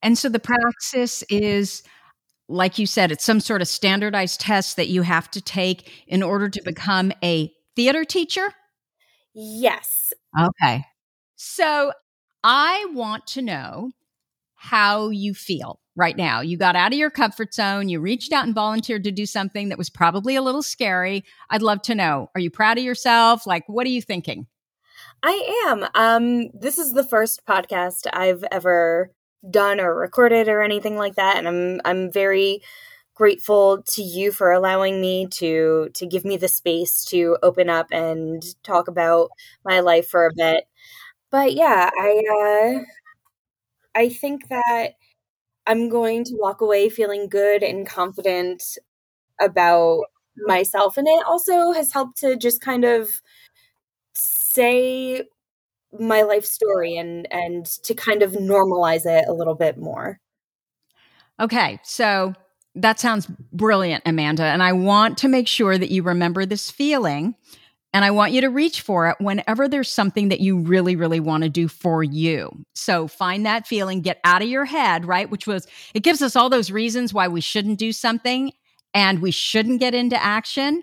and 0.03 0.17
so 0.17 0.29
the 0.29 0.39
praxis 0.39 1.23
is 1.23 1.81
like 2.49 2.77
you 2.77 2.85
said 2.85 3.11
it's 3.11 3.23
some 3.23 3.39
sort 3.39 3.61
of 3.61 3.67
standardized 3.67 4.39
test 4.39 4.75
that 4.75 4.89
you 4.89 5.01
have 5.01 5.31
to 5.31 5.41
take 5.41 5.89
in 6.07 6.21
order 6.21 6.49
to 6.49 6.61
become 6.63 7.11
a 7.23 7.51
theater 7.75 8.03
teacher 8.03 8.53
Yes. 9.33 10.13
Okay. 10.39 10.85
So 11.35 11.91
I 12.43 12.87
want 12.93 13.27
to 13.27 13.41
know 13.41 13.91
how 14.55 15.09
you 15.09 15.33
feel 15.33 15.79
right 15.95 16.15
now. 16.15 16.41
You 16.41 16.57
got 16.57 16.75
out 16.75 16.93
of 16.93 16.97
your 16.97 17.09
comfort 17.09 17.53
zone, 17.53 17.89
you 17.89 17.99
reached 17.99 18.31
out 18.31 18.45
and 18.45 18.55
volunteered 18.55 19.03
to 19.03 19.11
do 19.11 19.25
something 19.25 19.69
that 19.69 19.77
was 19.77 19.89
probably 19.89 20.35
a 20.35 20.41
little 20.41 20.63
scary. 20.63 21.23
I'd 21.49 21.61
love 21.61 21.81
to 21.83 21.95
know. 21.95 22.29
Are 22.35 22.41
you 22.41 22.49
proud 22.49 22.77
of 22.77 22.83
yourself? 22.83 23.45
Like, 23.45 23.63
what 23.67 23.85
are 23.85 23.91
you 23.91 24.01
thinking? 24.01 24.47
I 25.21 25.65
am. 25.67 25.85
Um, 25.95 26.49
this 26.53 26.77
is 26.77 26.93
the 26.93 27.03
first 27.03 27.45
podcast 27.45 28.07
I've 28.11 28.43
ever 28.51 29.11
done 29.49 29.79
or 29.79 29.95
recorded 29.95 30.47
or 30.47 30.61
anything 30.61 30.97
like 30.97 31.15
that, 31.15 31.37
and 31.37 31.47
I'm 31.47 31.81
I'm 31.85 32.11
very 32.11 32.61
grateful 33.15 33.83
to 33.83 34.01
you 34.03 34.31
for 34.31 34.51
allowing 34.51 35.01
me 35.01 35.27
to 35.27 35.89
to 35.95 36.05
give 36.07 36.25
me 36.25 36.37
the 36.37 36.47
space 36.49 37.05
to 37.05 37.37
open 37.43 37.69
up 37.69 37.87
and 37.91 38.43
talk 38.63 38.87
about 38.87 39.31
my 39.65 39.79
life 39.81 40.07
for 40.09 40.27
a 40.27 40.31
bit. 40.35 40.65
But 41.31 41.53
yeah, 41.55 41.89
I 41.97 42.81
uh, 42.83 42.85
I 43.95 44.09
think 44.09 44.47
that 44.49 44.91
I'm 45.67 45.89
going 45.89 46.23
to 46.25 46.35
walk 46.37 46.61
away 46.61 46.89
feeling 46.89 47.29
good 47.29 47.63
and 47.63 47.87
confident 47.87 48.63
about 49.41 50.05
myself, 50.37 50.97
and 50.97 51.07
it 51.07 51.25
also 51.27 51.73
has 51.73 51.93
helped 51.93 52.19
to 52.19 52.37
just 52.37 52.61
kind 52.61 52.85
of 52.85 53.09
say 54.13 55.23
my 55.99 56.21
life 56.23 56.45
story 56.45 56.97
and 56.97 57.27
and 57.31 57.65
to 57.83 57.93
kind 57.93 58.23
of 58.23 58.31
normalize 58.33 59.05
it 59.05 59.25
a 59.27 59.33
little 59.33 59.55
bit 59.55 59.77
more. 59.77 60.19
Okay, 61.39 61.79
so 61.83 62.33
that 62.75 62.99
sounds 62.99 63.27
brilliant, 63.51 64.03
Amanda. 64.05 64.43
And 64.43 64.63
I 64.63 64.73
want 64.73 65.17
to 65.19 65.27
make 65.27 65.47
sure 65.47 65.77
that 65.77 65.91
you 65.91 66.03
remember 66.03 66.45
this 66.45 66.71
feeling. 66.71 67.35
And 67.95 68.03
I 68.03 68.09
want 68.09 68.31
you 68.31 68.41
to 68.41 68.49
reach 68.49 68.81
for 68.81 69.07
it 69.09 69.17
whenever 69.19 69.67
there's 69.67 69.91
something 69.91 70.29
that 70.29 70.39
you 70.39 70.57
really, 70.57 70.95
really 70.95 71.19
want 71.19 71.43
to 71.43 71.49
do 71.49 71.67
for 71.67 72.03
you. 72.03 72.65
So 72.73 73.07
find 73.07 73.45
that 73.45 73.67
feeling, 73.67 74.01
get 74.01 74.19
out 74.23 74.41
of 74.41 74.47
your 74.47 74.65
head, 74.65 75.05
right? 75.05 75.29
Which 75.29 75.45
was, 75.45 75.67
it 75.93 76.01
gives 76.01 76.23
us 76.23 76.35
all 76.35 76.49
those 76.49 76.71
reasons 76.71 77.13
why 77.13 77.27
we 77.27 77.39
shouldn't 77.39 77.77
do 77.77 77.91
something 77.91 78.51
and 78.95 79.21
we 79.21 79.29
shouldn't 79.29 79.79
get 79.79 79.93
into 79.93 80.21
action. 80.21 80.81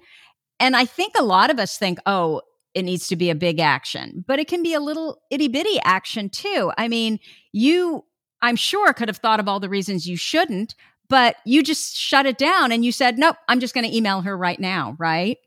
And 0.60 0.76
I 0.76 0.84
think 0.84 1.14
a 1.18 1.24
lot 1.24 1.50
of 1.50 1.58
us 1.58 1.76
think, 1.76 1.98
oh, 2.06 2.42
it 2.74 2.82
needs 2.82 3.08
to 3.08 3.16
be 3.16 3.30
a 3.30 3.34
big 3.34 3.58
action, 3.58 4.24
but 4.26 4.38
it 4.38 4.48
can 4.48 4.62
be 4.62 4.74
a 4.74 4.80
little 4.80 5.20
itty 5.30 5.48
bitty 5.48 5.80
action 5.84 6.28
too. 6.28 6.72
I 6.78 6.88
mean, 6.88 7.18
you, 7.52 8.04
I'm 8.42 8.56
sure, 8.56 8.92
could 8.92 9.08
have 9.08 9.16
thought 9.16 9.40
of 9.40 9.48
all 9.48 9.60
the 9.60 9.68
reasons 9.68 10.08
you 10.08 10.16
shouldn't, 10.16 10.74
but 11.08 11.36
you 11.44 11.62
just 11.62 11.96
shut 11.96 12.26
it 12.26 12.38
down 12.38 12.70
and 12.70 12.84
you 12.84 12.92
said, 12.92 13.18
nope, 13.18 13.36
I'm 13.48 13.60
just 13.60 13.74
going 13.74 13.88
to 13.88 13.94
email 13.94 14.20
her 14.22 14.36
right 14.36 14.60
now, 14.60 14.96
right? 14.98 15.38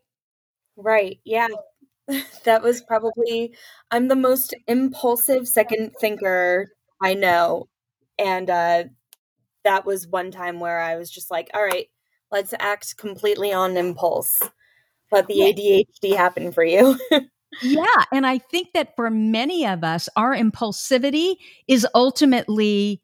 Right. 0.76 1.18
Yeah. 1.24 1.48
that 2.44 2.62
was 2.62 2.82
probably, 2.82 3.54
I'm 3.90 4.08
the 4.08 4.16
most 4.16 4.54
impulsive 4.68 5.48
second 5.48 5.92
thinker 5.98 6.68
I 7.02 7.14
know. 7.14 7.68
And 8.18 8.50
uh, 8.50 8.84
that 9.64 9.86
was 9.86 10.06
one 10.06 10.30
time 10.30 10.60
where 10.60 10.78
I 10.78 10.96
was 10.96 11.10
just 11.10 11.30
like, 11.30 11.50
all 11.54 11.64
right, 11.64 11.88
let's 12.30 12.54
act 12.60 12.96
completely 12.98 13.52
on 13.52 13.76
impulse. 13.76 14.40
Let 15.14 15.28
the 15.28 15.34
ADHD 16.02 16.16
happen 16.16 16.52
for 16.52 16.64
you. 16.64 16.98
yeah. 17.62 18.04
And 18.12 18.26
I 18.26 18.38
think 18.38 18.68
that 18.74 18.96
for 18.96 19.10
many 19.10 19.66
of 19.66 19.84
us, 19.84 20.08
our 20.16 20.34
impulsivity 20.34 21.36
is 21.68 21.86
ultimately 21.94 23.00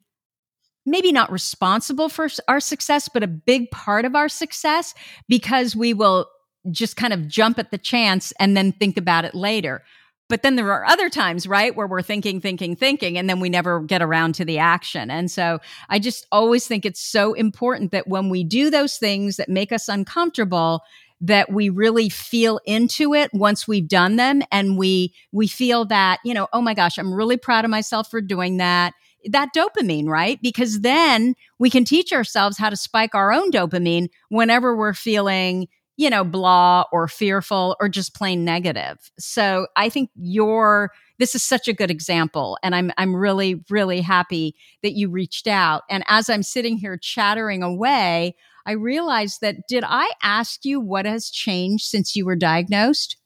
maybe 0.85 1.11
not 1.11 1.31
responsible 1.31 2.09
for 2.09 2.27
our 2.47 2.59
success, 2.59 3.07
but 3.07 3.23
a 3.23 3.27
big 3.27 3.71
part 3.71 4.03
of 4.03 4.15
our 4.15 4.27
success 4.27 4.93
because 5.27 5.75
we 5.75 5.93
will 5.93 6.27
just 6.69 6.95
kind 6.95 7.13
of 7.13 7.27
jump 7.27 7.59
at 7.59 7.71
the 7.71 7.77
chance 7.77 8.33
and 8.39 8.55
then 8.57 8.71
think 8.71 8.97
about 8.97 9.25
it 9.25 9.33
later. 9.33 9.83
But 10.31 10.43
then 10.43 10.55
there 10.55 10.71
are 10.71 10.85
other 10.85 11.09
times, 11.09 11.45
right, 11.45 11.75
where 11.75 11.87
we're 11.87 12.01
thinking, 12.01 12.39
thinking, 12.39 12.75
thinking, 12.75 13.17
and 13.17 13.29
then 13.29 13.41
we 13.41 13.49
never 13.49 13.81
get 13.81 14.01
around 14.01 14.35
to 14.35 14.45
the 14.45 14.59
action. 14.59 15.11
And 15.11 15.29
so 15.29 15.59
I 15.89 15.99
just 15.99 16.25
always 16.31 16.65
think 16.65 16.85
it's 16.85 17.01
so 17.01 17.33
important 17.33 17.91
that 17.91 18.07
when 18.07 18.29
we 18.29 18.45
do 18.45 18.69
those 18.69 18.95
things 18.95 19.35
that 19.35 19.49
make 19.49 19.73
us 19.73 19.89
uncomfortable, 19.89 20.83
that 21.21 21.51
we 21.51 21.69
really 21.69 22.09
feel 22.09 22.59
into 22.65 23.13
it 23.13 23.29
once 23.33 23.67
we've 23.67 23.87
done 23.87 24.15
them 24.15 24.41
and 24.51 24.77
we 24.77 25.13
we 25.31 25.47
feel 25.47 25.85
that 25.85 26.19
you 26.25 26.33
know 26.33 26.47
oh 26.51 26.61
my 26.61 26.73
gosh 26.73 26.97
i'm 26.97 27.13
really 27.13 27.37
proud 27.37 27.63
of 27.63 27.71
myself 27.71 28.09
for 28.09 28.21
doing 28.21 28.57
that 28.57 28.93
that 29.29 29.49
dopamine, 29.55 30.07
right? 30.07 30.39
Because 30.41 30.81
then 30.81 31.35
we 31.59 31.69
can 31.69 31.85
teach 31.85 32.11
ourselves 32.13 32.57
how 32.57 32.69
to 32.69 32.75
spike 32.77 33.15
our 33.15 33.31
own 33.31 33.51
dopamine 33.51 34.09
whenever 34.29 34.75
we're 34.75 34.93
feeling, 34.93 35.67
you 35.97 36.09
know, 36.09 36.23
blah 36.23 36.85
or 36.91 37.07
fearful 37.07 37.75
or 37.79 37.89
just 37.89 38.15
plain 38.15 38.43
negative. 38.43 38.97
So 39.19 39.67
I 39.75 39.89
think 39.89 40.09
your 40.15 40.91
this 41.19 41.35
is 41.35 41.43
such 41.43 41.67
a 41.67 41.73
good 41.73 41.91
example 41.91 42.57
and 42.63 42.73
I'm 42.73 42.91
I'm 42.97 43.15
really 43.15 43.63
really 43.69 44.01
happy 44.01 44.55
that 44.81 44.93
you 44.93 45.09
reached 45.09 45.47
out. 45.47 45.83
And 45.89 46.03
as 46.07 46.29
I'm 46.29 46.43
sitting 46.43 46.77
here 46.77 46.97
chattering 46.97 47.61
away, 47.61 48.35
I 48.65 48.73
realized 48.73 49.41
that 49.41 49.67
did 49.67 49.83
I 49.85 50.09
ask 50.21 50.63
you 50.65 50.79
what 50.79 51.05
has 51.05 51.29
changed 51.29 51.85
since 51.85 52.15
you 52.15 52.25
were 52.25 52.35
diagnosed? 52.35 53.17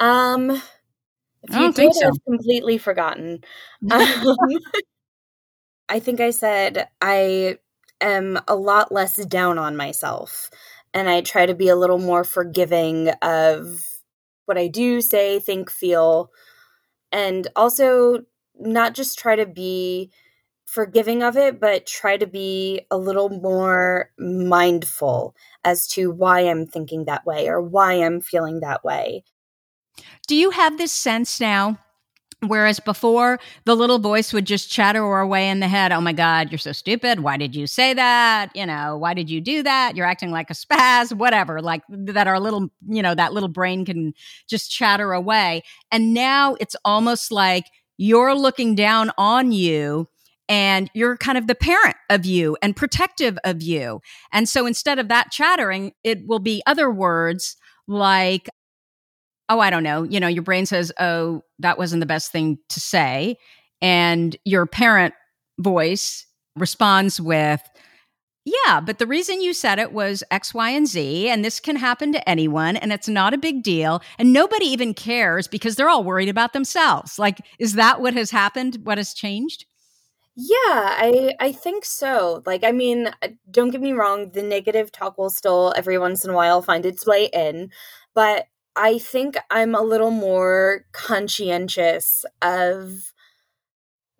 Um 0.00 0.62
if 1.44 1.56
you 1.56 1.72
did, 1.72 1.94
so. 1.94 2.08
I've 2.08 2.24
completely 2.24 2.78
forgotten. 2.78 3.42
Um, 3.90 4.36
I 5.88 5.98
think 6.00 6.20
I 6.20 6.30
said 6.30 6.88
I 7.00 7.58
am 8.00 8.38
a 8.48 8.54
lot 8.54 8.92
less 8.92 9.16
down 9.26 9.58
on 9.58 9.76
myself 9.76 10.50
and 10.94 11.08
I 11.08 11.20
try 11.20 11.46
to 11.46 11.54
be 11.54 11.68
a 11.68 11.76
little 11.76 11.98
more 11.98 12.24
forgiving 12.24 13.08
of 13.22 13.84
what 14.46 14.58
I 14.58 14.68
do, 14.68 15.00
say, 15.00 15.38
think, 15.40 15.70
feel, 15.70 16.30
and 17.12 17.48
also 17.56 18.20
not 18.58 18.94
just 18.94 19.18
try 19.18 19.36
to 19.36 19.46
be 19.46 20.10
forgiving 20.72 21.22
of 21.22 21.36
it, 21.36 21.60
but 21.60 21.86
try 21.86 22.16
to 22.16 22.26
be 22.26 22.80
a 22.90 22.96
little 22.96 23.28
more 23.28 24.10
mindful 24.18 25.34
as 25.64 25.86
to 25.88 26.10
why 26.10 26.40
I'm 26.40 26.66
thinking 26.66 27.04
that 27.04 27.26
way 27.26 27.48
or 27.48 27.60
why 27.60 27.94
I'm 27.94 28.22
feeling 28.22 28.60
that 28.60 28.82
way. 28.82 29.24
Do 30.26 30.34
you 30.34 30.50
have 30.50 30.78
this 30.78 30.92
sense 30.92 31.40
now 31.40 31.78
Whereas 32.44 32.80
before, 32.80 33.38
the 33.66 33.76
little 33.76 34.00
voice 34.00 34.32
would 34.32 34.46
just 34.46 34.68
chatter 34.68 35.00
away 35.20 35.48
in 35.48 35.60
the 35.60 35.68
head, 35.68 35.92
Oh 35.92 36.00
my 36.00 36.12
God, 36.12 36.50
you're 36.50 36.58
so 36.58 36.72
stupid. 36.72 37.20
Why 37.20 37.36
did 37.36 37.54
you 37.54 37.68
say 37.68 37.94
that? 37.94 38.50
You 38.56 38.66
know, 38.66 38.96
why 38.96 39.14
did 39.14 39.30
you 39.30 39.40
do 39.40 39.62
that? 39.62 39.96
You're 39.96 40.06
acting 40.06 40.32
like 40.32 40.50
a 40.50 40.54
spaz, 40.54 41.16
whatever, 41.16 41.62
like 41.62 41.82
that 41.88 42.26
our 42.26 42.40
little, 42.40 42.68
you 42.88 43.00
know, 43.00 43.14
that 43.14 43.32
little 43.32 43.48
brain 43.48 43.84
can 43.84 44.12
just 44.48 44.72
chatter 44.72 45.12
away. 45.12 45.62
And 45.92 46.14
now 46.14 46.56
it's 46.58 46.74
almost 46.84 47.30
like 47.30 47.66
you're 47.96 48.34
looking 48.34 48.74
down 48.74 49.12
on 49.16 49.52
you 49.52 50.08
and 50.52 50.90
you're 50.92 51.16
kind 51.16 51.38
of 51.38 51.46
the 51.46 51.54
parent 51.54 51.96
of 52.10 52.26
you 52.26 52.58
and 52.60 52.76
protective 52.76 53.38
of 53.42 53.62
you. 53.62 54.02
And 54.32 54.46
so 54.46 54.66
instead 54.66 54.98
of 54.98 55.08
that 55.08 55.30
chattering, 55.30 55.92
it 56.04 56.26
will 56.26 56.40
be 56.40 56.62
other 56.66 56.90
words 56.90 57.56
like, 57.88 58.50
oh, 59.48 59.60
I 59.60 59.70
don't 59.70 59.82
know, 59.82 60.02
you 60.02 60.20
know, 60.20 60.28
your 60.28 60.42
brain 60.42 60.66
says, 60.66 60.92
oh, 61.00 61.40
that 61.60 61.78
wasn't 61.78 62.00
the 62.00 62.06
best 62.06 62.32
thing 62.32 62.58
to 62.68 62.80
say. 62.80 63.36
And 63.80 64.36
your 64.44 64.66
parent 64.66 65.14
voice 65.58 66.26
responds 66.54 67.18
with, 67.18 67.62
yeah, 68.44 68.82
but 68.82 68.98
the 68.98 69.06
reason 69.06 69.40
you 69.40 69.54
said 69.54 69.78
it 69.78 69.94
was 69.94 70.22
X, 70.30 70.52
Y, 70.52 70.68
and 70.68 70.86
Z, 70.86 71.30
and 71.30 71.42
this 71.42 71.60
can 71.60 71.76
happen 71.76 72.12
to 72.12 72.28
anyone, 72.28 72.76
and 72.76 72.92
it's 72.92 73.08
not 73.08 73.32
a 73.32 73.38
big 73.38 73.62
deal, 73.62 74.02
and 74.18 74.34
nobody 74.34 74.66
even 74.66 74.92
cares 74.92 75.48
because 75.48 75.76
they're 75.76 75.88
all 75.88 76.04
worried 76.04 76.28
about 76.28 76.52
themselves. 76.52 77.18
Like, 77.18 77.38
is 77.58 77.74
that 77.74 78.02
what 78.02 78.12
has 78.12 78.30
happened? 78.32 78.80
What 78.82 78.98
has 78.98 79.14
changed? 79.14 79.64
Yeah, 80.36 80.56
I 80.66 81.34
I 81.40 81.52
think 81.52 81.84
so. 81.84 82.42
Like, 82.46 82.64
I 82.64 82.72
mean, 82.72 83.08
uh, 83.22 83.28
don't 83.50 83.70
get 83.70 83.82
me 83.82 83.92
wrong, 83.92 84.30
the 84.30 84.42
negative 84.42 84.90
talk 84.90 85.18
will 85.18 85.28
still 85.30 85.74
every 85.76 85.98
once 85.98 86.24
in 86.24 86.30
a 86.30 86.34
while 86.34 86.62
find 86.62 86.86
its 86.86 87.06
way 87.06 87.26
in, 87.32 87.70
but 88.14 88.46
I 88.74 88.98
think 88.98 89.36
I'm 89.50 89.74
a 89.74 89.82
little 89.82 90.10
more 90.10 90.86
conscientious 90.92 92.24
of 92.40 93.12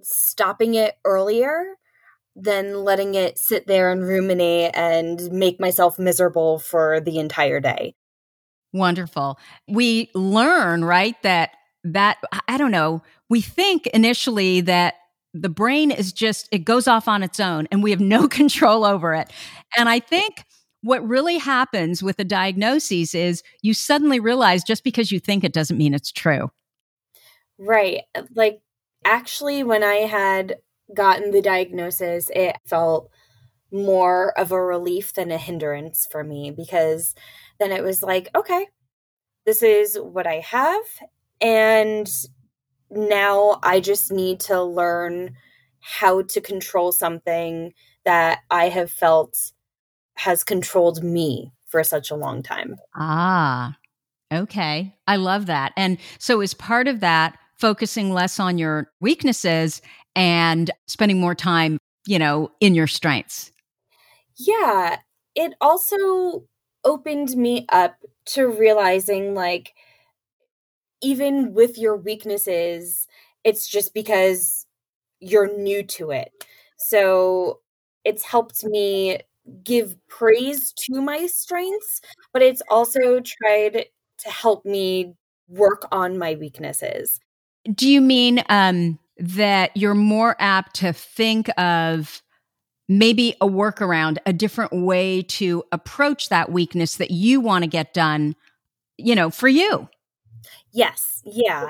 stopping 0.02 0.74
it 0.74 0.96
earlier 1.04 1.76
than 2.36 2.84
letting 2.84 3.14
it 3.14 3.38
sit 3.38 3.66
there 3.66 3.90
and 3.90 4.02
ruminate 4.02 4.72
and 4.74 5.30
make 5.32 5.60
myself 5.60 5.98
miserable 5.98 6.58
for 6.58 7.00
the 7.00 7.18
entire 7.18 7.60
day. 7.60 7.94
Wonderful. 8.72 9.38
We 9.68 10.10
learn, 10.14 10.84
right, 10.84 11.20
that 11.22 11.50
that 11.84 12.18
I 12.48 12.58
don't 12.58 12.70
know, 12.70 13.02
we 13.28 13.40
think 13.40 13.86
initially 13.88 14.60
that 14.62 14.94
the 15.34 15.48
brain 15.48 15.90
is 15.90 16.12
just 16.12 16.48
it 16.52 16.60
goes 16.60 16.86
off 16.86 17.08
on 17.08 17.22
its 17.22 17.40
own 17.40 17.66
and 17.70 17.82
we 17.82 17.90
have 17.90 18.00
no 18.00 18.28
control 18.40 18.84
over 18.84 19.14
it. 19.14 19.30
And 19.76 19.88
I 19.88 20.00
think 20.00 20.44
what 20.82 21.06
really 21.06 21.38
happens 21.38 22.02
with 22.02 22.16
the 22.16 22.24
diagnoses 22.24 23.14
is 23.14 23.42
you 23.62 23.72
suddenly 23.72 24.20
realize 24.20 24.64
just 24.64 24.84
because 24.84 25.12
you 25.12 25.20
think 25.20 25.44
it 25.44 25.52
doesn't 25.52 25.78
mean 25.78 25.94
it's 25.94 26.10
true. 26.10 26.50
Right. 27.58 28.02
Like, 28.34 28.60
actually, 29.04 29.62
when 29.62 29.84
I 29.84 29.94
had 29.94 30.56
gotten 30.92 31.30
the 31.30 31.40
diagnosis, 31.40 32.30
it 32.34 32.56
felt 32.66 33.10
more 33.70 34.36
of 34.38 34.50
a 34.50 34.60
relief 34.60 35.14
than 35.14 35.30
a 35.30 35.38
hindrance 35.38 36.06
for 36.10 36.24
me 36.24 36.50
because 36.50 37.14
then 37.58 37.70
it 37.70 37.82
was 37.82 38.02
like, 38.02 38.28
okay, 38.34 38.66
this 39.46 39.62
is 39.62 39.96
what 39.96 40.26
I 40.26 40.40
have. 40.40 40.82
And 41.40 42.10
now 42.92 43.58
I 43.62 43.80
just 43.80 44.12
need 44.12 44.40
to 44.40 44.62
learn 44.62 45.34
how 45.80 46.22
to 46.22 46.40
control 46.40 46.92
something 46.92 47.72
that 48.04 48.40
I 48.50 48.68
have 48.68 48.90
felt 48.90 49.52
has 50.14 50.44
controlled 50.44 51.02
me 51.02 51.52
for 51.68 51.82
such 51.82 52.10
a 52.10 52.14
long 52.14 52.42
time. 52.42 52.76
Ah, 52.94 53.76
okay. 54.32 54.94
I 55.06 55.16
love 55.16 55.46
that. 55.46 55.72
And 55.76 55.98
so, 56.18 56.40
as 56.40 56.54
part 56.54 56.86
of 56.86 57.00
that, 57.00 57.38
focusing 57.56 58.12
less 58.12 58.38
on 58.38 58.58
your 58.58 58.90
weaknesses 59.00 59.80
and 60.14 60.70
spending 60.86 61.18
more 61.18 61.34
time, 61.34 61.78
you 62.06 62.18
know, 62.18 62.50
in 62.60 62.74
your 62.74 62.86
strengths. 62.86 63.52
Yeah. 64.36 64.98
It 65.34 65.54
also 65.60 66.44
opened 66.84 67.36
me 67.36 67.66
up 67.70 67.96
to 68.26 68.48
realizing 68.48 69.34
like 69.34 69.74
even 71.02 71.52
with 71.52 71.78
your 71.78 71.96
weaknesses, 71.96 73.06
it's 73.44 73.68
just 73.68 73.92
because 73.94 74.66
you're 75.20 75.56
new 75.58 75.82
to 75.82 76.10
it. 76.10 76.32
So 76.78 77.60
it's 78.04 78.22
helped 78.22 78.64
me 78.64 79.18
give 79.64 79.96
praise 80.08 80.72
to 80.72 81.00
my 81.00 81.26
strengths, 81.26 82.00
but 82.32 82.42
it's 82.42 82.62
also 82.70 83.20
tried 83.20 83.86
to 84.18 84.30
help 84.30 84.64
me 84.64 85.14
work 85.48 85.86
on 85.92 86.18
my 86.18 86.34
weaknesses. 86.34 87.20
Do 87.74 87.88
you 87.88 88.00
mean 88.00 88.42
um, 88.48 88.98
that 89.18 89.76
you're 89.76 89.94
more 89.94 90.36
apt 90.38 90.76
to 90.76 90.92
think 90.92 91.48
of 91.58 92.22
maybe 92.88 93.34
a 93.40 93.46
workaround, 93.46 94.18
a 94.26 94.32
different 94.32 94.72
way 94.72 95.22
to 95.22 95.62
approach 95.72 96.28
that 96.28 96.52
weakness 96.52 96.96
that 96.96 97.10
you 97.10 97.40
want 97.40 97.62
to 97.64 97.68
get 97.68 97.94
done, 97.94 98.34
you 98.98 99.14
know, 99.14 99.30
for 99.30 99.48
you? 99.48 99.88
Yes. 100.72 101.22
Yeah. 101.24 101.68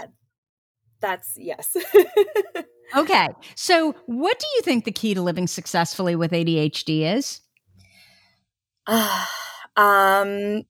That's 1.00 1.36
yes. 1.36 1.76
okay. 2.96 3.28
So, 3.56 3.94
what 4.06 4.38
do 4.38 4.46
you 4.56 4.62
think 4.62 4.84
the 4.84 4.92
key 4.92 5.14
to 5.14 5.22
living 5.22 5.48
successfully 5.48 6.14
with 6.14 6.30
ADHD 6.30 7.16
is? 7.16 7.40
Uh, 8.86 9.26
um 9.76 10.64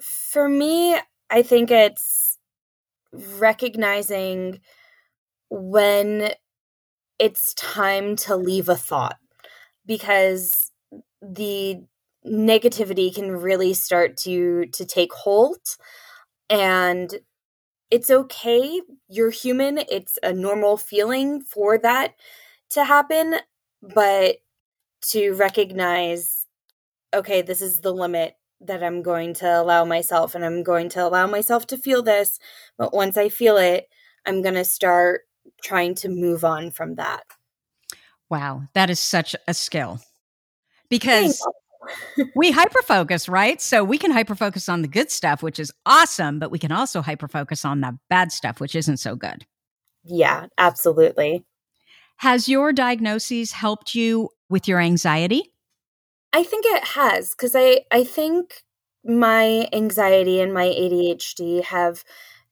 for 0.00 0.48
me, 0.48 0.96
I 1.30 1.42
think 1.42 1.70
it's 1.70 2.38
recognizing 3.38 4.60
when 5.48 6.32
it's 7.18 7.54
time 7.54 8.16
to 8.16 8.36
leave 8.36 8.68
a 8.68 8.76
thought 8.76 9.16
because 9.86 10.70
the 11.22 11.82
negativity 12.26 13.14
can 13.14 13.30
really 13.30 13.74
start 13.74 14.16
to 14.18 14.66
to 14.66 14.84
take 14.84 15.12
hold. 15.12 15.60
And 16.50 17.14
it's 17.90 18.10
okay. 18.10 18.80
You're 19.08 19.30
human. 19.30 19.78
It's 19.90 20.18
a 20.22 20.32
normal 20.32 20.76
feeling 20.76 21.42
for 21.42 21.78
that 21.78 22.14
to 22.70 22.84
happen. 22.84 23.36
But 23.82 24.36
to 25.02 25.34
recognize 25.34 26.46
okay 27.14 27.42
this 27.42 27.60
is 27.60 27.80
the 27.80 27.92
limit 27.92 28.34
that 28.60 28.82
I'm 28.82 29.02
going 29.02 29.34
to 29.34 29.60
allow 29.60 29.84
myself 29.84 30.34
and 30.34 30.44
I'm 30.44 30.62
going 30.62 30.88
to 30.90 31.06
allow 31.06 31.26
myself 31.26 31.66
to 31.68 31.78
feel 31.78 32.02
this. 32.02 32.38
But 32.78 32.94
once 32.94 33.16
I 33.16 33.28
feel 33.28 33.56
it 33.56 33.88
I'm 34.26 34.42
going 34.42 34.54
to 34.54 34.64
start 34.64 35.22
trying 35.62 35.94
to 35.96 36.08
move 36.08 36.44
on 36.44 36.70
from 36.70 36.96
that. 36.96 37.22
Wow. 38.28 38.64
That 38.74 38.90
is 38.90 38.98
such 38.98 39.36
a 39.46 39.54
skill. 39.54 40.00
Because 40.88 41.44
we 42.34 42.52
hyperfocus, 42.52 43.28
right? 43.28 43.60
So 43.60 43.84
we 43.84 43.98
can 43.98 44.12
hyperfocus 44.12 44.72
on 44.72 44.82
the 44.82 44.88
good 44.88 45.10
stuff, 45.10 45.42
which 45.42 45.58
is 45.58 45.72
awesome, 45.84 46.38
but 46.38 46.50
we 46.50 46.58
can 46.58 46.72
also 46.72 47.02
hyperfocus 47.02 47.64
on 47.64 47.80
the 47.80 47.98
bad 48.08 48.32
stuff, 48.32 48.60
which 48.60 48.74
isn't 48.74 48.98
so 48.98 49.16
good. 49.16 49.46
Yeah, 50.04 50.46
absolutely. 50.58 51.44
Has 52.18 52.48
your 52.48 52.72
diagnosis 52.72 53.52
helped 53.52 53.94
you 53.94 54.30
with 54.48 54.66
your 54.68 54.80
anxiety? 54.80 55.52
I 56.32 56.42
think 56.42 56.64
it 56.66 56.84
has 56.84 57.30
because 57.30 57.54
I 57.54 57.84
I 57.90 58.04
think 58.04 58.62
my 59.04 59.68
anxiety 59.72 60.40
and 60.40 60.52
my 60.52 60.66
ADHD 60.66 61.64
have 61.64 62.04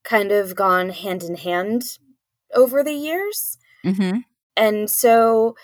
kind 0.02 0.32
of 0.32 0.54
gone 0.54 0.90
hand 0.90 1.22
in 1.22 1.36
hand 1.36 1.98
over 2.54 2.82
the 2.82 2.92
years, 2.92 3.58
mm-hmm. 3.84 4.18
and 4.56 4.88
so 4.88 5.54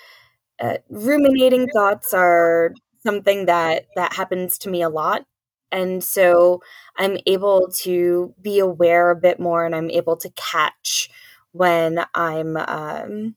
uh, 0.60 0.78
ruminating 0.88 1.68
thoughts 1.68 2.12
are 2.12 2.74
something 3.02 3.46
that 3.46 3.86
that 3.96 4.12
happens 4.12 4.58
to 4.58 4.70
me 4.70 4.82
a 4.82 4.88
lot. 4.88 5.24
And 5.72 6.02
so 6.02 6.62
i'm 6.96 7.16
able 7.26 7.68
to 7.82 8.34
be 8.42 8.58
aware 8.58 9.10
a 9.10 9.16
bit 9.16 9.38
more 9.38 9.64
and 9.64 9.74
i'm 9.74 9.90
able 9.90 10.16
to 10.16 10.30
catch 10.30 11.08
when 11.52 12.04
i'm 12.14 12.56
um 12.56 13.36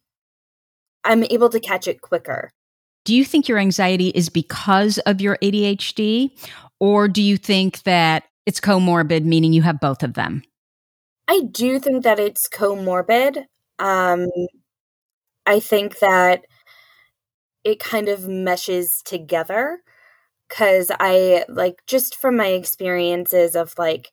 i'm 1.04 1.24
able 1.26 1.50
to 1.50 1.60
catch 1.60 1.88
it 1.88 2.02
quicker. 2.02 2.52
Do 3.06 3.14
you 3.14 3.26
think 3.26 3.48
your 3.50 3.58
anxiety 3.58 4.10
is 4.10 4.30
because 4.30 4.98
of 5.00 5.22
your 5.22 5.38
adhd 5.44 6.32
or 6.80 7.08
do 7.08 7.22
you 7.22 7.38
think 7.38 7.84
that 7.84 8.24
it's 8.46 8.60
comorbid 8.60 9.24
meaning 9.26 9.54
you 9.54 9.62
have 9.62 9.80
both 9.80 10.04
of 10.04 10.14
them? 10.16 10.44
I 11.28 11.42
do 11.52 11.80
think 11.80 12.04
that 12.04 12.20
it's 12.20 12.48
comorbid. 12.50 13.46
Um 13.80 14.28
i 15.46 15.60
think 15.60 16.00
that 16.00 16.46
it 17.64 17.80
kind 17.80 18.10
of 18.10 18.28
meshes 18.28 19.02
together 19.04 19.82
because 20.48 20.92
I 21.00 21.46
like 21.48 21.84
just 21.88 22.16
from 22.16 22.38
my 22.38 22.48
experiences 22.48 23.56
of 23.56 23.74
like 23.78 24.12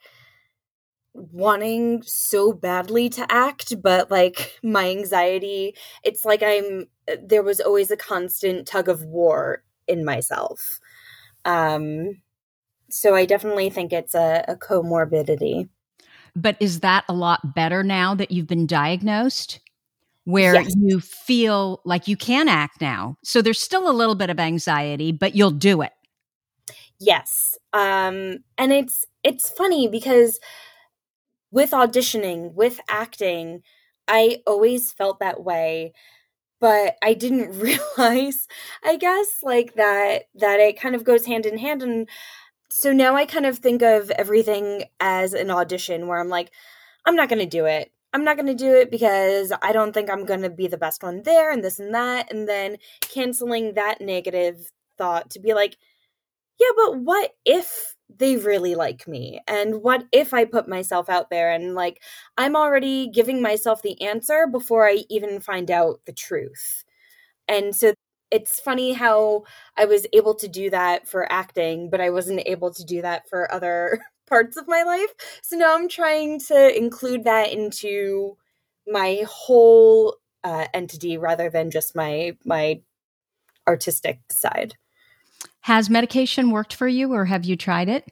wanting 1.15 2.03
so 2.03 2.53
badly 2.53 3.09
to 3.11 3.27
act, 3.31 3.81
but 3.83 4.11
like 4.11 4.59
my 4.63 4.89
anxiety, 4.89 5.75
it's 6.03 6.25
like 6.25 6.43
I'm 6.43 6.87
there 7.23 7.43
was 7.43 7.61
always 7.61 7.91
a 7.91 7.97
constant 7.97 8.67
tug 8.67 8.89
of 8.89 9.05
war 9.05 9.65
in 9.87 10.05
myself. 10.05 10.81
Um, 11.45 12.23
so 12.91 13.15
I 13.15 13.25
definitely 13.25 13.71
think 13.71 13.93
it's 13.93 14.15
a, 14.15 14.45
a 14.49 14.57
comorbidity. 14.57 15.69
But 16.37 16.57
is 16.61 16.81
that 16.81 17.05
a 17.09 17.13
lot 17.13 17.55
better 17.55 17.83
now 17.83 18.15
that 18.15 18.31
you've 18.31 18.47
been 18.47 18.67
diagnosed? 18.67 19.61
Where 20.31 20.55
yes. 20.55 20.75
you 20.77 21.01
feel 21.01 21.81
like 21.85 22.09
you 22.09 22.17
can 22.17 22.49
act 22.49 22.81
now. 22.81 23.17
So 23.23 23.43
there's 23.43 23.61
still 23.61 23.89
a 23.89 23.93
little 23.93 24.15
bit 24.15 24.31
of 24.31 24.41
anxiety, 24.41 25.13
but 25.13 25.35
you'll 25.35 25.51
do 25.51 25.83
it. 25.83 25.93
Yes. 26.99 27.59
Um 27.73 28.39
and 28.59 28.73
it's 28.73 29.07
it's 29.23 29.49
funny 29.51 29.89
because 29.89 30.39
with 31.51 31.71
auditioning, 31.73 32.55
with 32.55 32.81
acting, 32.89 33.63
I 34.07 34.43
always 34.47 34.93
felt 34.93 35.19
that 35.21 35.43
way, 35.43 35.93
but 36.61 36.97
I 37.03 37.15
didn't 37.15 37.59
realize 37.59 38.47
I 38.85 38.97
guess 38.97 39.39
like 39.43 39.75
that 39.75 40.25
that 40.35 40.61
it 40.61 40.81
kind 40.81 40.95
of 40.95 41.05
goes 41.05 41.27
hand 41.27 41.47
in 41.47 41.59
hand 41.59 41.83
and 41.83 42.09
so 42.71 42.93
now 42.93 43.17
I 43.17 43.27
kind 43.27 43.47
of 43.47 43.59
think 43.59 43.83
of 43.83 44.11
everything 44.13 44.85
as 45.01 45.35
an 45.35 45.51
audition 45.51 46.07
where 46.07 46.21
I'm 46.21 46.29
like 46.29 46.51
I'm 47.05 47.17
not 47.17 47.29
going 47.29 47.41
to 47.41 47.47
do 47.47 47.65
it. 47.67 47.93
I'm 48.13 48.25
not 48.25 48.37
going 48.37 48.47
to 48.47 48.55
do 48.55 48.75
it 48.75 48.91
because 48.91 49.53
I 49.63 49.73
don't 49.73 49.93
think 49.93 50.11
I'm 50.11 50.25
going 50.25 50.43
to 50.43 50.51
be 50.51 50.67
the 50.67 50.77
best 50.77 51.03
one 51.03 51.23
there 51.23 51.53
and 51.53 51.63
this 51.63 51.79
and 51.79 51.95
that. 51.95 52.33
And 52.33 52.49
then 52.49 52.77
canceling 53.03 53.75
that 53.75 54.01
negative 54.01 54.71
thought 54.99 55.31
to 55.31 55.41
be 55.41 55.55
like, 55.55 55.77
yeah, 56.59 56.71
but 56.77 56.99
what 57.01 57.33
if 57.45 57.95
they 58.19 58.37
really 58.37 58.75
like 58.75 59.07
me? 59.09 59.41
And 59.49 59.83
what 59.83 60.07
if 60.13 60.35
I 60.35 60.45
put 60.45 60.69
myself 60.69 61.09
out 61.09 61.31
there 61.31 61.53
and 61.53 61.75
like 61.75 62.03
I'm 62.37 62.57
already 62.57 63.09
giving 63.09 63.41
myself 63.41 63.83
the 63.83 64.01
answer 64.03 64.47
before 64.51 64.89
I 64.89 65.05
even 65.09 65.41
find 65.41 65.71
out 65.71 66.01
the 66.07 66.13
truth? 66.13 66.85
And 67.49 67.75
so 67.75 67.95
it's 68.31 68.61
funny 68.61 68.93
how 68.93 69.45
I 69.77 69.87
was 69.87 70.07
able 70.13 70.35
to 70.37 70.49
do 70.49 70.71
that 70.71 71.09
for 71.09 71.31
acting, 71.33 71.91
but 71.91 72.01
I 72.01 72.11
wasn't 72.11 72.43
able 72.47 72.73
to 72.75 72.85
do 72.85 73.03
that 73.03 73.29
for 73.29 73.53
other 73.53 74.01
parts 74.31 74.57
of 74.57 74.67
my 74.67 74.83
life. 74.83 75.13
So 75.43 75.57
now 75.57 75.77
I'm 75.77 75.89
trying 75.89 76.41
to 76.49 76.77
include 76.77 77.25
that 77.25 77.53
into 77.53 78.39
my 78.87 79.25
whole 79.29 80.17
uh, 80.43 80.67
entity 80.73 81.19
rather 81.19 81.51
than 81.51 81.71
just 81.71 81.95
my 81.95 82.37
my 82.45 82.81
artistic 83.69 84.21
side. 84.31 84.75
Has 85.63 85.91
medication 85.91 86.51
worked 86.51 86.73
for 86.73 86.89
you 86.89 87.13
or 87.13 87.27
have 87.27 87.45
you 87.45 87.57
tried 87.57 87.91
it? 87.91 88.09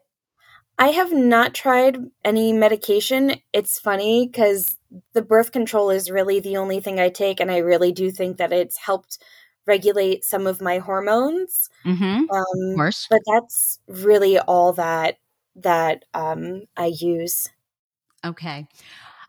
I 0.78 0.88
have 0.88 1.12
not 1.12 1.54
tried 1.54 1.98
any 2.24 2.52
medication. 2.52 3.34
It's 3.52 3.80
funny 3.80 4.28
because 4.28 4.76
the 5.12 5.22
birth 5.22 5.50
control 5.50 5.90
is 5.90 6.10
really 6.10 6.38
the 6.38 6.56
only 6.56 6.80
thing 6.80 7.00
I 7.00 7.08
take, 7.08 7.40
and 7.40 7.50
I 7.50 7.58
really 7.58 7.90
do 7.90 8.12
think 8.12 8.36
that 8.36 8.52
it's 8.52 8.78
helped 8.78 9.18
regulate 9.66 10.24
some 10.24 10.46
of 10.46 10.62
my 10.62 10.78
hormones. 10.78 11.68
Mm-hmm. 11.84 12.30
Um, 12.30 12.70
of 12.70 12.76
course. 12.76 13.06
But 13.10 13.22
that's 13.26 13.80
really 13.88 14.38
all 14.38 14.72
that 14.74 15.16
that 15.62 16.04
um, 16.14 16.62
I 16.76 16.86
use. 16.86 17.48
Okay. 18.24 18.66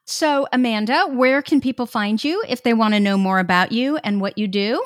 So, 0.06 0.48
Amanda, 0.52 1.06
where 1.08 1.42
can 1.42 1.62
people 1.62 1.86
find 1.86 2.24
you 2.24 2.44
if 2.48 2.64
they 2.64 2.74
want 2.74 2.96
to 2.96 3.00
know 3.00 3.18
more 3.18 3.38
about 3.38 3.72
you 3.72 3.98
and 3.98 4.20
what 4.20 4.40
you 4.40 4.48
do? 4.48 4.84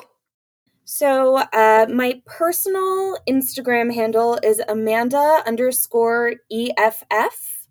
So, 0.84 1.38
uh, 1.38 1.86
my 1.88 2.20
personal 2.26 3.16
Instagram 3.26 3.92
handle 3.94 4.38
is 4.42 4.60
Amanda 4.68 5.42
underscore 5.46 6.34
EFF. 6.52 7.66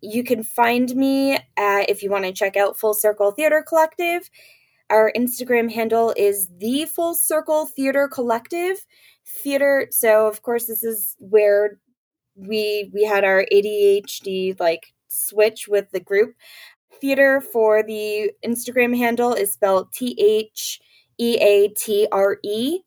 You 0.00 0.22
can 0.22 0.44
find 0.44 0.94
me 0.94 1.38
at, 1.56 1.90
if 1.90 2.04
you 2.04 2.10
want 2.10 2.24
to 2.24 2.32
check 2.32 2.56
out 2.56 2.78
Full 2.78 2.94
Circle 2.94 3.32
Theater 3.32 3.64
Collective. 3.66 4.30
Our 4.90 5.12
Instagram 5.16 5.72
handle 5.72 6.14
is 6.16 6.48
the 6.58 6.84
Full 6.84 7.14
Circle 7.14 7.66
Theater 7.66 8.08
Collective. 8.08 8.86
Theater, 9.26 9.88
so 9.90 10.28
of 10.28 10.42
course, 10.42 10.66
this 10.66 10.84
is 10.84 11.16
where 11.18 11.80
we 12.34 12.90
we 12.92 13.04
had 13.04 13.24
our 13.24 13.46
ADHD 13.52 14.58
like 14.58 14.92
switch 15.08 15.68
with 15.68 15.90
the 15.92 16.00
group. 16.00 16.34
Theatre 17.00 17.40
for 17.40 17.82
the 17.82 18.32
Instagram 18.44 18.96
handle 18.96 19.32
is 19.32 19.52
spelled 19.52 19.92
T 19.92 20.16
H 20.18 20.80
E 21.18 21.36
A 21.40 21.68
T 21.68 22.06
R 22.12 22.38
E. 22.44 22.80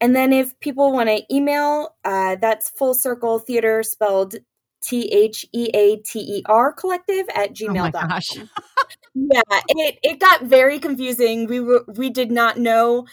And 0.00 0.16
then 0.16 0.32
if 0.32 0.58
people 0.60 0.92
want 0.92 1.08
to 1.10 1.22
email, 1.34 1.94
uh, 2.04 2.36
that's 2.40 2.70
full 2.70 2.94
circle 2.94 3.38
theater 3.38 3.82
spelled 3.82 4.36
T 4.82 5.08
H 5.12 5.46
E 5.52 5.70
A 5.74 5.96
T 5.96 6.20
E 6.20 6.42
R 6.46 6.72
collective 6.72 7.26
at 7.34 7.54
gmail.com. 7.54 8.20
Oh 8.46 8.84
yeah, 9.14 9.42
it, 9.68 9.98
it 10.02 10.20
got 10.20 10.44
very 10.44 10.78
confusing. 10.78 11.46
We 11.46 11.60
were 11.60 11.84
we 11.96 12.10
did 12.10 12.30
not 12.30 12.58
know 12.58 13.06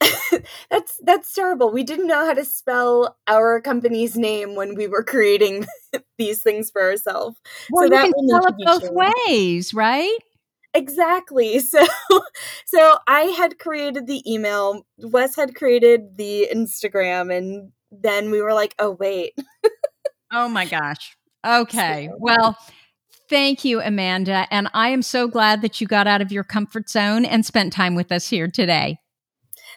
that's 0.70 0.98
that's 1.02 1.32
terrible. 1.32 1.70
We 1.70 1.82
didn't 1.82 2.06
know 2.06 2.26
how 2.26 2.34
to 2.34 2.44
spell 2.44 3.16
our 3.26 3.60
company's 3.60 4.16
name 4.16 4.54
when 4.54 4.74
we 4.74 4.86
were 4.86 5.02
creating 5.02 5.66
these 6.18 6.42
things 6.42 6.70
for 6.70 6.82
ourselves. 6.82 7.36
Well, 7.70 7.84
so 7.84 7.90
that 7.90 8.12
can 8.12 8.28
spell 8.28 8.46
it 8.46 8.54
both 8.64 8.90
ways, 9.26 9.74
right? 9.74 10.18
Exactly. 10.74 11.60
So 11.70 11.86
so 12.66 12.98
I 13.06 13.22
had 13.22 13.58
created 13.58 14.06
the 14.06 14.22
email, 14.30 14.84
Wes 14.98 15.36
had 15.36 15.54
created 15.54 16.16
the 16.16 16.48
Instagram, 16.52 17.34
and 17.36 17.72
then 17.90 18.30
we 18.30 18.42
were 18.42 18.54
like, 18.54 18.74
oh 18.78 18.90
wait. 18.90 19.34
oh 20.32 20.48
my 20.48 20.66
gosh. 20.66 21.16
Okay. 21.46 22.08
So. 22.10 22.16
Well, 22.18 22.58
thank 23.28 23.64
you, 23.64 23.80
Amanda. 23.80 24.46
And 24.50 24.68
I 24.74 24.88
am 24.88 25.02
so 25.02 25.28
glad 25.28 25.62
that 25.62 25.80
you 25.80 25.86
got 25.86 26.06
out 26.06 26.22
of 26.22 26.32
your 26.32 26.44
comfort 26.44 26.88
zone 26.88 27.24
and 27.24 27.44
spent 27.46 27.72
time 27.72 27.94
with 27.94 28.10
us 28.10 28.28
here 28.28 28.48
today. 28.48 28.98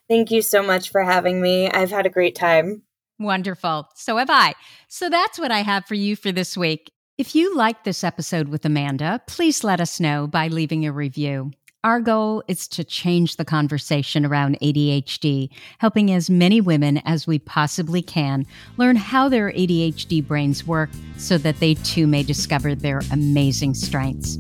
Thank 0.10 0.32
you 0.32 0.42
so 0.42 0.64
much 0.64 0.90
for 0.90 1.04
having 1.04 1.42
me. 1.42 1.70
I've 1.70 1.92
had 1.92 2.06
a 2.06 2.10
great 2.10 2.36
time. 2.36 2.84
Wonderful. 3.20 3.90
So 3.96 4.18
have 4.18 4.30
I. 4.30 4.54
So 4.88 5.10
that's 5.10 5.40
what 5.40 5.52
I 5.52 5.62
have 5.62 5.86
for 5.86 5.96
you 5.96 6.16
for 6.16 6.32
this 6.32 6.56
week. 6.56 6.92
If 7.18 7.34
you 7.34 7.56
like 7.56 7.84
this 7.84 8.04
episode 8.04 8.48
with 8.50 8.64
Amanda, 8.64 9.22
please 9.28 9.64
let 9.64 9.82
us 9.82 10.00
know 10.00 10.28
by 10.28 10.50
leaving 10.50 10.86
a 10.86 10.92
review. 10.92 11.52
Our 11.84 12.00
goal 12.00 12.44
is 12.48 12.68
to 12.70 12.84
change 12.84 13.38
the 13.38 13.46
conversation 13.46 14.26
around 14.26 14.58
ADHD, 14.62 15.50
helping 15.80 16.12
as 16.12 16.30
many 16.30 16.60
women 16.60 16.98
as 17.06 17.26
we 17.26 17.40
possibly 17.40 18.02
can 18.02 18.46
learn 18.78 18.96
how 18.98 19.30
their 19.30 19.52
ADHD 19.52 20.26
brains 20.26 20.66
work 20.68 20.90
so 21.18 21.38
that 21.38 21.60
they 21.60 21.76
too 21.76 22.06
may 22.06 22.24
discover 22.24 22.76
their 22.76 23.02
amazing 23.12 23.74
strengths. 23.74 24.38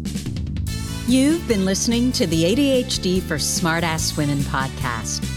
You've 1.07 1.47
been 1.47 1.63
listening 1.63 2.11
to 2.13 2.27
the 2.27 2.43
ADHD 2.43 3.21
for 3.21 3.35
Smartass 3.37 4.17
Women 4.17 4.39
podcast. 4.39 5.36